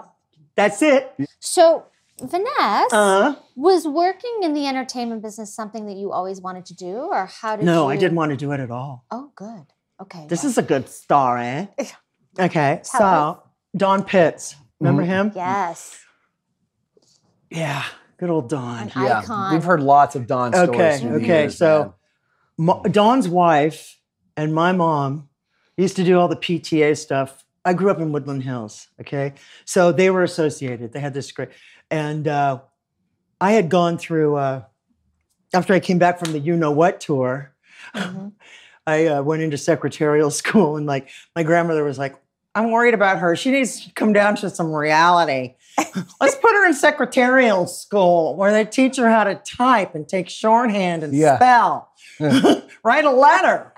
That's 0.57 0.83
it. 0.83 1.13
So, 1.39 1.85
Vanessa, 2.21 2.89
Uh, 2.93 3.35
was 3.57 3.87
working 3.87 4.41
in 4.43 4.53
the 4.55 4.67
entertainment 4.67 5.23
business 5.23 5.55
something 5.55 5.87
that 5.87 5.97
you 5.97 6.13
always 6.13 6.41
wanted 6.41 6.67
to 6.67 6.75
do, 6.75 6.97
or 7.11 7.27
how 7.27 7.57
did 7.57 7.65
no, 7.65 7.85
you? 7.85 7.91
I 7.91 7.97
didn't 7.97 8.17
want 8.17 8.31
to 8.31 8.37
do 8.37 8.53
it 8.53 8.61
at 8.61 8.71
all. 8.71 9.05
Oh, 9.11 9.31
good. 9.35 9.67
Okay. 10.01 10.27
This 10.29 10.43
well, 10.43 10.51
is 10.51 10.59
a 10.59 10.63
good 10.63 10.89
story. 10.89 11.69
Okay, 12.41 12.81
Tell 12.85 13.01
so 13.01 13.43
Don 13.77 14.05
Pitts, 14.05 14.55
Remember 14.79 15.03
him? 15.03 15.33
Yes. 15.35 15.99
Yeah. 17.51 17.83
Good 18.19 18.31
old 18.31 18.49
Don. 18.49 18.91
An 18.91 18.93
Yeah, 18.95 19.19
icon. 19.21 19.55
we've 19.55 19.65
heard 19.65 19.83
lots 19.83 20.15
of 20.15 20.29
Don 20.29 20.53
stories. 20.53 20.71
Okay, 20.71 21.09
okay. 21.09 21.43
years, 21.43 21.59
so 21.59 21.95
Mo- 22.57 22.83
Don's 22.85 23.29
wife 23.29 23.99
and 24.37 24.55
my 24.55 24.71
mom 24.71 25.29
used 25.77 25.97
to 25.97 26.05
do 26.05 26.17
all 26.19 26.29
the 26.29 26.37
PTA 26.37 26.97
stuff. 26.97 27.45
I 27.65 27.73
grew 27.75 27.91
up 27.91 27.99
in 27.99 28.13
Woodland 28.13 28.45
Hills. 28.45 28.87
Okay, 29.01 29.35
so 29.65 29.91
they 29.91 30.11
were 30.11 30.23
associated. 30.23 30.93
They 30.93 31.01
had 31.01 31.15
this 31.15 31.31
great, 31.33 31.49
and 31.91 32.27
uh, 32.29 32.61
I 33.41 33.53
had 33.53 33.69
gone 33.69 33.99
through 33.99 34.37
uh, 34.37 34.63
after 35.55 35.73
I 35.75 35.81
came 35.81 35.99
back 35.99 36.19
from 36.19 36.33
the 36.33 36.39
You 36.39 36.57
Know 36.57 36.71
What 36.71 37.01
tour. 37.01 37.53
Mhm. 37.95 38.33
I 38.87 39.07
uh, 39.07 39.23
went 39.23 39.43
into 39.43 39.59
secretarial 39.59 40.31
school, 40.43 40.77
and 40.77 40.87
like 40.87 41.09
my 41.37 41.43
grandmother 41.43 41.85
was 41.85 41.99
like, 41.99 42.17
"I'm 42.55 42.71
worried 42.71 42.95
about 42.95 43.19
her. 43.19 43.37
She 43.37 43.51
needs 43.51 43.85
to 43.85 43.93
come 43.93 44.13
down 44.15 44.37
to 44.37 44.49
some 44.51 44.73
reality. 44.73 45.57
Let's 46.21 46.35
put 46.37 46.53
her 46.53 46.67
in 46.67 46.73
secretarial 46.75 47.67
school 47.67 48.35
where 48.37 48.51
they 48.51 48.65
teach 48.65 48.97
her 48.97 49.09
how 49.11 49.25
to 49.25 49.35
type 49.37 49.95
and 49.95 50.09
take 50.09 50.29
shorthand 50.31 51.03
and 51.05 51.13
Yeah. 51.15 51.37
spell, 51.37 51.91
write 52.83 53.05
a 53.05 53.11
letter, 53.11 53.73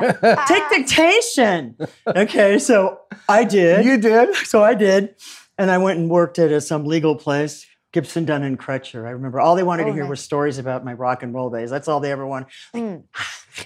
take 0.47 0.63
dictation." 0.71 1.77
Okay, 2.07 2.59
so 2.61 3.01
I 3.29 3.43
did. 3.45 3.85
You 3.85 3.99
did. 3.99 4.33
So 4.47 4.63
I 4.63 4.75
did, 4.75 5.17
and 5.59 5.73
I 5.73 5.79
went 5.79 5.99
and 5.99 6.09
worked 6.09 6.39
at 6.39 6.53
uh, 6.53 6.61
some 6.61 6.85
legal 6.85 7.17
place. 7.17 7.67
Gibson, 7.93 8.25
Dunn, 8.25 8.43
and 8.45 8.57
Crutcher. 8.59 9.05
I 9.07 9.11
remember 9.11 9.41
all 9.41 9.57
they 9.57 9.63
wanted 9.65 9.85
to 9.85 9.91
Oh, 9.91 9.93
hear 9.95 10.03
nice. 10.05 10.11
were 10.11 10.17
stories 10.17 10.59
about 10.59 10.85
my 10.85 10.93
rock 10.93 11.23
and 11.25 11.35
roll 11.35 11.51
days. 11.51 11.71
That's 11.71 11.89
all 11.89 11.99
they 12.01 12.13
ever 12.13 12.27
wanted. 12.27 12.49
Mm. 12.75 13.05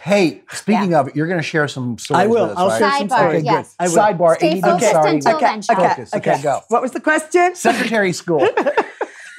Hey, 0.02 0.42
speaking 0.50 0.94
of 0.94 1.08
it, 1.08 1.14
you're 1.14 1.26
going 1.26 1.38
to 1.38 1.42
share 1.46 1.68
some 1.68 1.98
stories. 1.98 2.22
I 2.22 2.26
will. 2.26 2.48
With 2.48 2.52
us, 2.52 2.58
I'll 2.58 2.68
right? 2.68 2.78
share 2.78 2.98
some 3.00 3.08
Sidebar, 3.08 3.18
stories. 3.18 3.44
yes. 3.44 3.74
I 3.78 3.88
will. 3.88 3.94
Sidebar. 3.96 4.34
Stay 4.36 4.48
Amy, 4.48 4.60
focused 4.62 4.90
sorry. 4.90 5.10
until 5.10 5.36
Okay, 5.36 5.44
then, 5.46 5.58
okay, 5.58 5.74
Focus. 5.88 6.14
Okay, 6.14 6.32
okay. 6.32 6.42
go. 6.42 6.60
What 6.68 6.80
was 6.82 6.92
the 6.92 7.00
question? 7.00 7.54
Secretary 7.54 8.12
school. 8.14 8.38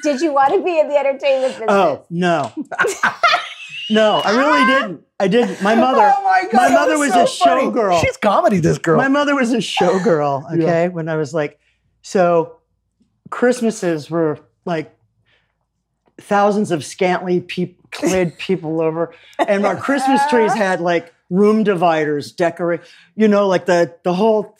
Did 0.03 0.21
you 0.21 0.31
want 0.33 0.53
to 0.53 0.63
be 0.63 0.79
in 0.79 0.87
the 0.87 0.97
entertainment 0.97 1.53
business? 1.53 1.67
Oh 1.67 2.05
no, 2.11 2.53
no, 3.89 4.21
I 4.23 4.37
really 4.37 4.65
didn't. 4.67 5.01
I 5.19 5.27
didn't. 5.27 5.61
My 5.63 5.73
mother, 5.73 6.13
oh 6.15 6.23
my 6.23 6.43
God. 6.43 6.53
my 6.53 6.69
mother 6.69 6.97
was, 6.99 7.11
so 7.11 7.23
a 7.23 7.27
funny. 7.27 7.61
showgirl. 7.63 8.01
She's 8.01 8.17
comedy, 8.17 8.59
this 8.59 8.77
girl. 8.77 8.97
My 8.97 9.07
mother 9.07 9.35
was 9.35 9.51
a 9.51 9.57
showgirl. 9.57 10.43
Yeah. 10.57 10.63
Okay, 10.63 10.89
when 10.89 11.09
I 11.09 11.15
was 11.15 11.33
like, 11.33 11.59
so 12.03 12.57
Christmases 13.31 14.11
were 14.11 14.39
like 14.65 14.95
thousands 16.19 16.71
of 16.71 16.83
scantily 16.83 17.39
peop 17.39 17.91
clad 17.91 18.37
people 18.37 18.81
over, 18.81 19.13
and 19.39 19.65
our 19.65 19.75
Christmas 19.75 20.21
trees 20.29 20.53
had 20.57 20.81
like 20.81 21.13
room 21.29 21.63
dividers 21.63 22.31
decorate. 22.31 22.81
You 23.15 23.27
know, 23.27 23.47
like 23.47 23.65
the 23.65 23.95
the 24.03 24.13
whole. 24.13 24.57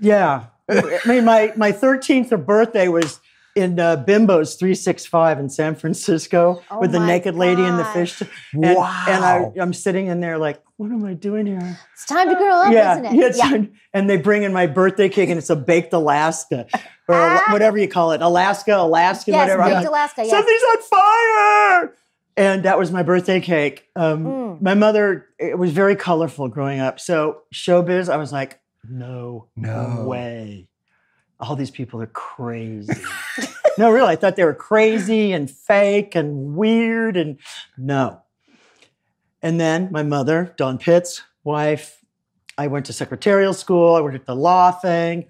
Yeah, 0.00 0.46
I 0.68 1.00
mean, 1.06 1.24
my 1.24 1.52
my 1.56 1.72
thirteenth 1.72 2.30
birthday 2.30 2.88
was 2.88 3.20
in 3.56 3.80
uh, 3.80 3.96
Bimbo's 4.06 4.54
365 4.54 5.38
in 5.40 5.48
San 5.48 5.74
Francisco 5.74 6.62
Oh 6.70 6.80
with 6.80 6.92
the 6.92 7.00
my 7.00 7.06
naked 7.06 7.34
lady 7.34 7.62
and 7.62 7.78
the 7.78 7.82
gosh. 7.82 8.12
fish. 8.12 8.28
And, 8.52 8.64
and 8.64 8.76
I, 8.78 9.50
I'm 9.60 9.72
sitting 9.72 10.06
in 10.06 10.20
there 10.20 10.38
like, 10.38 10.62
what 10.76 10.92
am 10.92 11.04
I 11.04 11.14
doing 11.14 11.46
here? 11.46 11.78
It's 11.94 12.04
time 12.06 12.28
to 12.28 12.36
grow 12.36 12.50
up, 12.62 12.72
yeah, 12.72 12.92
isn't 12.92 13.06
it? 13.06 13.14
yeah, 13.36 13.54
it's- 13.54 13.66
And 13.92 14.08
they 14.08 14.16
bring 14.16 14.44
in 14.44 14.52
my 14.52 14.66
birthday 14.66 15.08
cake, 15.08 15.28
and 15.28 15.36
it's 15.38 15.50
a 15.50 15.56
baked 15.56 15.92
Alaska, 15.92 16.66
or 17.08 17.14
Ah. 17.16 17.44
whatever 17.50 17.76
you 17.78 17.88
call 17.88 18.12
it, 18.12 18.22
Alaska, 18.22 18.76
Alaskan, 18.76 19.34
Yes, 19.34 19.44
whatever. 19.48 19.62
Baked 19.64 19.74
like, 19.74 19.88
Alaska, 19.88 20.22
yes. 20.22 20.30
Something's 20.30 20.62
on 20.70 20.82
fire, 20.82 21.94
and 22.36 22.62
that 22.64 22.78
was 22.78 22.92
my 22.92 23.02
birthday 23.02 23.40
cake. 23.40 23.88
Um, 23.96 24.24
Mm. 24.24 24.62
My 24.62 24.74
mother, 24.74 25.26
it 25.38 25.58
was 25.58 25.72
very 25.72 25.96
colorful 25.96 26.46
growing 26.48 26.78
up. 26.78 27.00
So 27.00 27.42
showbiz, 27.52 28.08
I 28.08 28.16
was 28.16 28.30
like, 28.32 28.60
no, 28.88 29.48
No. 29.56 30.04
way. 30.06 30.67
All 31.40 31.54
these 31.56 31.70
people 31.70 32.02
are 32.02 32.06
crazy. 32.06 32.92
no, 33.78 33.90
really, 33.90 34.08
I 34.08 34.16
thought 34.16 34.36
they 34.36 34.44
were 34.44 34.54
crazy 34.54 35.32
and 35.32 35.50
fake 35.50 36.14
and 36.14 36.56
weird, 36.56 37.16
and 37.16 37.38
no. 37.76 38.22
And 39.40 39.60
then 39.60 39.88
my 39.92 40.02
mother, 40.02 40.52
Don 40.56 40.78
Pitts, 40.78 41.22
wife, 41.44 42.04
I 42.56 42.66
went 42.66 42.86
to 42.86 42.92
secretarial 42.92 43.54
school. 43.54 43.94
I 43.94 44.00
worked 44.00 44.16
at 44.16 44.26
the 44.26 44.34
law 44.34 44.72
thing. 44.72 45.26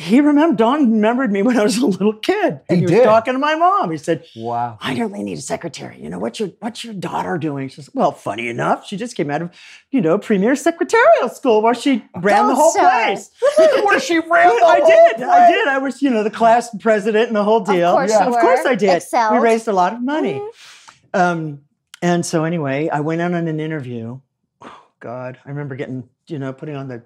He 0.00 0.20
remembered, 0.22 0.56
Don 0.56 0.90
remembered 0.92 1.30
me 1.30 1.42
when 1.42 1.58
I 1.58 1.62
was 1.62 1.76
a 1.76 1.84
little 1.86 2.14
kid. 2.14 2.60
And 2.68 2.70
He 2.70 2.76
he, 2.76 2.82
was 2.82 2.90
did. 2.90 3.04
talking 3.04 3.34
to 3.34 3.38
my 3.38 3.54
mom. 3.54 3.90
He 3.90 3.98
said, 3.98 4.24
wow. 4.34 4.78
I 4.80 4.94
don't 4.94 5.12
really 5.12 5.24
need 5.24 5.36
a 5.38 5.42
secretary. 5.42 6.00
You 6.02 6.08
know, 6.08 6.18
what's 6.18 6.40
your 6.40 6.48
what's 6.60 6.82
your 6.84 6.94
daughter 6.94 7.36
doing? 7.36 7.68
She 7.68 7.76
says, 7.76 7.90
Well, 7.92 8.10
funny 8.10 8.48
enough, 8.48 8.86
she 8.86 8.96
just 8.96 9.14
came 9.14 9.30
out 9.30 9.42
of, 9.42 9.50
you 9.90 10.00
know, 10.00 10.16
premier 10.18 10.56
secretarial 10.56 11.28
school 11.28 11.60
where 11.60 11.74
she 11.74 12.02
ran 12.16 12.46
the 12.46 12.54
Don't 12.54 12.56
whole 12.56 12.70
start. 12.72 13.04
place. 13.04 13.30
Where 13.84 14.00
she 14.08 14.18
ran 14.20 14.56
the 14.58 14.64
I 14.64 14.78
whole 14.80 14.86
did. 14.88 15.22
I 15.28 15.50
did. 15.50 15.68
I 15.68 15.78
was, 15.78 16.00
you 16.00 16.08
know, 16.08 16.22
the 16.22 16.30
class 16.30 16.74
president 16.80 17.26
and 17.26 17.36
the 17.36 17.44
whole 17.44 17.60
deal. 17.60 17.88
Of 17.90 17.94
course 17.96 18.10
Yeah. 18.10 18.26
Of 18.26 18.32
course. 18.38 18.60
I 18.66 18.74
did. 18.76 18.96
Excelled. 18.96 19.34
We 19.34 19.38
raised 19.40 19.68
a 19.68 19.72
lot 19.74 19.92
of 19.92 20.02
money. 20.02 20.40
Mhm. 20.40 21.18
Um, 21.20 21.60
and 22.00 22.24
so 22.24 22.44
anyway, 22.44 22.88
I 22.88 23.00
went 23.00 23.20
out 23.20 23.34
on 23.34 23.46
an 23.48 23.60
interview. 23.60 24.20
Oh, 24.62 24.80
God, 25.00 25.38
I 25.44 25.48
remember 25.50 25.76
getting, 25.76 26.08
you 26.26 26.38
know, 26.38 26.52
putting 26.54 26.74
on 26.76 26.88
the, 26.88 27.02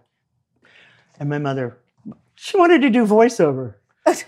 and 1.18 1.28
my 1.28 1.38
mother, 1.38 1.78
she 2.34 2.56
wanted 2.56 2.82
to 2.82 2.90
do 2.90 3.06
voiceover. 3.06 3.74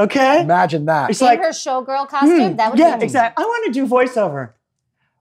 Okay. 0.00 0.42
Imagine 0.42 0.84
that. 0.84 1.10
It's 1.10 1.20
In 1.20 1.26
like, 1.26 1.40
her 1.40 1.50
showgirl 1.50 2.08
costume, 2.08 2.50
Hmm, 2.50 2.56
that 2.56 2.70
would 2.70 2.78
yeah, 2.78 2.96
be 2.96 3.02
exactly. 3.02 3.42
I 3.42 3.46
want 3.48 3.66
to 3.66 3.72
do 3.72 3.84
voiceover. 3.84 4.50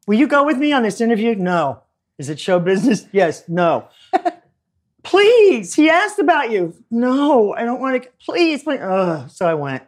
Will 0.06 0.20
you 0.20 0.28
go 0.28 0.46
with 0.46 0.58
me 0.58 0.72
on 0.72 0.84
this 0.84 1.02
interview? 1.02 1.34
No. 1.34 1.82
Is 2.20 2.30
it 2.30 2.40
show 2.40 2.60
business? 2.60 3.08
Yes. 3.12 3.44
No. 3.48 3.88
please. 5.04 5.74
He 5.74 5.90
asked 5.90 6.20
about 6.20 6.52
you. 6.52 6.76
No, 6.92 7.54
I 7.54 7.64
don't 7.64 7.80
want 7.82 8.04
to. 8.04 8.10
Please, 8.24 8.64
please. 8.64 8.80
Ugh. 8.80 9.30
So 9.32 9.48
I 9.48 9.56
went, 9.56 9.84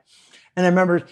and 0.56 0.66
I 0.66 0.70
remember 0.70 1.04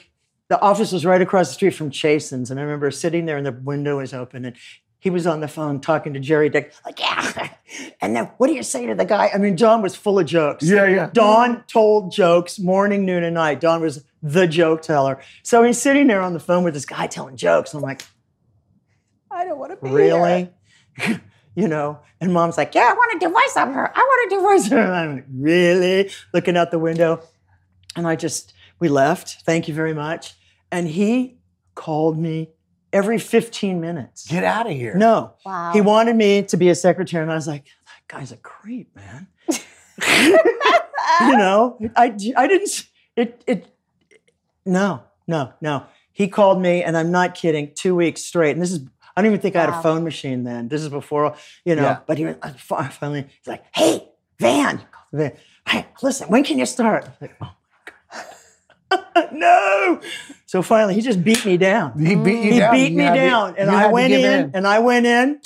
the 0.48 0.60
office 0.60 0.92
was 0.92 1.06
right 1.06 1.22
across 1.22 1.50
the 1.50 1.54
street 1.54 1.76
from 1.76 1.92
Chasen's, 1.92 2.50
and 2.50 2.60
I 2.60 2.64
remember 2.64 2.90
sitting 2.90 3.26
there, 3.26 3.38
and 3.38 3.46
the 3.46 3.52
window 3.52 3.98
was 3.98 4.14
open, 4.14 4.46
and 4.46 4.56
he 5.00 5.10
was 5.10 5.28
on 5.28 5.40
the 5.42 5.48
phone 5.48 5.80
talking 5.80 6.14
to 6.14 6.20
Jerry 6.20 6.50
Dick, 6.50 6.74
like, 6.86 7.00
yeah. 7.00 7.50
And 8.02 8.16
then, 8.16 8.26
what 8.38 8.48
do 8.48 8.54
you 8.54 8.64
say 8.64 8.86
to 8.86 8.96
the 8.96 9.04
guy? 9.06 9.30
I 9.34 9.38
mean, 9.38 9.58
John 9.58 9.82
was 9.82 9.94
full 9.96 10.20
of 10.20 10.26
jokes. 10.26 10.64
Yeah, 10.64 10.88
yeah. 10.88 11.10
Don 11.12 11.64
told 11.66 12.12
jokes 12.12 12.60
morning, 12.60 13.06
noon, 13.06 13.24
and 13.24 13.34
night. 13.34 13.60
Don 13.60 13.82
was 13.82 14.06
the 14.24 14.48
joke 14.48 14.82
teller. 14.82 15.20
So 15.44 15.64
he's 15.64 15.80
sitting 15.80 16.08
there 16.08 16.22
on 16.22 16.34
the 16.34 16.40
phone 16.40 16.64
with 16.64 16.74
this 16.74 16.86
guy 16.86 17.08
telling 17.08 17.36
jokes. 17.36 17.74
I'm 17.74 17.82
like, 17.82 18.04
I 19.30 19.46
don't 19.46 19.60
want 19.60 19.72
to 19.80 19.86
be 19.86 19.92
Really? 19.92 20.50
here. 20.98 21.22
you 21.56 21.68
know, 21.68 22.00
and 22.22 22.34
mom's 22.34 22.58
like, 22.58 22.74
Yeah, 22.74 22.90
I 22.90 22.94
want 22.94 23.20
to 23.20 23.28
do 23.28 23.34
voiceover. 23.34 23.92
I 23.94 24.00
want 24.00 24.30
to 24.30 24.36
do 24.36 24.42
voiceover. 24.76 24.84
And 24.86 24.94
I'm 24.96 25.16
like, 25.16 25.26
Really? 25.34 26.10
Looking 26.34 26.56
out 26.58 26.72
the 26.72 26.80
window. 26.80 27.22
And 27.96 28.08
I 28.08 28.16
just, 28.16 28.54
we 28.80 28.88
left. 28.90 29.42
Thank 29.44 29.68
you 29.68 29.74
very 29.74 29.94
much. 29.94 30.36
And 30.72 30.88
he 30.88 31.38
called 31.76 32.18
me 32.18 32.50
every 32.94 33.20
15 33.20 33.80
minutes. 33.82 34.28
Get 34.28 34.44
out 34.44 34.66
of 34.68 34.74
here. 34.74 34.96
No. 34.96 35.34
Wow. 35.46 35.72
He 35.74 35.82
wanted 35.82 36.16
me 36.16 36.44
to 36.44 36.58
be 36.58 36.70
a 36.70 36.76
secretary, 36.76 37.24
and 37.24 37.32
I 37.32 37.36
was 37.36 37.48
like, 37.48 37.66
that 37.66 38.08
guy's 38.18 38.32
a 38.32 38.38
creep, 38.38 38.96
man. 38.96 39.28
you 40.08 41.38
know, 41.38 41.78
I, 41.96 42.16
I 42.36 42.48
didn't, 42.48 42.86
it, 43.16 43.44
it, 43.48 43.68
no, 44.66 45.04
no, 45.28 45.54
no. 45.62 45.86
He 46.12 46.28
called 46.28 46.62
me, 46.62 46.84
and 46.84 46.98
I'm 46.98 47.12
not 47.12 47.36
kidding, 47.36 47.72
two 47.76 47.96
weeks 47.96 48.22
straight. 48.24 48.52
And 48.52 48.62
this 48.62 48.72
is, 48.72 48.82
I 49.16 49.22
don't 49.22 49.32
even 49.32 49.40
think 49.42 49.56
I 49.56 49.62
had 49.62 49.70
a 49.70 49.82
phone 49.82 50.04
machine 50.04 50.44
then. 50.44 50.68
This 50.68 50.82
is 50.82 50.90
before, 50.90 51.36
you 51.66 51.76
know, 51.76 51.84
Yeah. 51.84 52.00
but 52.06 52.18
he 52.18 52.26
was, 52.26 52.36
finally, 52.92 53.22
he's 53.24 53.48
like, 53.48 53.64
hey, 53.76 54.08
Van, 54.40 54.82
Van, 55.12 55.34
hey, 55.68 55.86
listen, 56.02 56.28
when 56.30 56.44
can 56.44 56.60
you 56.60 56.66
start? 56.66 57.06
I'm 57.06 57.14
like, 57.22 57.36
oh 57.42 57.52
my 58.92 58.98
God. 59.14 59.30
no. 59.34 60.02
So 60.48 60.62
finally, 60.62 60.96
he 60.96 61.02
just 61.02 61.24
beat 61.24 61.46
me 61.46 61.58
down. 61.58 62.00
He 62.00 62.16
beat 62.16 62.42
you 62.44 62.54
he 62.54 62.60
down. 62.60 62.74
beat 62.74 62.92
You 62.94 62.98
me 62.98 63.04
had 63.04 63.14
to- 63.16 63.20
down. 63.20 63.56
And 63.58 63.70
i 63.70 63.92
went 63.92 64.10
give 64.10 64.24
in, 64.26 64.52
and 64.56 64.66
i 64.66 64.80
went 64.80 65.06
in. 65.06 65.40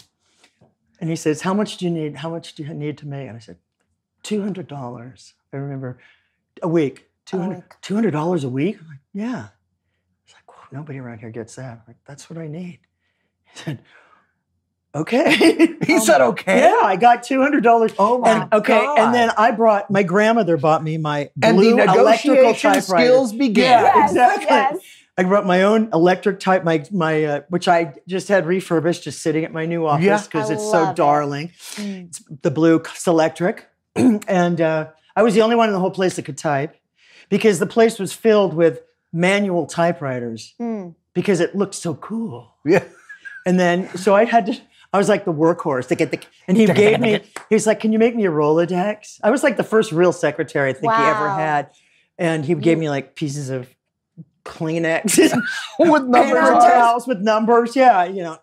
And 1.01 1.09
he 1.09 1.15
says 1.15 1.41
how 1.41 1.53
much 1.53 1.77
do 1.77 1.85
you 1.85 1.91
need? 1.91 2.15
How 2.17 2.29
much 2.29 2.53
do 2.55 2.63
you 2.63 2.73
need 2.73 2.97
to 2.99 3.07
make? 3.07 3.27
And 3.27 3.35
i 3.35 3.39
said 3.39 3.57
$200 4.23 5.33
i 5.53 5.57
remember 5.57 5.97
a 6.61 6.67
week. 6.67 7.09
200 7.25 7.55
week. 7.55 7.63
$200 7.81 8.43
a 8.43 8.49
week? 8.49 8.77
I'm 8.79 8.87
like 8.87 8.99
yeah. 9.13 9.47
He's 10.23 10.35
like 10.35 10.71
nobody 10.71 10.99
around 10.99 11.17
here 11.19 11.31
gets 11.31 11.55
that. 11.55 11.71
I'm 11.71 11.81
like 11.87 11.97
that's 12.05 12.29
what 12.29 12.37
i 12.39 12.47
need. 12.47 12.79
He 13.45 13.57
said 13.59 13.79
okay 14.95 15.75
He 15.85 15.99
said, 15.99 16.21
okay. 16.21 16.59
yeah 16.59 16.79
i 16.83 16.95
got 16.95 17.23
$200 17.23 17.95
Oh 17.97 18.19
my 18.19 18.29
and 18.29 18.53
okay 18.53 18.79
God. 18.79 18.99
and 18.99 19.13
then 19.15 19.31
i 19.37 19.51
brought 19.51 19.89
my 19.89 20.03
grandmother 20.03 20.57
bought 20.57 20.83
me 20.83 20.97
my 20.97 21.29
and 21.41 21.57
the 21.57 21.61
blue 21.61 21.79
electrical 21.79 22.35
negotiation 22.35 22.71
typewriter 22.73 23.05
skills 23.07 23.33
began. 23.33 23.83
Yeah, 23.83 23.95
Yes, 23.95 24.09
exactly. 24.11 24.45
yes. 24.49 24.77
I 25.17 25.23
brought 25.23 25.45
my 25.45 25.63
own 25.63 25.89
electric 25.93 26.39
type, 26.39 26.63
my 26.63 26.83
my 26.91 27.23
uh, 27.25 27.41
which 27.49 27.67
I 27.67 27.93
just 28.07 28.27
had 28.29 28.45
refurbished, 28.47 29.03
just 29.03 29.21
sitting 29.21 29.43
at 29.43 29.51
my 29.51 29.65
new 29.65 29.85
office 29.85 30.25
because 30.25 30.49
I 30.49 30.53
it's 30.53 30.63
love 30.63 30.71
so 30.85 30.89
it. 30.91 30.95
darling. 30.95 31.51
Mm. 31.75 32.07
It's 32.07 32.23
the 32.41 32.49
blue 32.49 32.79
Selectric, 32.79 33.63
and 33.95 34.61
uh, 34.61 34.87
I 35.15 35.21
was 35.21 35.33
the 35.35 35.41
only 35.41 35.57
one 35.57 35.67
in 35.67 35.73
the 35.73 35.79
whole 35.81 35.91
place 35.91 36.15
that 36.15 36.23
could 36.23 36.37
type 36.37 36.75
because 37.29 37.59
the 37.59 37.65
place 37.67 37.99
was 37.99 38.13
filled 38.13 38.53
with 38.53 38.79
manual 39.11 39.65
typewriters 39.67 40.55
Mm. 40.59 40.95
because 41.13 41.39
it 41.41 41.55
looked 41.55 41.75
so 41.75 41.93
cool. 41.95 42.55
Yeah. 42.65 42.85
And 43.45 43.59
then 43.59 43.89
so 43.97 44.15
I 44.15 44.25
had 44.25 44.45
to 44.47 44.59
I 44.93 44.97
was 44.97 45.07
like 45.07 45.23
the 45.25 45.33
workhorse 45.33 45.87
to 45.87 45.95
get 45.95 46.11
the, 46.11 46.19
and 46.47 46.57
he 46.57 46.65
gave 46.65 46.99
me, 46.99 47.21
he 47.49 47.55
was 47.55 47.65
like, 47.65 47.79
can 47.79 47.93
you 47.93 47.99
make 47.99 48.15
me 48.15 48.25
a 48.25 48.31
Rolodex? 48.31 49.19
I 49.23 49.31
was 49.31 49.41
like 49.43 49.55
the 49.57 49.63
first 49.63 49.91
real 49.91 50.11
secretary 50.11 50.69
I 50.69 50.73
think 50.73 50.93
he 50.93 51.01
ever 51.01 51.29
had. 51.29 51.71
And 52.17 52.43
he 52.45 52.55
gave 52.55 52.77
me 52.77 52.89
like 52.89 53.15
pieces 53.15 53.49
of 53.49 53.73
Kleenex 54.43 55.17
With 55.79 56.03
numbers 56.03 56.31
paper 56.33 56.59
towels 56.59 57.07
with 57.07 57.19
numbers. 57.19 57.75
Yeah, 57.75 58.05
you 58.05 58.23
know. 58.23 58.37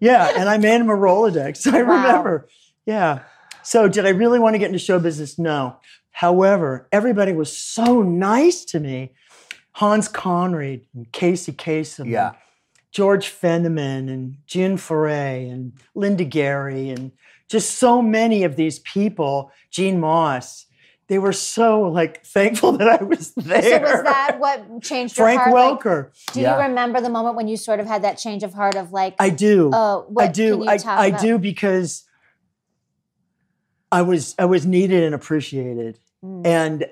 yeah, 0.00 0.32
and 0.36 0.48
I 0.48 0.58
made 0.58 0.80
him 0.80 0.90
a 0.90 0.94
Rolodex. 0.94 1.66
I 1.72 1.82
Wow. 1.82 1.96
remember. 1.96 2.48
Yeah. 2.84 3.22
So 3.62 3.88
did 3.88 4.06
I 4.06 4.10
really 4.10 4.38
want 4.38 4.54
to 4.54 4.58
get 4.58 4.66
into 4.66 4.78
show 4.78 4.98
business? 4.98 5.38
No. 5.38 5.76
However, 6.10 6.88
everybody 6.92 7.32
was 7.32 7.56
so 7.56 8.02
nice 8.02 8.64
to 8.66 8.80
me. 8.80 9.12
Hans 9.72 10.08
Conried 10.08 10.86
and 10.94 11.10
Casey 11.12 11.52
Kasem. 11.52 12.08
Yeah. 12.10 12.32
George 12.96 13.28
Fenneman 13.30 14.08
and 14.10 14.36
June 14.46 14.78
Foray 14.78 15.46
and 15.50 15.74
Linda 15.94 16.24
Gary 16.24 16.88
and 16.88 17.12
just 17.46 17.74
so 17.78 18.00
many 18.00 18.42
of 18.42 18.56
these 18.56 18.78
people, 18.78 19.52
Gene 19.70 20.00
Moss. 20.00 20.64
They 21.08 21.18
were 21.18 21.34
so 21.34 21.82
like 21.82 22.24
thankful 22.36 22.72
that 22.78 22.88
I 22.88 23.04
was 23.04 23.34
there. 23.34 23.62
So 23.62 23.80
was 23.96 24.02
that 24.04 24.38
what 24.40 24.82
changed 24.82 25.18
your 25.18 25.26
Frank 25.26 25.42
heart? 25.42 25.52
Like, 25.54 25.78
Welker? 25.82 26.32
do 26.32 26.40
Yeah. 26.40 26.56
you 26.56 26.62
remember 26.68 27.02
the 27.02 27.10
moment 27.10 27.36
when 27.36 27.48
you 27.48 27.58
sort 27.58 27.80
of 27.80 27.86
had 27.86 28.00
that 28.00 28.16
change 28.16 28.42
of 28.42 28.54
heart 28.54 28.76
of 28.76 28.92
like, 28.92 29.14
I 29.18 29.28
do. 29.28 29.70
oh, 29.74 30.06
what 30.08 30.30
I 30.30 30.32
do. 30.32 30.52
Can 30.54 30.62
you 30.62 30.70
I, 30.70 30.76
talk 30.78 30.98
I 30.98 31.06
about? 31.08 31.20
do 31.20 31.38
because 31.38 32.02
I 33.92 34.00
was 34.00 34.34
I 34.38 34.46
was 34.46 34.64
needed 34.64 35.02
and 35.04 35.14
appreciated, 35.14 35.98
Mm. 36.24 36.46
and 36.46 36.86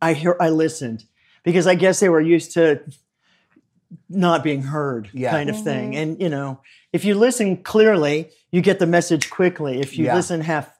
I 0.00 0.12
hear 0.12 0.36
I 0.40 0.50
listened 0.50 1.02
because 1.42 1.66
I 1.66 1.74
guess 1.74 1.98
they 1.98 2.08
were 2.08 2.20
used 2.20 2.52
to 2.52 2.80
not 4.08 4.42
being 4.44 4.62
heard, 4.62 5.08
Yeah. 5.12 5.30
kind 5.30 5.48
of 5.50 5.62
thing. 5.62 5.92
Mhm. 5.92 5.96
And 6.02 6.20
you 6.22 6.28
know, 6.28 6.60
if 6.92 7.04
you 7.04 7.14
listen 7.14 7.56
clearly, 7.58 8.30
you 8.52 8.60
get 8.60 8.78
the 8.78 8.86
message 8.86 9.30
quickly. 9.30 9.80
If 9.80 9.96
you 9.98 10.06
Yeah. 10.06 10.14
listen 10.14 10.40
half 10.42 10.70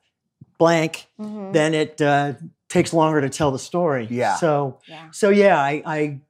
blank, 0.59 1.07
Mhm. 1.21 1.53
then 1.53 1.73
it 1.75 2.01
uh, 2.03 2.35
takes 2.69 2.93
longer 2.93 3.21
to 3.21 3.29
tell 3.31 3.51
the 3.51 3.59
story. 3.59 4.07
Yeah. 4.11 4.35
So 4.37 4.79
Yeah. 4.87 5.11
so 5.13 5.31
yeah, 5.31 5.59
I 5.59 5.83
I 5.87 6.21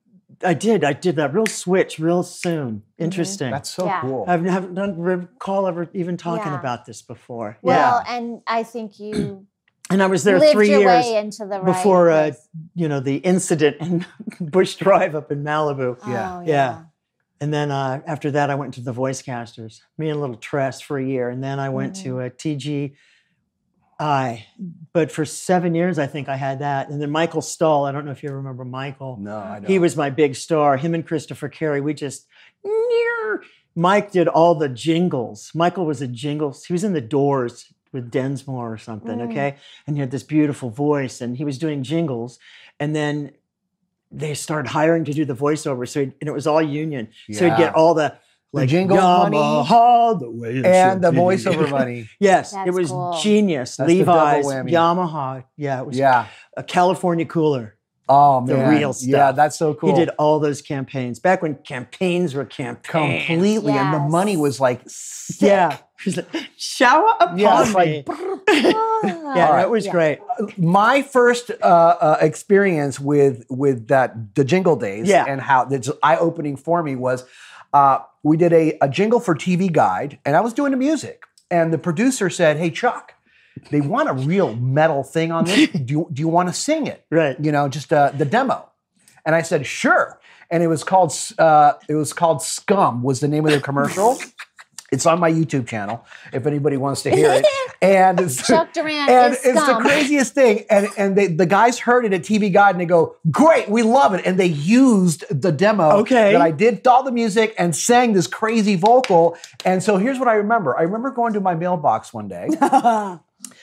I 0.44 0.54
did 0.54 0.84
I 0.84 0.92
did 0.92 1.16
that 1.16 1.34
real 1.34 1.46
switch 1.46 1.98
real 1.98 2.22
soon. 2.22 2.82
Interesting. 2.96 3.50
That's 3.50 3.70
so 3.70 3.86
Yeah. 3.86 4.00
cool. 4.02 4.24
I've 4.28 4.42
never 4.42 4.68
don't 4.68 4.96
recall 4.98 5.66
ever 5.66 5.88
even 5.94 6.16
talking 6.16 6.52
Yeah. 6.52 6.60
about 6.60 6.84
this 6.86 7.02
before. 7.02 7.58
Well, 7.60 8.04
and 8.08 8.40
I 8.46 8.62
think 8.62 9.00
you 9.00 9.47
and 9.90 10.02
I 10.02 10.06
was 10.06 10.24
there 10.24 10.38
lived 10.38 10.52
three 10.52 10.68
years 10.68 10.84
way 10.84 11.16
into 11.16 11.38
the 11.46 11.60
right 11.60 11.64
before, 11.64 12.10
uh, 12.10 12.32
you 12.74 12.88
know, 12.88 13.00
the 13.00 13.16
incident 13.16 13.76
in 13.80 14.06
Busch 14.40 14.76
Drive 14.76 15.14
up 15.14 15.32
in 15.32 15.42
Malibu. 15.44 15.96
yeah. 16.06 16.36
Oh, 16.38 16.42
yeah. 16.44 16.82
And 17.40 17.54
then 17.54 17.70
uh, 17.70 18.00
after 18.06 18.30
that, 18.32 18.50
I 18.50 18.56
went 18.56 18.74
to 18.74 18.80
the 18.80 18.92
Voice 18.92 19.22
Casters, 19.22 19.80
me 19.96 20.08
and 20.10 20.20
Little 20.20 20.36
Tress 20.36 20.80
for 20.80 20.98
a 20.98 21.04
year, 21.04 21.30
and 21.30 21.42
then 21.42 21.58
I 21.60 21.68
went 21.68 21.94
Mm-hmm. 21.94 22.04
to 22.04 22.20
a 22.20 22.30
TGI. 24.00 24.42
But 24.92 25.10
for 25.12 25.24
seven 25.24 25.74
years, 25.74 25.98
I 25.98 26.06
think 26.06 26.28
I 26.28 26.36
had 26.36 26.58
that. 26.60 26.88
And 26.90 27.00
then 27.00 27.10
Michael 27.10 27.42
Stahl, 27.42 27.84
I 27.84 27.92
don't 27.92 28.04
know 28.04 28.10
if 28.12 28.22
you 28.22 28.30
remember 28.30 28.64
Michael. 28.64 29.16
No, 29.20 29.36
I 29.38 29.60
don't. 29.60 29.68
He 29.68 29.78
was 29.78 29.96
my 29.96 30.10
big 30.10 30.34
star. 30.36 30.76
Him 30.76 30.94
and 30.94 31.06
Christopher 31.06 31.48
Carey, 31.48 31.80
we 31.80 31.94
just 31.94 32.26
near. 32.64 33.42
Mike 33.74 34.10
did 34.10 34.26
all 34.28 34.54
the 34.56 34.68
jingles. 34.68 35.52
Michael 35.54 35.86
was 35.86 36.02
a 36.02 36.08
jingles. 36.08 36.64
He 36.64 36.72
was 36.72 36.82
in 36.84 36.92
the 36.92 37.00
Doors 37.00 37.72
with 37.92 38.10
Densmore 38.10 38.72
or 38.72 38.78
something, 38.78 39.18
Mm. 39.18 39.30
okay? 39.30 39.56
And 39.86 39.96
he 39.96 40.00
had 40.00 40.10
this 40.10 40.22
beautiful 40.22 40.70
voice, 40.70 41.20
and 41.20 41.36
he 41.36 41.44
was 41.44 41.58
doing 41.58 41.82
jingles. 41.82 42.38
And 42.80 42.94
then 42.94 43.32
they 44.10 44.34
started 44.34 44.70
hiring 44.70 45.04
to 45.04 45.12
do 45.12 45.24
the 45.24 45.34
voiceover, 45.34 45.86
so 45.88 46.00
he'd- 46.00 46.14
and 46.20 46.28
it 46.28 46.32
was 46.32 46.46
all 46.46 46.62
union. 46.62 47.08
So 47.30 47.48
he'd 47.48 47.56
get 47.58 47.74
all 47.74 47.94
the 47.94 48.14
like 48.52 48.68
jingle 48.70 48.96
money 48.96 49.36
Yamaha, 49.36 50.18
the 50.18 50.30
way 50.30 50.62
and 50.64 51.02
the 51.02 51.10
be. 51.12 51.18
voiceover 51.18 51.68
money. 51.78 52.08
yes, 52.18 52.52
That's 52.52 52.68
it 52.68 52.72
was 52.72 52.90
cool. 52.90 53.18
genius. 53.22 53.76
That's 53.76 53.88
Levi's. 53.88 54.46
Yamaha. 54.46 55.44
Yeah, 55.56 55.80
it 55.80 55.86
was 55.86 55.98
Yeah. 55.98 56.26
a 56.56 56.62
California 56.62 57.26
cooler. 57.26 57.74
Oh 58.08 58.44
The 58.46 58.54
man. 58.56 58.70
real 58.70 58.92
stuff. 58.92 59.08
Yeah, 59.08 59.32
that's 59.32 59.58
so 59.58 59.74
cool. 59.74 59.90
He 59.90 59.96
did 60.00 60.10
all 60.18 60.38
those 60.40 60.62
campaigns 60.62 61.18
back 61.18 61.42
when 61.42 61.56
campaigns 61.56 62.34
were 62.34 62.44
campaigns. 62.44 63.26
completely, 63.26 63.72
and 63.72 63.92
the 63.92 63.98
money 63.98 64.36
was 64.36 64.60
like 64.60 64.80
sick. 64.86 65.42
Yeah. 65.48 65.76
He's 66.02 66.16
like, 66.16 66.28
shower 66.56 67.12
upon 67.20 67.38
Yeah, 67.38 67.64
me. 67.64 67.72
like 67.72 68.06
yeah, 68.48 68.72
All 68.72 69.02
no, 69.34 69.50
right. 69.50 69.62
it 69.62 69.70
was 69.70 69.84
Yeah. 69.86 69.92
great. 69.92 70.18
my 70.56 71.02
first 71.02 71.50
uh, 71.50 71.64
uh, 71.64 72.16
experience 72.20 73.00
with 73.00 73.44
with 73.50 73.88
that 73.88 74.34
the 74.36 74.44
jingle 74.44 74.76
days 74.76 75.08
Yeah. 75.08 75.24
and 75.26 75.40
how 75.40 75.64
that's 75.64 75.90
eye 76.02 76.16
opening 76.16 76.56
for 76.56 76.82
me 76.82 76.94
was 76.96 77.24
uh, 77.74 77.98
we 78.22 78.36
did 78.36 78.52
a, 78.52 78.78
a 78.80 78.88
jingle 78.88 79.20
for 79.20 79.34
TV 79.34 79.70
Guide 79.70 80.18
and 80.24 80.36
I 80.36 80.40
was 80.40 80.52
doing 80.54 80.70
the 80.70 80.76
music 80.78 81.24
and 81.50 81.72
the 81.72 81.78
producer 81.78 82.30
said, 82.30 82.56
"Hey 82.58 82.70
Chuck, 82.70 83.14
they 83.70 83.80
want 83.80 84.08
a 84.08 84.12
real 84.14 84.54
metal 84.54 85.02
thing 85.02 85.32
on 85.32 85.44
this. 85.44 85.68
do 85.84 85.92
you, 85.92 86.08
do 86.12 86.20
you 86.20 86.28
want 86.28 86.48
to 86.48 86.54
sing 86.54 86.86
it? 86.86 87.04
Right. 87.10 87.38
You 87.40 87.52
know, 87.52 87.68
just 87.68 87.92
uh, 87.92 88.10
the 88.10 88.24
demo." 88.24 88.68
And 89.24 89.34
I 89.34 89.42
said, 89.42 89.66
"Sure." 89.66 90.20
And 90.50 90.62
it 90.62 90.68
was 90.68 90.82
called 90.84 91.12
uh, 91.38 91.74
it 91.88 91.94
was 91.94 92.12
called 92.12 92.42
Scum 92.42 93.02
was 93.02 93.20
the 93.20 93.28
name 93.28 93.46
of 93.46 93.52
the 93.52 93.60
commercial. 93.60 94.18
It's 94.90 95.04
on 95.04 95.20
my 95.20 95.30
YouTube 95.30 95.66
channel 95.66 96.02
if 96.32 96.46
anybody 96.46 96.78
wants 96.78 97.02
to 97.02 97.10
hear 97.10 97.30
it. 97.30 97.46
And 97.80 98.18
it's, 98.18 98.44
Chuck 98.44 98.72
Duran 98.72 99.08
and 99.08 99.34
it's 99.34 99.44
the 99.44 99.78
craziest 99.82 100.34
thing. 100.34 100.64
And 100.68 100.88
and 100.96 101.14
they, 101.14 101.28
the 101.28 101.46
guys 101.46 101.78
heard 101.78 102.04
it 102.04 102.12
at 102.12 102.22
TV 102.22 102.52
Guide 102.52 102.70
and 102.70 102.80
they 102.80 102.86
go, 102.86 103.14
"Great, 103.30 103.68
we 103.68 103.82
love 103.82 104.14
it." 104.14 104.26
And 104.26 104.36
they 104.36 104.46
used 104.46 105.24
the 105.30 105.52
demo 105.52 105.98
Okay. 105.98 106.32
that 106.32 106.40
I 106.40 106.50
did 106.50 106.84
all 106.88 107.04
the 107.04 107.12
music 107.12 107.54
and 107.56 107.76
sang 107.76 108.14
this 108.14 108.26
crazy 108.26 108.74
vocal. 108.74 109.36
And 109.64 109.80
so 109.80 109.96
here's 109.96 110.18
what 110.18 110.26
I 110.26 110.34
remember. 110.34 110.76
I 110.76 110.82
remember 110.82 111.12
going 111.12 111.34
to 111.34 111.40
my 111.40 111.54
mailbox 111.54 112.12
one 112.12 112.26
day 112.26 112.48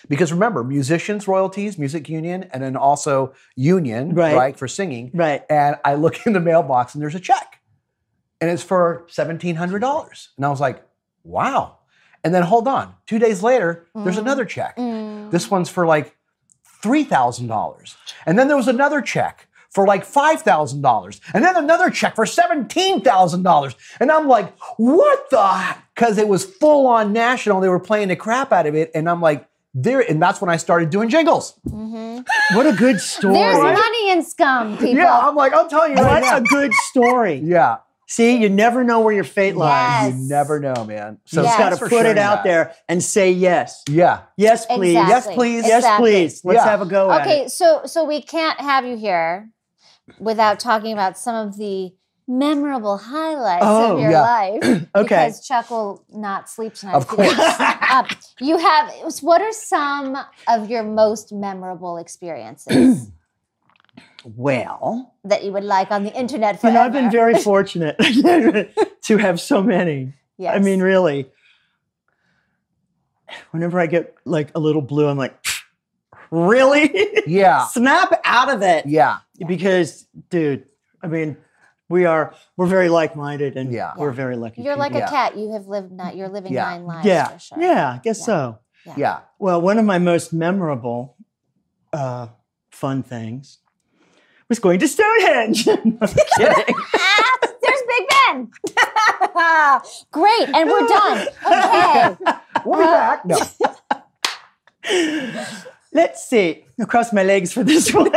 because 0.10 0.32
remember, 0.32 0.63
musicians 0.63 1.28
royalties, 1.28 1.78
music 1.78 2.08
union, 2.10 2.50
and 2.52 2.62
then 2.63 2.76
also 2.76 3.34
union, 3.56 4.13
Right. 4.13 4.36
right, 4.36 4.58
for 4.58 4.68
singing. 4.68 5.12
Right. 5.13 5.44
And 5.50 5.76
I 5.86 5.96
look 5.96 6.26
in 6.26 6.34
the 6.34 6.39
mailbox 6.39 6.94
and 6.94 7.02
there's 7.02 7.15
a 7.15 7.20
check, 7.20 7.60
and 8.41 8.50
it's 8.50 8.63
for 8.63 9.06
seventeen 9.08 9.56
hundred 9.56 9.80
dollars. 9.80 10.30
And 10.38 10.46
I 10.46 10.50
was 10.50 10.60
like, 10.60 10.84
"Wow." 11.24 11.80
And 12.24 12.34
then 12.34 12.41
hold 12.41 12.68
on, 12.68 12.96
two 13.06 13.20
days 13.20 13.44
later, 13.44 13.86
there's 13.94 14.18
another 14.18 14.46
check. 14.46 14.78
Mm. 14.78 15.30
This 15.30 15.52
one's 15.52 15.70
for 15.70 15.86
like 15.86 16.15
$3,000. 16.84 17.96
And 18.26 18.39
then 18.39 18.48
there 18.48 18.58
was 18.58 18.68
another 18.68 19.02
check 19.02 19.48
for 19.70 19.86
like 19.86 20.06
$5,000. 20.06 21.20
And 21.34 21.44
then 21.44 21.56
another 21.56 21.89
check 21.89 22.15
for 22.15 22.26
$17,000. 22.26 23.76
And 24.00 24.12
I'm 24.12 24.28
like, 24.28 24.58
what 24.78 25.30
the? 25.30 25.76
Because 25.94 26.18
it 26.18 26.28
was 26.28 26.46
full 26.46 26.88
on 26.88 27.13
national. 27.13 27.60
They 27.62 27.70
were 27.70 27.80
playing 27.80 28.08
the 28.08 28.15
crap 28.15 28.52
out 28.52 28.65
of 28.65 28.76
it. 28.76 28.91
And 28.96 29.10
I'm 29.10 29.22
like, 29.22 29.48
there. 29.76 30.00
And 30.00 30.20
that's 30.22 30.42
when 30.42 30.50
I 30.50 30.58
started 30.58 30.90
doing 30.90 31.10
jingles. 31.10 31.60
Mm-hmm. 31.70 32.56
What 32.58 32.66
a 32.66 32.74
good 32.74 33.00
story. 33.00 33.36
There's 33.36 33.58
money 33.58 34.12
in 34.12 34.24
scum, 34.24 34.72
people. 34.78 34.96
Yeah, 34.96 35.16
I'm 35.20 35.36
like, 35.36 35.54
I'm 35.56 35.70
telling 35.70 35.92
you 35.92 35.98
right 36.04 36.24
What 36.24 36.32
now. 36.32 36.38
a 36.38 36.42
good 36.42 36.74
story. 36.90 37.36
Yeah, 37.44 37.78
See, 38.08 38.38
you 38.38 38.50
never 38.50 38.84
know 38.84 39.00
where 39.02 39.14
your 39.16 39.24
fate 39.24 39.56
lies. 39.56 40.12
Yes. 40.12 40.20
you 40.22 40.30
never 40.30 40.60
know, 40.60 40.86
man. 40.86 41.18
So 41.26 41.42
You 41.42 41.48
just 41.48 41.58
got 41.58 41.70
to 41.72 41.78
put 41.78 42.06
it 42.06 42.20
out 42.20 42.38
that. 42.38 42.44
there 42.44 42.76
and 42.88 43.04
say 43.04 43.32
yes. 43.32 43.82
Yeah. 43.90 44.22
Yes, 44.38 44.68
please. 44.68 44.96
Exactly. 44.96 45.04
Yes, 45.10 45.36
please. 45.36 45.66
Yes, 45.68 46.00
please. 46.00 46.42
Let's 46.46 46.58
Yeah. 46.58 46.66
have 46.70 46.82
a 46.82 46.86
go 46.86 47.10
at 47.12 47.22
Okay, 47.22 47.46
it. 47.46 47.50
so 47.52 47.82
so 47.86 48.06
we 48.06 48.22
can't 48.22 48.60
have 48.62 48.86
you 48.86 48.96
here 48.96 49.50
without 50.20 50.60
talking 50.60 50.94
about 50.94 51.18
some 51.18 51.36
of 51.48 51.58
the 51.58 51.96
memorable 52.28 52.98
highlights 52.98 53.64
Oh, 53.66 53.94
of 53.94 54.00
your 54.00 54.12
yeah. 54.12 54.22
life. 54.22 54.62
Okay. 54.96 55.26
Because 55.28 55.46
Chuck 55.46 55.70
will 55.70 56.04
not 56.12 56.50
sleep 56.50 56.74
tonight. 56.74 56.96
Of 56.96 57.08
course. 57.08 57.38
um, 57.92 58.08
you 58.40 58.58
have. 58.58 58.92
What 59.22 59.42
are 59.42 59.52
some 59.52 60.18
of 60.48 60.70
your 60.70 60.84
most 60.84 61.32
memorable 61.34 61.98
experiences 61.98 63.12
Well, 64.26 65.14
that 65.24 65.44
you 65.44 65.52
would 65.52 65.64
like 65.66 65.92
on 65.92 66.04
the 66.04 66.14
internet 66.18 66.56
you 66.56 66.60
forever? 66.62 66.74
know, 66.76 66.82
I've 66.82 66.94
been 66.94 67.12
very 67.12 67.36
fortunate 67.52 67.96
to 69.04 69.18
have 69.18 69.40
so 69.40 69.62
many. 69.62 70.14
Yes. 70.38 70.56
I 70.56 70.60
mean, 70.60 70.80
really. 70.82 71.30
Whenever 73.52 73.80
I 73.80 73.88
get 73.88 74.16
like 74.26 74.50
a 74.56 74.60
little 74.60 74.82
blue, 74.82 75.08
I'm 75.08 75.18
like, 75.18 75.36
really? 76.32 76.92
Yeah. 77.28 77.66
Snap 77.68 78.20
out 78.24 78.50
of 78.54 78.62
it. 78.62 78.86
Yeah. 78.86 79.18
Because, 79.48 80.08
dude, 80.30 80.66
I 81.04 81.08
mean, 81.08 81.38
we 81.89 82.06
are 82.06 82.34
we're 82.58 82.65
very 82.67 82.89
like-minded 82.89 83.58
and 83.58 83.71
Yeah. 83.71 83.93
we're 83.98 84.12
very 84.12 84.36
lucky. 84.36 84.62
You're 84.63 84.76
like 84.76 84.93
people. 84.93 85.08
a 85.08 85.12
cat. 85.12 85.38
You 85.38 85.54
have 85.54 85.67
lived. 85.67 85.91
Not, 85.91 86.15
you're 86.15 86.30
living 86.30 86.54
Yeah. 86.54 86.63
nine 86.65 86.86
lives. 86.86 87.06
yeah, 87.06 87.28
For 87.28 87.39
sure. 87.39 87.58
yeah, 87.62 87.91
I 87.93 87.98
guess 88.04 88.19
Yeah. 88.19 88.26
so. 88.26 88.60
Yeah. 88.98 89.19
Well, 89.39 89.62
one 89.62 89.78
of 89.80 89.86
my 89.86 89.98
most 89.98 90.32
memorable 90.34 91.15
uh, 91.93 92.28
fun 92.69 93.02
things 93.04 93.60
was 94.50 94.60
going 94.60 94.80
to 94.80 94.88
Stonehenge. 94.88 95.67
I'm 95.69 95.78
kidding. 96.38 96.76
There's 97.63 97.84
Big 97.88 98.08
Ben. 98.10 98.52
Great, 100.12 100.50
and 100.54 100.69
we're 100.69 100.88
done. 100.88 101.28
Okay. 101.45 102.15
We'll 102.65 102.80
be 102.80 102.86
back. 102.86 103.26
No. 103.26 103.38
Let's 105.93 106.28
see. 106.28 106.65
I'll 106.80 106.86
cross 106.86 107.13
my 107.13 107.24
legs 107.24 107.54
for 107.54 107.63
this 107.63 107.93
one. 107.93 108.12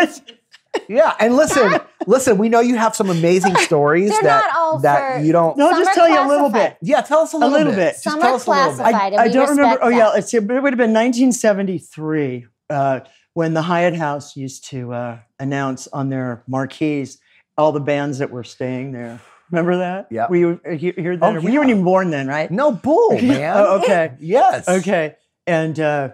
Yeah, 0.88 1.14
and 1.20 1.34
listen, 1.36 1.80
Listen, 2.08 2.38
we 2.38 2.48
know 2.48 2.60
you 2.60 2.76
have 2.76 2.96
some 2.96 3.10
amazing 3.10 3.54
stories 3.68 4.08
that 4.22 4.50
that 4.82 5.24
you 5.24 5.30
don't. 5.30 5.58
No, 5.58 5.70
just 5.72 5.92
tell 5.92 6.08
you 6.08 6.18
a 6.18 6.26
little 6.26 6.48
bit. 6.48 6.78
Yeah, 6.80 7.02
tell 7.02 7.20
us 7.20 7.34
a 7.34 7.36
little, 7.36 7.52
little 7.52 7.72
bit. 7.72 7.76
bit. 7.76 7.92
Just 7.92 8.04
Some 8.04 8.20
tell 8.20 8.32
are 8.32 8.36
us 8.36 8.46
a 8.46 8.50
little 8.50 8.70
bit. 8.70 8.76
classified. 8.78 9.14
I 9.14 9.28
don't 9.28 9.50
remember. 9.50 9.78
Oh 9.82 9.88
yeah, 9.88 10.16
it's, 10.16 10.32
it 10.32 10.42
would 10.44 10.54
have 10.54 10.62
been 10.78 10.94
1973 10.94 12.46
uh, 12.70 13.00
when 13.34 13.52
the 13.52 13.60
Hyatt 13.60 13.94
House 13.94 14.36
used 14.36 14.64
to 14.70 14.92
uh, 14.92 15.18
announce 15.38 15.86
on 15.88 16.08
their 16.08 16.42
marquees 16.46 17.18
all 17.58 17.72
the 17.72 17.80
bands 17.80 18.18
that 18.18 18.30
were 18.30 18.44
staying 18.44 18.92
there. 18.92 19.20
Remember 19.50 19.76
that? 19.78 20.08
Yeah. 20.10 20.28
Were 20.28 20.36
you 20.36 20.60
uh, 20.66 20.70
he- 20.76 20.92
hear 20.92 21.16
that? 21.16 21.24
Oh, 21.36 21.38
You 21.38 21.48
yeah. 21.50 21.58
weren't 21.58 21.70
even 21.70 21.84
born 21.84 22.10
then, 22.10 22.26
right? 22.26 22.50
No 22.50 22.72
bull, 22.72 23.12
man. 23.22 23.54
Oh, 23.56 23.80
okay. 23.80 24.12
Yes. 24.18 24.66
Okay. 24.68 25.16
And 25.46 25.78
uh, 25.78 26.10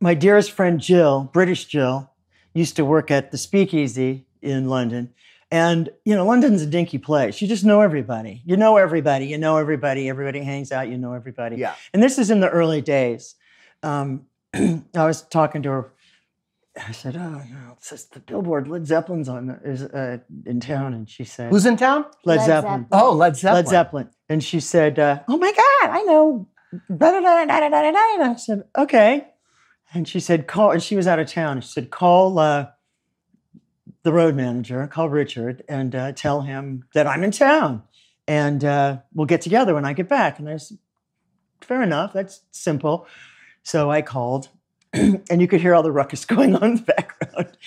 my 0.00 0.14
dearest 0.14 0.50
friend 0.52 0.80
Jill, 0.80 1.30
British 1.32 1.64
Jill, 1.66 2.10
used 2.54 2.76
to 2.76 2.84
work 2.84 3.10
at 3.10 3.30
the 3.32 3.38
Speakeasy 3.38 4.25
in 4.42 4.68
London. 4.68 5.12
And, 5.50 5.88
you 6.04 6.14
know, 6.14 6.26
London's 6.26 6.62
a 6.62 6.66
dinky 6.66 6.98
place. 6.98 7.40
You 7.40 7.46
just 7.46 7.64
know 7.64 7.80
everybody. 7.80 8.42
You 8.44 8.56
know 8.56 8.76
everybody. 8.78 9.26
You 9.26 9.38
know 9.38 9.58
everybody. 9.58 10.08
Everybody 10.08 10.42
hangs 10.42 10.72
out. 10.72 10.88
You 10.88 10.98
know 10.98 11.12
everybody. 11.12 11.56
Yeah. 11.56 11.74
And 11.94 12.02
this 12.02 12.18
is 12.18 12.30
in 12.30 12.40
the 12.40 12.50
early 12.50 12.80
days. 12.80 13.36
Um, 13.82 14.26
I 14.54 14.82
was 14.94 15.22
talking 15.22 15.62
to 15.62 15.70
her. 15.70 15.92
I 16.76 16.92
said, 16.92 17.16
"Oh, 17.16 17.40
you 17.46 17.54
know, 17.54 17.72
it 17.72 17.82
says 17.82 18.04
the 18.06 18.20
billboard 18.20 18.68
Led 18.68 18.86
Zeppelin's 18.86 19.30
on 19.30 19.46
the, 19.46 19.60
is 19.64 19.82
uh, 19.82 20.18
in 20.44 20.60
town," 20.60 20.92
and 20.92 21.08
she 21.08 21.24
said, 21.24 21.50
Who's 21.50 21.64
in 21.64 21.78
town? 21.78 22.04
Led, 22.24 22.38
Led 22.38 22.46
Zeppelin?" 22.46 22.82
Zeppelin. 22.82 22.86
Oh, 22.92 23.12
Led 23.12 23.36
Zeppelin. 23.36 23.64
Led 23.64 23.70
Zeppelin. 23.70 24.10
And 24.28 24.44
she 24.44 24.60
said, 24.60 24.98
uh, 24.98 25.20
Oh 25.26 25.38
my 25.38 25.52
God, 25.52 25.90
I 25.90 26.02
know. 26.02 26.48
da, 26.88 27.12
da, 27.12 27.20
da, 27.20 27.44
da, 27.44 27.60
da, 27.60 27.68
da, 27.68 27.68
da, 27.68 27.90
da." 27.90 28.14
And 28.14 28.24
I 28.24 28.36
said, 28.36 28.64
Okay. 28.76 29.26
And 29.94 30.06
she 30.06 30.20
said, 30.20 30.46
Call, 30.46 30.72
and 30.72 30.82
she 30.82 30.96
was 30.96 31.06
out 31.06 31.18
of 31.18 31.28
town. 31.28 31.60
She 31.62 31.68
said, 31.68 31.90
Call 31.90 32.38
uh, 32.38 32.66
the 34.06 34.12
road 34.12 34.36
manager, 34.36 34.86
call 34.86 35.08
Richard, 35.08 35.64
and 35.68 35.92
uh, 35.92 36.12
tell 36.12 36.42
him 36.42 36.84
that 36.94 37.08
I'm 37.08 37.24
in 37.24 37.32
town. 37.32 37.82
And 38.28 38.64
uh, 38.64 38.98
we'll 39.12 39.26
get 39.26 39.40
together 39.40 39.74
when 39.74 39.84
I 39.84 39.94
get 39.94 40.08
back. 40.08 40.38
And 40.38 40.48
I 40.48 40.58
said, 40.58 40.78
Fair 41.60 41.82
enough. 41.82 42.12
That's 42.12 42.42
simple. 42.52 43.08
So 43.64 43.90
I 43.90 44.02
called, 44.02 44.48
and 44.92 45.40
you 45.40 45.48
could 45.48 45.60
hear 45.60 45.74
all 45.74 45.82
the 45.82 45.90
ruckus 45.90 46.24
going 46.24 46.54
on 46.54 46.62
in 46.62 46.76
the 46.76 46.82
background. 46.82 47.58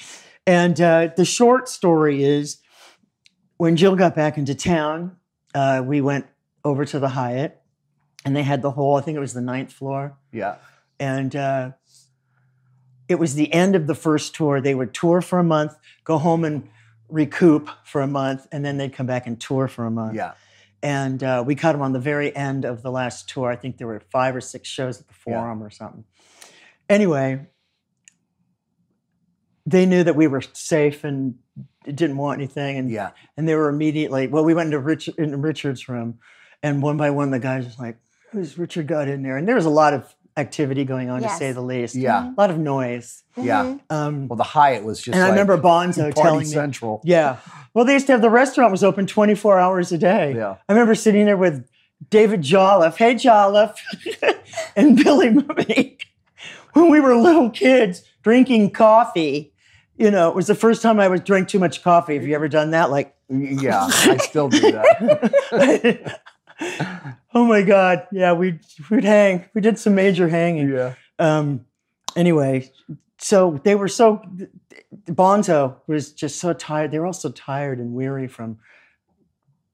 And 0.48 0.80
uh, 0.80 1.10
the 1.18 1.26
short 1.26 1.68
story 1.68 2.24
is 2.24 2.60
when 3.58 3.76
Jill 3.76 3.98
got 3.98 4.16
back 4.16 4.38
into 4.38 4.56
town, 4.56 5.18
uh, 5.54 5.84
we 5.86 6.00
went 6.00 6.26
over 6.64 6.86
to 6.86 7.00
the 7.00 7.10
Hyatt, 7.10 7.62
and 8.24 8.34
they 8.34 8.44
had 8.44 8.62
the 8.62 8.72
whole, 8.72 8.96
I 8.96 9.02
think 9.02 9.18
it 9.18 9.20
was 9.20 9.34
the 9.34 9.42
ninth 9.42 9.74
floor. 9.74 10.18
Yeah. 10.32 10.56
And 11.02 11.36
uh, 11.36 11.72
it 13.10 13.16
was 13.16 13.34
the 13.34 13.52
end 13.52 13.76
of 13.76 13.88
the 13.88 13.96
first 13.96 14.36
tour. 14.36 14.62
They 14.62 14.76
would 14.76 14.94
tour 14.94 15.20
for 15.22 15.40
a 15.40 15.44
month, 15.44 15.76
go 16.04 16.18
home 16.20 16.46
and 16.46 16.70
recoup 17.10 17.68
for 17.84 18.02
a 18.02 18.08
month, 18.08 18.48
and 18.52 18.64
then 18.64 18.78
they'd 18.78 18.94
come 18.94 19.08
back 19.08 19.26
and 19.28 19.40
tour 19.42 19.68
for 19.68 19.86
a 19.86 19.92
month. 19.92 20.16
Yeah. 20.16 20.34
And 20.84 21.22
uh, 21.24 21.44
we 21.46 21.56
caught 21.56 21.74
them 21.74 21.82
on 21.82 21.92
the 21.92 22.00
very 22.00 22.34
end 22.36 22.64
of 22.64 22.84
the 22.84 22.92
last 22.92 23.28
tour. 23.28 23.50
I 23.52 23.56
think 23.56 23.78
there 23.80 23.88
were 23.88 24.00
five 24.12 24.36
or 24.36 24.42
six 24.42 24.70
shows 24.70 25.02
at 25.02 25.08
the 25.08 25.16
Yeah. 25.28 25.34
Forum 25.42 25.62
or 25.64 25.72
something. 25.72 26.06
Anyway, 26.88 27.48
they 29.66 29.86
knew 29.86 30.04
that 30.04 30.16
we 30.16 30.28
were 30.28 30.42
safe 30.54 31.04
and 31.04 31.36
didn't 31.84 32.18
want 32.18 32.40
anything. 32.40 32.78
And 32.78 32.90
Yeah. 32.90 33.12
and 33.36 33.48
they 33.48 33.56
were 33.56 33.70
immediately 33.70 34.28
well. 34.28 34.46
We 34.46 34.54
went 34.54 34.68
into 34.68 34.80
Richard 34.80 35.16
into 35.18 35.38
Richard's 35.38 35.90
room, 35.90 36.20
and 36.64 36.82
one 36.82 36.96
by 36.98 37.10
one 37.10 37.32
the 37.32 37.40
guys 37.40 37.66
was 37.66 37.80
like, 37.80 37.98
"Who's 38.32 38.58
Richard 38.58 38.88
got 38.88 39.08
in 39.08 39.24
there?" 39.24 39.36
And 39.38 39.48
there 39.48 39.56
was 39.56 39.66
a 39.66 39.70
lot 39.72 39.94
of 39.94 40.16
activity 40.40 40.84
going 40.86 41.10
on, 41.12 41.22
to 41.22 41.30
say 41.30 41.52
the 41.52 41.62
least. 41.62 41.94
Yeah. 41.96 42.30
a 42.30 42.34
lot 42.36 42.50
of 42.50 42.58
noise. 42.58 43.24
Yeah. 43.38 43.64
Mhm. 43.64 43.80
Um, 43.92 44.28
Well, 44.28 44.38
the 44.38 44.44
Hyatt 44.44 44.84
was 44.84 45.00
just. 45.02 45.14
and 45.16 45.24
I 45.24 45.30
remember 45.30 45.58
Bonzo 45.58 46.04
Party 46.16 46.22
telling 46.22 46.40
me, 46.40 46.46
Central. 46.46 47.02
"Yeah, 47.04 47.38
well, 47.74 47.86
they 47.86 47.94
used 47.94 48.08
to 48.08 48.14
have 48.14 48.22
the 48.22 48.30
restaurant 48.30 48.72
was 48.72 48.84
open 48.84 49.06
twenty 49.06 49.36
four 49.36 49.60
hours 49.60 49.92
a 49.92 49.98
day." 49.98 50.34
Yeah. 50.36 50.56
I 50.68 50.74
remember 50.74 50.96
sitting 50.96 51.26
there 51.26 51.38
with 51.38 51.68
David 52.10 52.42
Jolliffe, 52.42 52.98
hey 52.98 53.14
Jolliffe, 53.16 53.78
and 54.76 55.02
Billy 55.04 55.30
Murray 55.40 55.98
when 56.74 56.90
we 56.90 57.00
were 57.00 57.16
little 57.16 57.50
kids 57.50 58.04
drinking 58.24 58.72
coffee. 58.72 59.54
You 59.98 60.10
know, 60.12 60.30
it 60.30 60.36
was 60.36 60.48
the 60.48 60.56
first 60.56 60.82
time 60.82 61.00
I 61.00 61.10
was 61.10 61.20
drank 61.22 61.50
too 61.50 61.60
much 61.60 61.84
coffee. 61.84 62.16
Have 62.16 62.26
you 62.26 62.34
ever 62.34 62.48
done 62.48 62.72
that? 62.72 62.90
Like, 62.90 63.16
Yeah, 63.28 63.86
I 63.90 64.16
still 64.22 64.48
do 64.48 64.72
that. 64.72 66.20
Oh 66.62 67.46
my 67.46 67.62
God, 67.62 68.08
yeah, 68.12 68.34
we'd 68.34 68.60
we'd 68.90 69.04
hang. 69.04 69.46
We 69.54 69.62
did 69.62 69.80
some 69.80 69.96
major 69.96 70.28
hanging. 70.28 70.70
yeah. 70.70 70.96
Um, 71.18 71.66
anyway, 72.16 72.72
so 73.18 73.60
they 73.64 73.76
were 73.76 73.88
so 73.88 74.22
Bonzo 75.06 75.78
was 75.88 76.12
just 76.14 76.40
so 76.40 76.54
tired. 76.54 76.92
They 76.92 77.00
were 77.00 77.06
all 77.08 77.14
so 77.14 77.30
tired 77.32 77.80
and 77.80 77.94
weary 77.94 78.28
from 78.28 78.58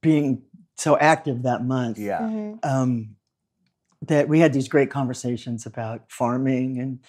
being 0.01 0.43
so 0.75 0.97
active 0.97 1.43
that 1.43 1.63
month. 1.63 1.97
Yeah. 1.97 2.19
Mhm. 2.21 2.59
um, 2.65 3.15
that 4.01 4.27
we 4.27 4.39
had 4.39 4.53
these 4.53 4.67
great 4.67 4.91
conversations 4.91 5.65
about 5.65 6.11
farming 6.11 6.77
and 6.79 6.99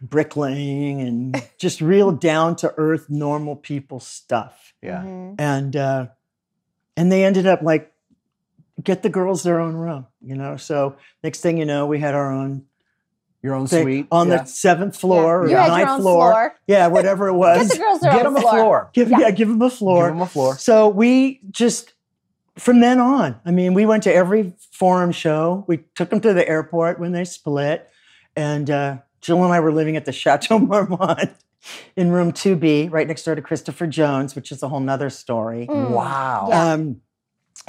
bricklaying 0.00 1.00
and 1.00 1.42
just 1.58 1.80
real 1.80 2.12
down 2.12 2.54
to 2.56 2.72
earth 2.76 3.06
normal 3.10 3.56
people 3.56 3.98
stuff 3.98 4.72
Yeah. 4.80 5.02
Mhm. 5.02 5.34
and 5.38 5.74
uh, 5.74 6.06
and 6.96 7.10
they 7.10 7.24
ended 7.24 7.46
up 7.46 7.62
like 7.62 7.92
get 8.82 9.02
the 9.02 9.08
girls 9.08 9.42
their 9.42 9.58
own 9.60 9.74
room 9.74 10.06
you 10.20 10.34
know 10.34 10.56
so 10.56 10.96
next 11.24 11.40
thing 11.40 11.58
you 11.58 11.64
know 11.64 11.86
we 11.86 11.98
had 11.98 12.14
our 12.14 12.32
own 12.32 12.64
Your 13.42 13.54
own 13.54 13.66
thing 13.66 13.84
suite. 13.84 14.06
on 14.10 14.28
yeah. 14.28 14.38
the 14.42 14.44
seventh 14.46 14.96
floor 14.96 15.42
or 15.42 15.48
You 15.48 15.56
had 15.56 15.66
your 15.66 15.76
ninth 15.78 15.88
own 15.90 16.00
floor. 16.00 16.30
floor. 16.32 16.54
yeah 16.66 16.86
whatever 16.88 17.28
it 17.28 17.34
was. 17.34 17.58
Get 17.68 17.72
the 17.72 17.78
girls 17.78 18.00
their 18.00 18.12
Get 18.12 18.26
own 18.26 18.34
them 18.34 18.44
a 18.44 18.48
floor. 18.48 18.90
give 18.92 19.10
Yeah. 19.10 19.18
yeah 19.20 19.30
give 19.30 19.48
them 19.48 19.62
a 19.62 19.70
floor 19.70 20.06
Give 20.08 20.14
them 20.14 20.22
a 20.22 20.26
floor. 20.26 20.56
so 20.58 20.88
we 20.88 21.40
just, 21.50 21.92
from 22.56 22.80
then 22.80 22.98
on, 22.98 23.40
I 23.44 23.50
mean, 23.52 23.72
we 23.74 23.86
went 23.86 24.02
to 24.04 24.12
every 24.12 24.52
forum 24.72 25.12
show. 25.12 25.64
We 25.68 25.78
took 25.94 26.10
them 26.10 26.20
to 26.22 26.34
the 26.34 26.48
airport 26.48 26.98
when 26.98 27.12
they 27.12 27.24
split. 27.24 27.88
And 28.34 28.68
uh, 28.68 28.98
Jill 29.20 29.44
and 29.44 29.52
I 29.52 29.60
were 29.60 29.72
living 29.72 29.96
at 29.96 30.04
the 30.04 30.12
Chateau 30.12 30.58
Marmont 30.72 31.30
in 31.96 32.10
room 32.10 32.32
2B, 32.32 32.90
right 32.90 33.06
next 33.06 33.22
door 33.24 33.34
to 33.36 33.42
Christopher 33.42 33.86
Jones, 33.86 34.34
which 34.34 34.50
is 34.50 34.62
a 34.64 34.68
whole 34.68 34.80
nother 34.80 35.08
story. 35.10 35.66
Mm. 35.68 35.90
Wow. 35.90 36.46
Yeah. 36.50 36.72
Um, 36.72 37.00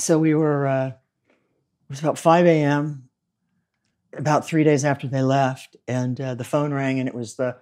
so 0.02 0.20
we 0.20 0.34
were, 0.36 0.68
uh, 0.68 0.88
it 0.88 1.90
was 1.90 2.00
about 2.00 2.18
5 2.18 2.46
a.m., 2.46 3.10
about 4.18 4.46
three 4.46 4.64
days 4.64 4.84
after 4.86 5.08
they 5.08 5.22
left. 5.22 5.76
And 5.88 6.20
uh, 6.20 6.36
the 6.36 6.44
phone 6.44 6.74
rang, 6.74 7.00
and 7.00 7.08
it 7.08 7.16
was 7.16 7.36
the 7.36 7.58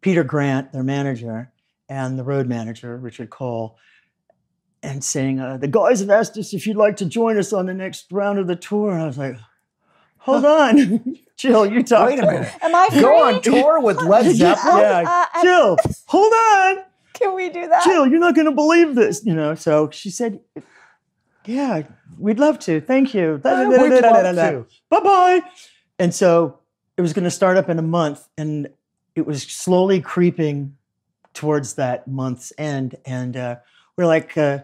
Peter 0.00 0.24
Grant, 0.24 0.72
their 0.72 0.82
manager, 0.82 1.52
and 1.88 2.18
the 2.18 2.24
road 2.24 2.48
manager, 2.48 2.96
Richard 2.96 3.30
Cole, 3.30 3.78
and 4.82 5.02
saying, 5.02 5.40
uh, 5.40 5.58
The 5.58 5.68
guys 5.68 6.00
have 6.00 6.10
asked 6.10 6.36
us 6.36 6.52
if 6.52 6.66
you'd 6.66 6.76
like 6.76 6.96
to 6.96 7.04
join 7.04 7.38
us 7.38 7.52
on 7.52 7.66
the 7.66 7.74
next 7.74 8.06
round 8.10 8.38
of 8.38 8.46
the 8.46 8.56
tour. 8.56 8.92
And 8.92 9.02
I 9.02 9.06
was 9.06 9.18
like, 9.18 9.36
Hold 10.18 10.44
on. 10.44 11.16
Jill, 11.36 11.66
you 11.66 11.82
talk 11.82 12.08
Wait 12.08 12.20
a 12.20 12.26
minute. 12.26 12.52
Am 12.62 12.72
I 12.72 12.88
free? 12.90 13.00
Go 13.00 13.24
on 13.24 13.42
tour 13.42 13.80
with 13.80 14.00
Led 14.00 14.32
Zeppelin. 14.36 14.78
Yeah. 14.78 15.02
Uh, 15.04 15.26
uh, 15.38 15.42
Jill, 15.42 15.76
hold 16.06 16.32
on. 16.32 16.84
Can 17.14 17.34
we 17.34 17.48
do 17.48 17.66
that? 17.66 17.82
Jill, 17.82 18.06
you're 18.06 18.20
not 18.20 18.36
going 18.36 18.46
to 18.46 18.52
believe 18.52 18.94
this, 18.94 19.24
you 19.24 19.34
know. 19.34 19.56
So 19.56 19.90
she 19.90 20.10
said, 20.10 20.38
"Yeah, 21.46 21.82
we'd 22.18 22.38
love 22.38 22.58
to. 22.60 22.80
Thank 22.80 23.14
you. 23.14 23.40
We'd 23.42 24.02
love 24.02 24.34
to. 24.34 24.66
Bye 24.90 25.00
bye." 25.00 25.40
And 25.98 26.14
so 26.14 26.58
it 26.96 27.02
was 27.02 27.12
going 27.12 27.24
to 27.24 27.30
start 27.30 27.56
up 27.56 27.68
in 27.68 27.78
a 27.78 27.82
month, 27.82 28.28
and 28.36 28.68
it 29.14 29.26
was 29.26 29.42
slowly 29.42 30.00
creeping 30.00 30.76
towards 31.34 31.74
that 31.74 32.06
month's 32.08 32.52
end. 32.58 32.96
And 33.04 33.36
uh, 33.36 33.56
we're 33.96 34.06
like, 34.06 34.36
uh, 34.36 34.60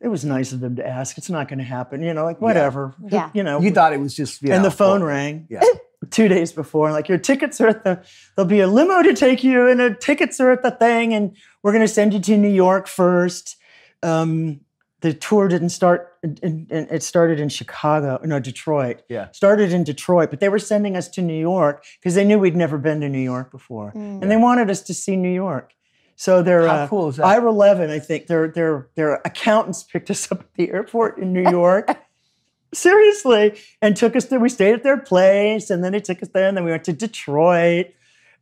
"It 0.00 0.08
was 0.08 0.24
nice 0.24 0.52
of 0.52 0.60
them 0.60 0.76
to 0.76 0.86
ask. 0.86 1.18
It's 1.18 1.30
not 1.30 1.48
going 1.48 1.58
to 1.58 1.64
happen, 1.64 2.02
you 2.02 2.14
know. 2.14 2.24
Like 2.24 2.40
whatever, 2.40 2.94
Yeah. 3.08 3.30
you 3.34 3.42
know." 3.42 3.60
You 3.60 3.70
thought 3.70 3.92
it 3.92 4.00
was 4.00 4.14
just. 4.14 4.42
You 4.42 4.52
and 4.52 4.62
know, 4.62 4.68
the 4.68 4.74
phone 4.76 5.00
well, 5.00 5.08
rang 5.10 5.46
Yeah. 5.50 5.62
two 6.10 6.28
days 6.28 6.52
before. 6.52 6.92
Like 6.92 7.08
your 7.08 7.18
tickets 7.18 7.60
are 7.60 7.68
at 7.68 7.84
the, 7.84 8.02
there'll 8.34 8.48
be 8.48 8.60
a 8.60 8.66
limo 8.66 9.02
to 9.02 9.14
take 9.14 9.44
you, 9.44 9.68
and 9.68 9.78
the 9.78 9.94
tickets 9.94 10.40
are 10.40 10.50
at 10.50 10.62
the 10.62 10.70
thing, 10.70 11.12
and 11.12 11.36
we're 11.62 11.72
going 11.72 11.86
to 11.86 11.92
send 11.92 12.14
you 12.14 12.20
to 12.20 12.36
New 12.36 12.48
York 12.48 12.86
first. 12.88 13.56
Um, 14.02 14.60
the 15.00 15.12
tour 15.14 15.48
didn't 15.48 15.70
start. 15.70 16.08
In, 16.22 16.38
in- 16.42 16.66
in- 16.70 16.88
it 16.90 17.02
started 17.02 17.40
in 17.40 17.48
Chicago, 17.48 18.20
no 18.24 18.38
Detroit. 18.40 19.02
Yeah. 19.08 19.30
started 19.32 19.72
in 19.72 19.84
Detroit, 19.84 20.30
but 20.30 20.40
they 20.40 20.48
were 20.48 20.58
sending 20.58 20.96
us 20.96 21.08
to 21.08 21.22
New 21.22 21.38
York 21.38 21.84
because 21.98 22.14
they 22.14 22.24
knew 22.24 22.38
we'd 22.38 22.56
never 22.56 22.76
been 22.78 23.00
to 23.00 23.08
New 23.08 23.18
York 23.22 23.50
before, 23.50 23.92
Mm. 23.96 24.20
and 24.22 24.30
they 24.30 24.36
wanted 24.36 24.68
us 24.70 24.82
to 24.82 24.94
see 24.94 25.16
New 25.16 25.32
York. 25.32 25.72
So 26.16 26.42
their 26.42 26.66
How 26.66 26.74
uh, 26.74 26.88
cool 26.88 27.08
is 27.08 27.16
that? 27.16 27.24
Ira 27.24 27.50
Levin, 27.50 27.88
I 27.90 27.98
think 27.98 28.26
their 28.26 28.48
their 28.48 28.88
their 28.94 29.22
accountants 29.24 29.82
picked 29.82 30.10
us 30.10 30.30
up 30.30 30.40
at 30.40 30.54
the 30.54 30.70
airport 30.70 31.16
in 31.18 31.32
New 31.32 31.48
York. 31.50 31.88
Seriously, 32.72 33.58
and 33.82 33.96
took 33.96 34.14
us 34.14 34.26
there. 34.26 34.38
We 34.38 34.48
stayed 34.48 34.74
at 34.74 34.82
their 34.84 34.98
place, 34.98 35.70
and 35.70 35.82
then 35.82 35.90
they 35.92 35.98
took 36.00 36.22
us 36.22 36.28
there, 36.28 36.46
and 36.46 36.56
then 36.56 36.62
we 36.64 36.70
went 36.70 36.84
to 36.84 36.92
Detroit, 36.92 37.86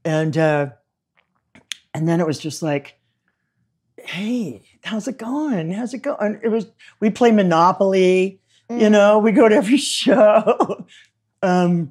and 0.04 0.36
uh, 0.36 0.66
and 1.94 2.06
then 2.06 2.20
it 2.20 2.26
was 2.26 2.38
just 2.38 2.62
like, 2.62 2.98
hey, 4.04 4.62
how's 4.84 5.08
it 5.08 5.18
going? 5.18 5.72
How's 5.72 5.94
it 5.94 6.02
going? 6.02 6.40
It 6.42 6.48
was 6.48 6.66
we 7.00 7.10
play 7.10 7.30
Monopoly, 7.32 8.40
Mm. 8.70 8.80
you 8.82 8.90
know, 8.90 9.18
we 9.18 9.32
go 9.32 9.48
to 9.48 9.54
every 9.56 9.76
show. 9.78 10.84
um, 11.42 11.90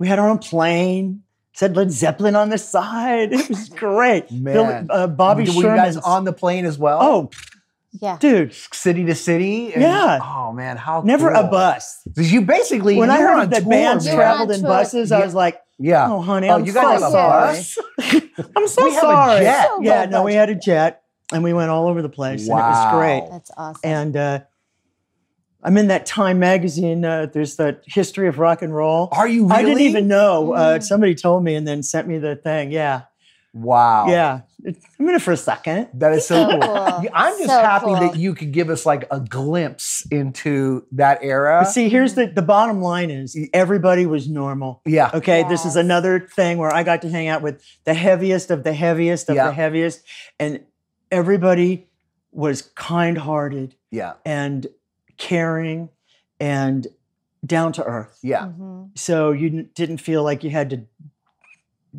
we 0.00 0.08
had 0.08 0.18
our 0.18 0.28
own 0.28 0.38
plane. 0.38 1.22
said 1.52 1.76
Led 1.76 1.92
Zeppelin 1.92 2.34
on 2.34 2.48
the 2.48 2.58
side. 2.58 3.32
It 3.32 3.48
was 3.48 3.68
great. 3.76 4.26
Bill- 4.28 4.64
Man. 4.66 4.88
uh, 4.90 5.06
Bobby 5.06 5.44
Were 5.44 5.52
you 5.52 5.62
guys 5.62 5.96
on 5.96 6.24
the 6.24 6.32
plane 6.32 6.64
as 6.66 6.76
well? 6.78 6.98
Oh, 7.00 7.30
Yeah. 8.00 8.16
dude, 8.18 8.52
city 8.72 9.04
to 9.04 9.14
city. 9.14 9.72
and- 9.72 9.82
Yeah. 9.82 10.18
Oh 10.20 10.52
man, 10.52 10.76
how 10.76 11.02
never 11.02 11.30
a 11.30 11.44
bus 11.44 11.50
bus. 11.50 11.98
'Cause 12.16 12.32
You 12.32 12.40
basically 12.40 12.96
When 12.96 13.08
I 13.10 13.18
heard 13.20 13.38
on 13.38 13.50
that 13.50 13.60
tour, 13.62 13.70
bands 13.70 14.04
man. 14.06 14.16
Traveled 14.16 14.50
in 14.50 14.60
tour. 14.62 14.68
buses, 14.68 15.12
I 15.12 15.24
was 15.24 15.32
like, 15.34 15.60
Yeah. 15.78 16.10
"Oh, 16.10 16.20
honey, 16.20 16.50
Oh, 16.50 16.56
I'm 16.56 16.64
you 16.64 16.72
guys 16.72 16.82
so 16.82 16.90
have 16.90 17.02
a 17.02 17.10
sorry. 17.12 17.56
bus? 17.56 17.78
I'm 18.56 18.66
so 18.66 18.84
We 18.84 18.90
have 18.94 18.98
a 19.04 19.06
sorry." 19.06 19.40
jet. 19.44 19.66
So 19.68 19.82
yeah, 19.82 20.06
good 20.06 20.10
no, 20.10 20.22
we 20.24 20.34
had 20.34 20.50
a 20.50 20.56
jet, 20.56 21.02
and 21.32 21.42
we 21.42 21.52
went 21.52 21.70
all 21.70 21.88
over 21.88 22.02
the 22.02 22.08
place, 22.08 22.42
and 22.42 22.50
it 22.50 22.54
Wow. 22.54 22.70
was 22.70 22.94
great. 22.98 23.30
That's 23.30 23.50
awesome. 23.56 23.80
And 23.84 24.16
uh, 24.16 24.40
I'm 25.62 25.76
in 25.78 25.88
that 25.88 26.04
Time 26.06 26.38
magazine. 26.38 27.04
Uh, 27.04 27.26
there's 27.32 27.56
the 27.56 27.80
history 27.86 28.28
of 28.28 28.38
rock 28.38 28.60
and 28.62 28.74
roll. 28.74 29.08
Are 29.12 29.26
you 29.28 29.44
really? 29.46 29.54
I 29.56 29.62
didn't 29.62 29.80
even 29.82 30.08
know. 30.08 30.52
Mm. 30.54 30.58
Uh, 30.58 30.80
somebody 30.80 31.14
told 31.14 31.42
me 31.44 31.54
and 31.54 31.66
then 31.66 31.82
sent 31.82 32.06
me 32.06 32.18
the 32.18 32.36
thing. 32.36 32.70
Yeah, 32.70 33.02
Wow. 33.54 34.08
yeah. 34.08 34.40
I'm 34.66 35.08
in 35.08 35.14
it 35.14 35.20
for 35.22 35.32
a 35.32 35.36
second. 35.36 35.88
That 35.94 36.12
is 36.12 36.26
so 36.26 36.34
So 36.36 36.50
cool. 36.50 36.60
cool. 36.60 37.08
I'm 37.12 37.34
just 37.38 37.50
So 37.50 37.60
happy 37.60 37.84
cool. 37.86 37.96
that 37.96 38.16
you 38.16 38.34
could 38.34 38.50
give 38.52 38.70
us 38.70 38.86
like 38.86 39.06
a 39.10 39.20
glimpse 39.20 40.06
into 40.10 40.86
that 40.92 41.18
era. 41.22 41.60
But 41.64 41.70
see, 41.70 41.88
here's 41.90 42.14
the 42.14 42.26
the 42.26 42.40
bottom 42.42 42.80
line 42.80 43.10
is 43.10 43.36
everybody 43.52 44.06
was 44.06 44.26
normal. 44.28 44.80
yeah. 44.86 45.10
Okay, 45.14 45.44
this 45.50 45.64
is 45.66 45.76
another 45.76 46.18
thing 46.20 46.56
where 46.58 46.72
I 46.74 46.82
got 46.82 47.02
to 47.02 47.10
hang 47.10 47.28
out 47.28 47.42
with 47.42 47.62
the 47.84 47.92
heaviest 47.94 48.50
of 48.50 48.64
the 48.64 48.72
heaviest 48.72 49.28
of 49.28 49.36
Yeah. 49.36 49.46
the 49.48 49.52
heaviest, 49.52 50.00
and 50.40 50.60
everybody 51.14 51.86
was 52.32 52.62
kind-hearted 52.74 53.74
Yeah. 53.90 54.14
and 54.26 54.66
caring 55.16 55.88
and 56.40 56.86
down 57.46 57.72
to 57.72 57.84
earth. 57.84 58.18
Yeah. 58.22 58.46
Mhm. 58.46 58.90
So 58.98 59.30
you 59.30 59.68
didn't 59.74 59.98
feel 59.98 60.24
like 60.24 60.42
you 60.42 60.50
had 60.50 60.70
to 60.70 60.80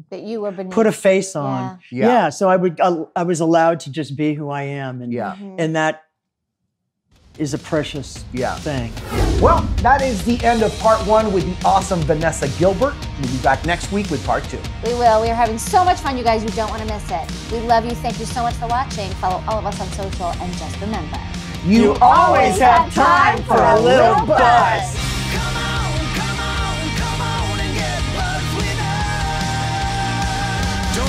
That 0.10 0.24
you 0.24 0.42
were 0.42 0.52
beneath. 0.52 0.74
put 0.74 0.88
a 0.88 0.92
face 0.92 1.36
on. 1.38 1.80
Yeah. 1.90 2.08
Yeah. 2.08 2.30
so 2.30 2.50
I 2.50 2.58
would 2.58 2.82
I, 2.82 3.06
I 3.16 3.24
was 3.24 3.40
allowed 3.40 3.80
to 3.82 3.90
just 3.92 4.18
be 4.18 4.34
who 4.34 4.50
I 4.50 4.64
am, 4.64 5.02
and 5.02 5.14
Yeah. 5.14 5.36
Mhm. 5.40 5.56
and 5.58 5.76
that 5.76 6.04
is 7.38 7.54
a 7.54 7.58
precious 7.58 8.26
Yeah. 8.34 8.56
thing. 8.56 8.92
Well, 9.42 9.62
that 9.82 10.02
is 10.02 10.24
the 10.24 10.42
end 10.46 10.64
of 10.64 10.78
part 10.80 11.06
one 11.06 11.32
with 11.34 11.46
the 11.46 11.68
awesome 11.68 12.00
Vanessa 12.02 12.48
Gilbert. 12.58 12.96
We'll 13.22 13.32
be 13.32 13.38
back 13.40 13.66
next 13.66 13.92
week 13.92 14.10
with 14.10 14.26
part 14.26 14.44
two. 14.46 14.60
We 14.84 14.94
will. 14.94 15.22
We 15.22 15.30
are 15.30 15.36
having 15.36 15.58
so 15.58 15.84
much 15.84 16.00
fun, 16.00 16.18
you 16.18 16.24
guys. 16.24 16.44
You 16.44 16.50
don't 16.52 16.70
want 16.70 16.82
to 16.82 16.88
miss 16.88 17.04
it. 17.12 17.52
We 17.52 17.60
love 17.68 17.86
you. 17.86 17.92
Thank 17.92 18.20
you 18.20 18.26
so 18.26 18.44
much 18.44 18.56
for 18.56 18.68
watching. 18.68 19.10
Follow 19.16 19.44
all 19.48 19.60
of 19.60 19.66
us 19.66 19.80
on 19.82 19.88
social. 19.90 20.28
And 20.42 20.54
just 20.54 20.80
remember 20.80 21.20
You, 21.66 21.96
always 21.96 22.60
have 22.60 22.94
time 22.94 23.44
for 23.44 23.62
a 23.62 23.80
little 23.80 24.26
buzz. 24.26 25.15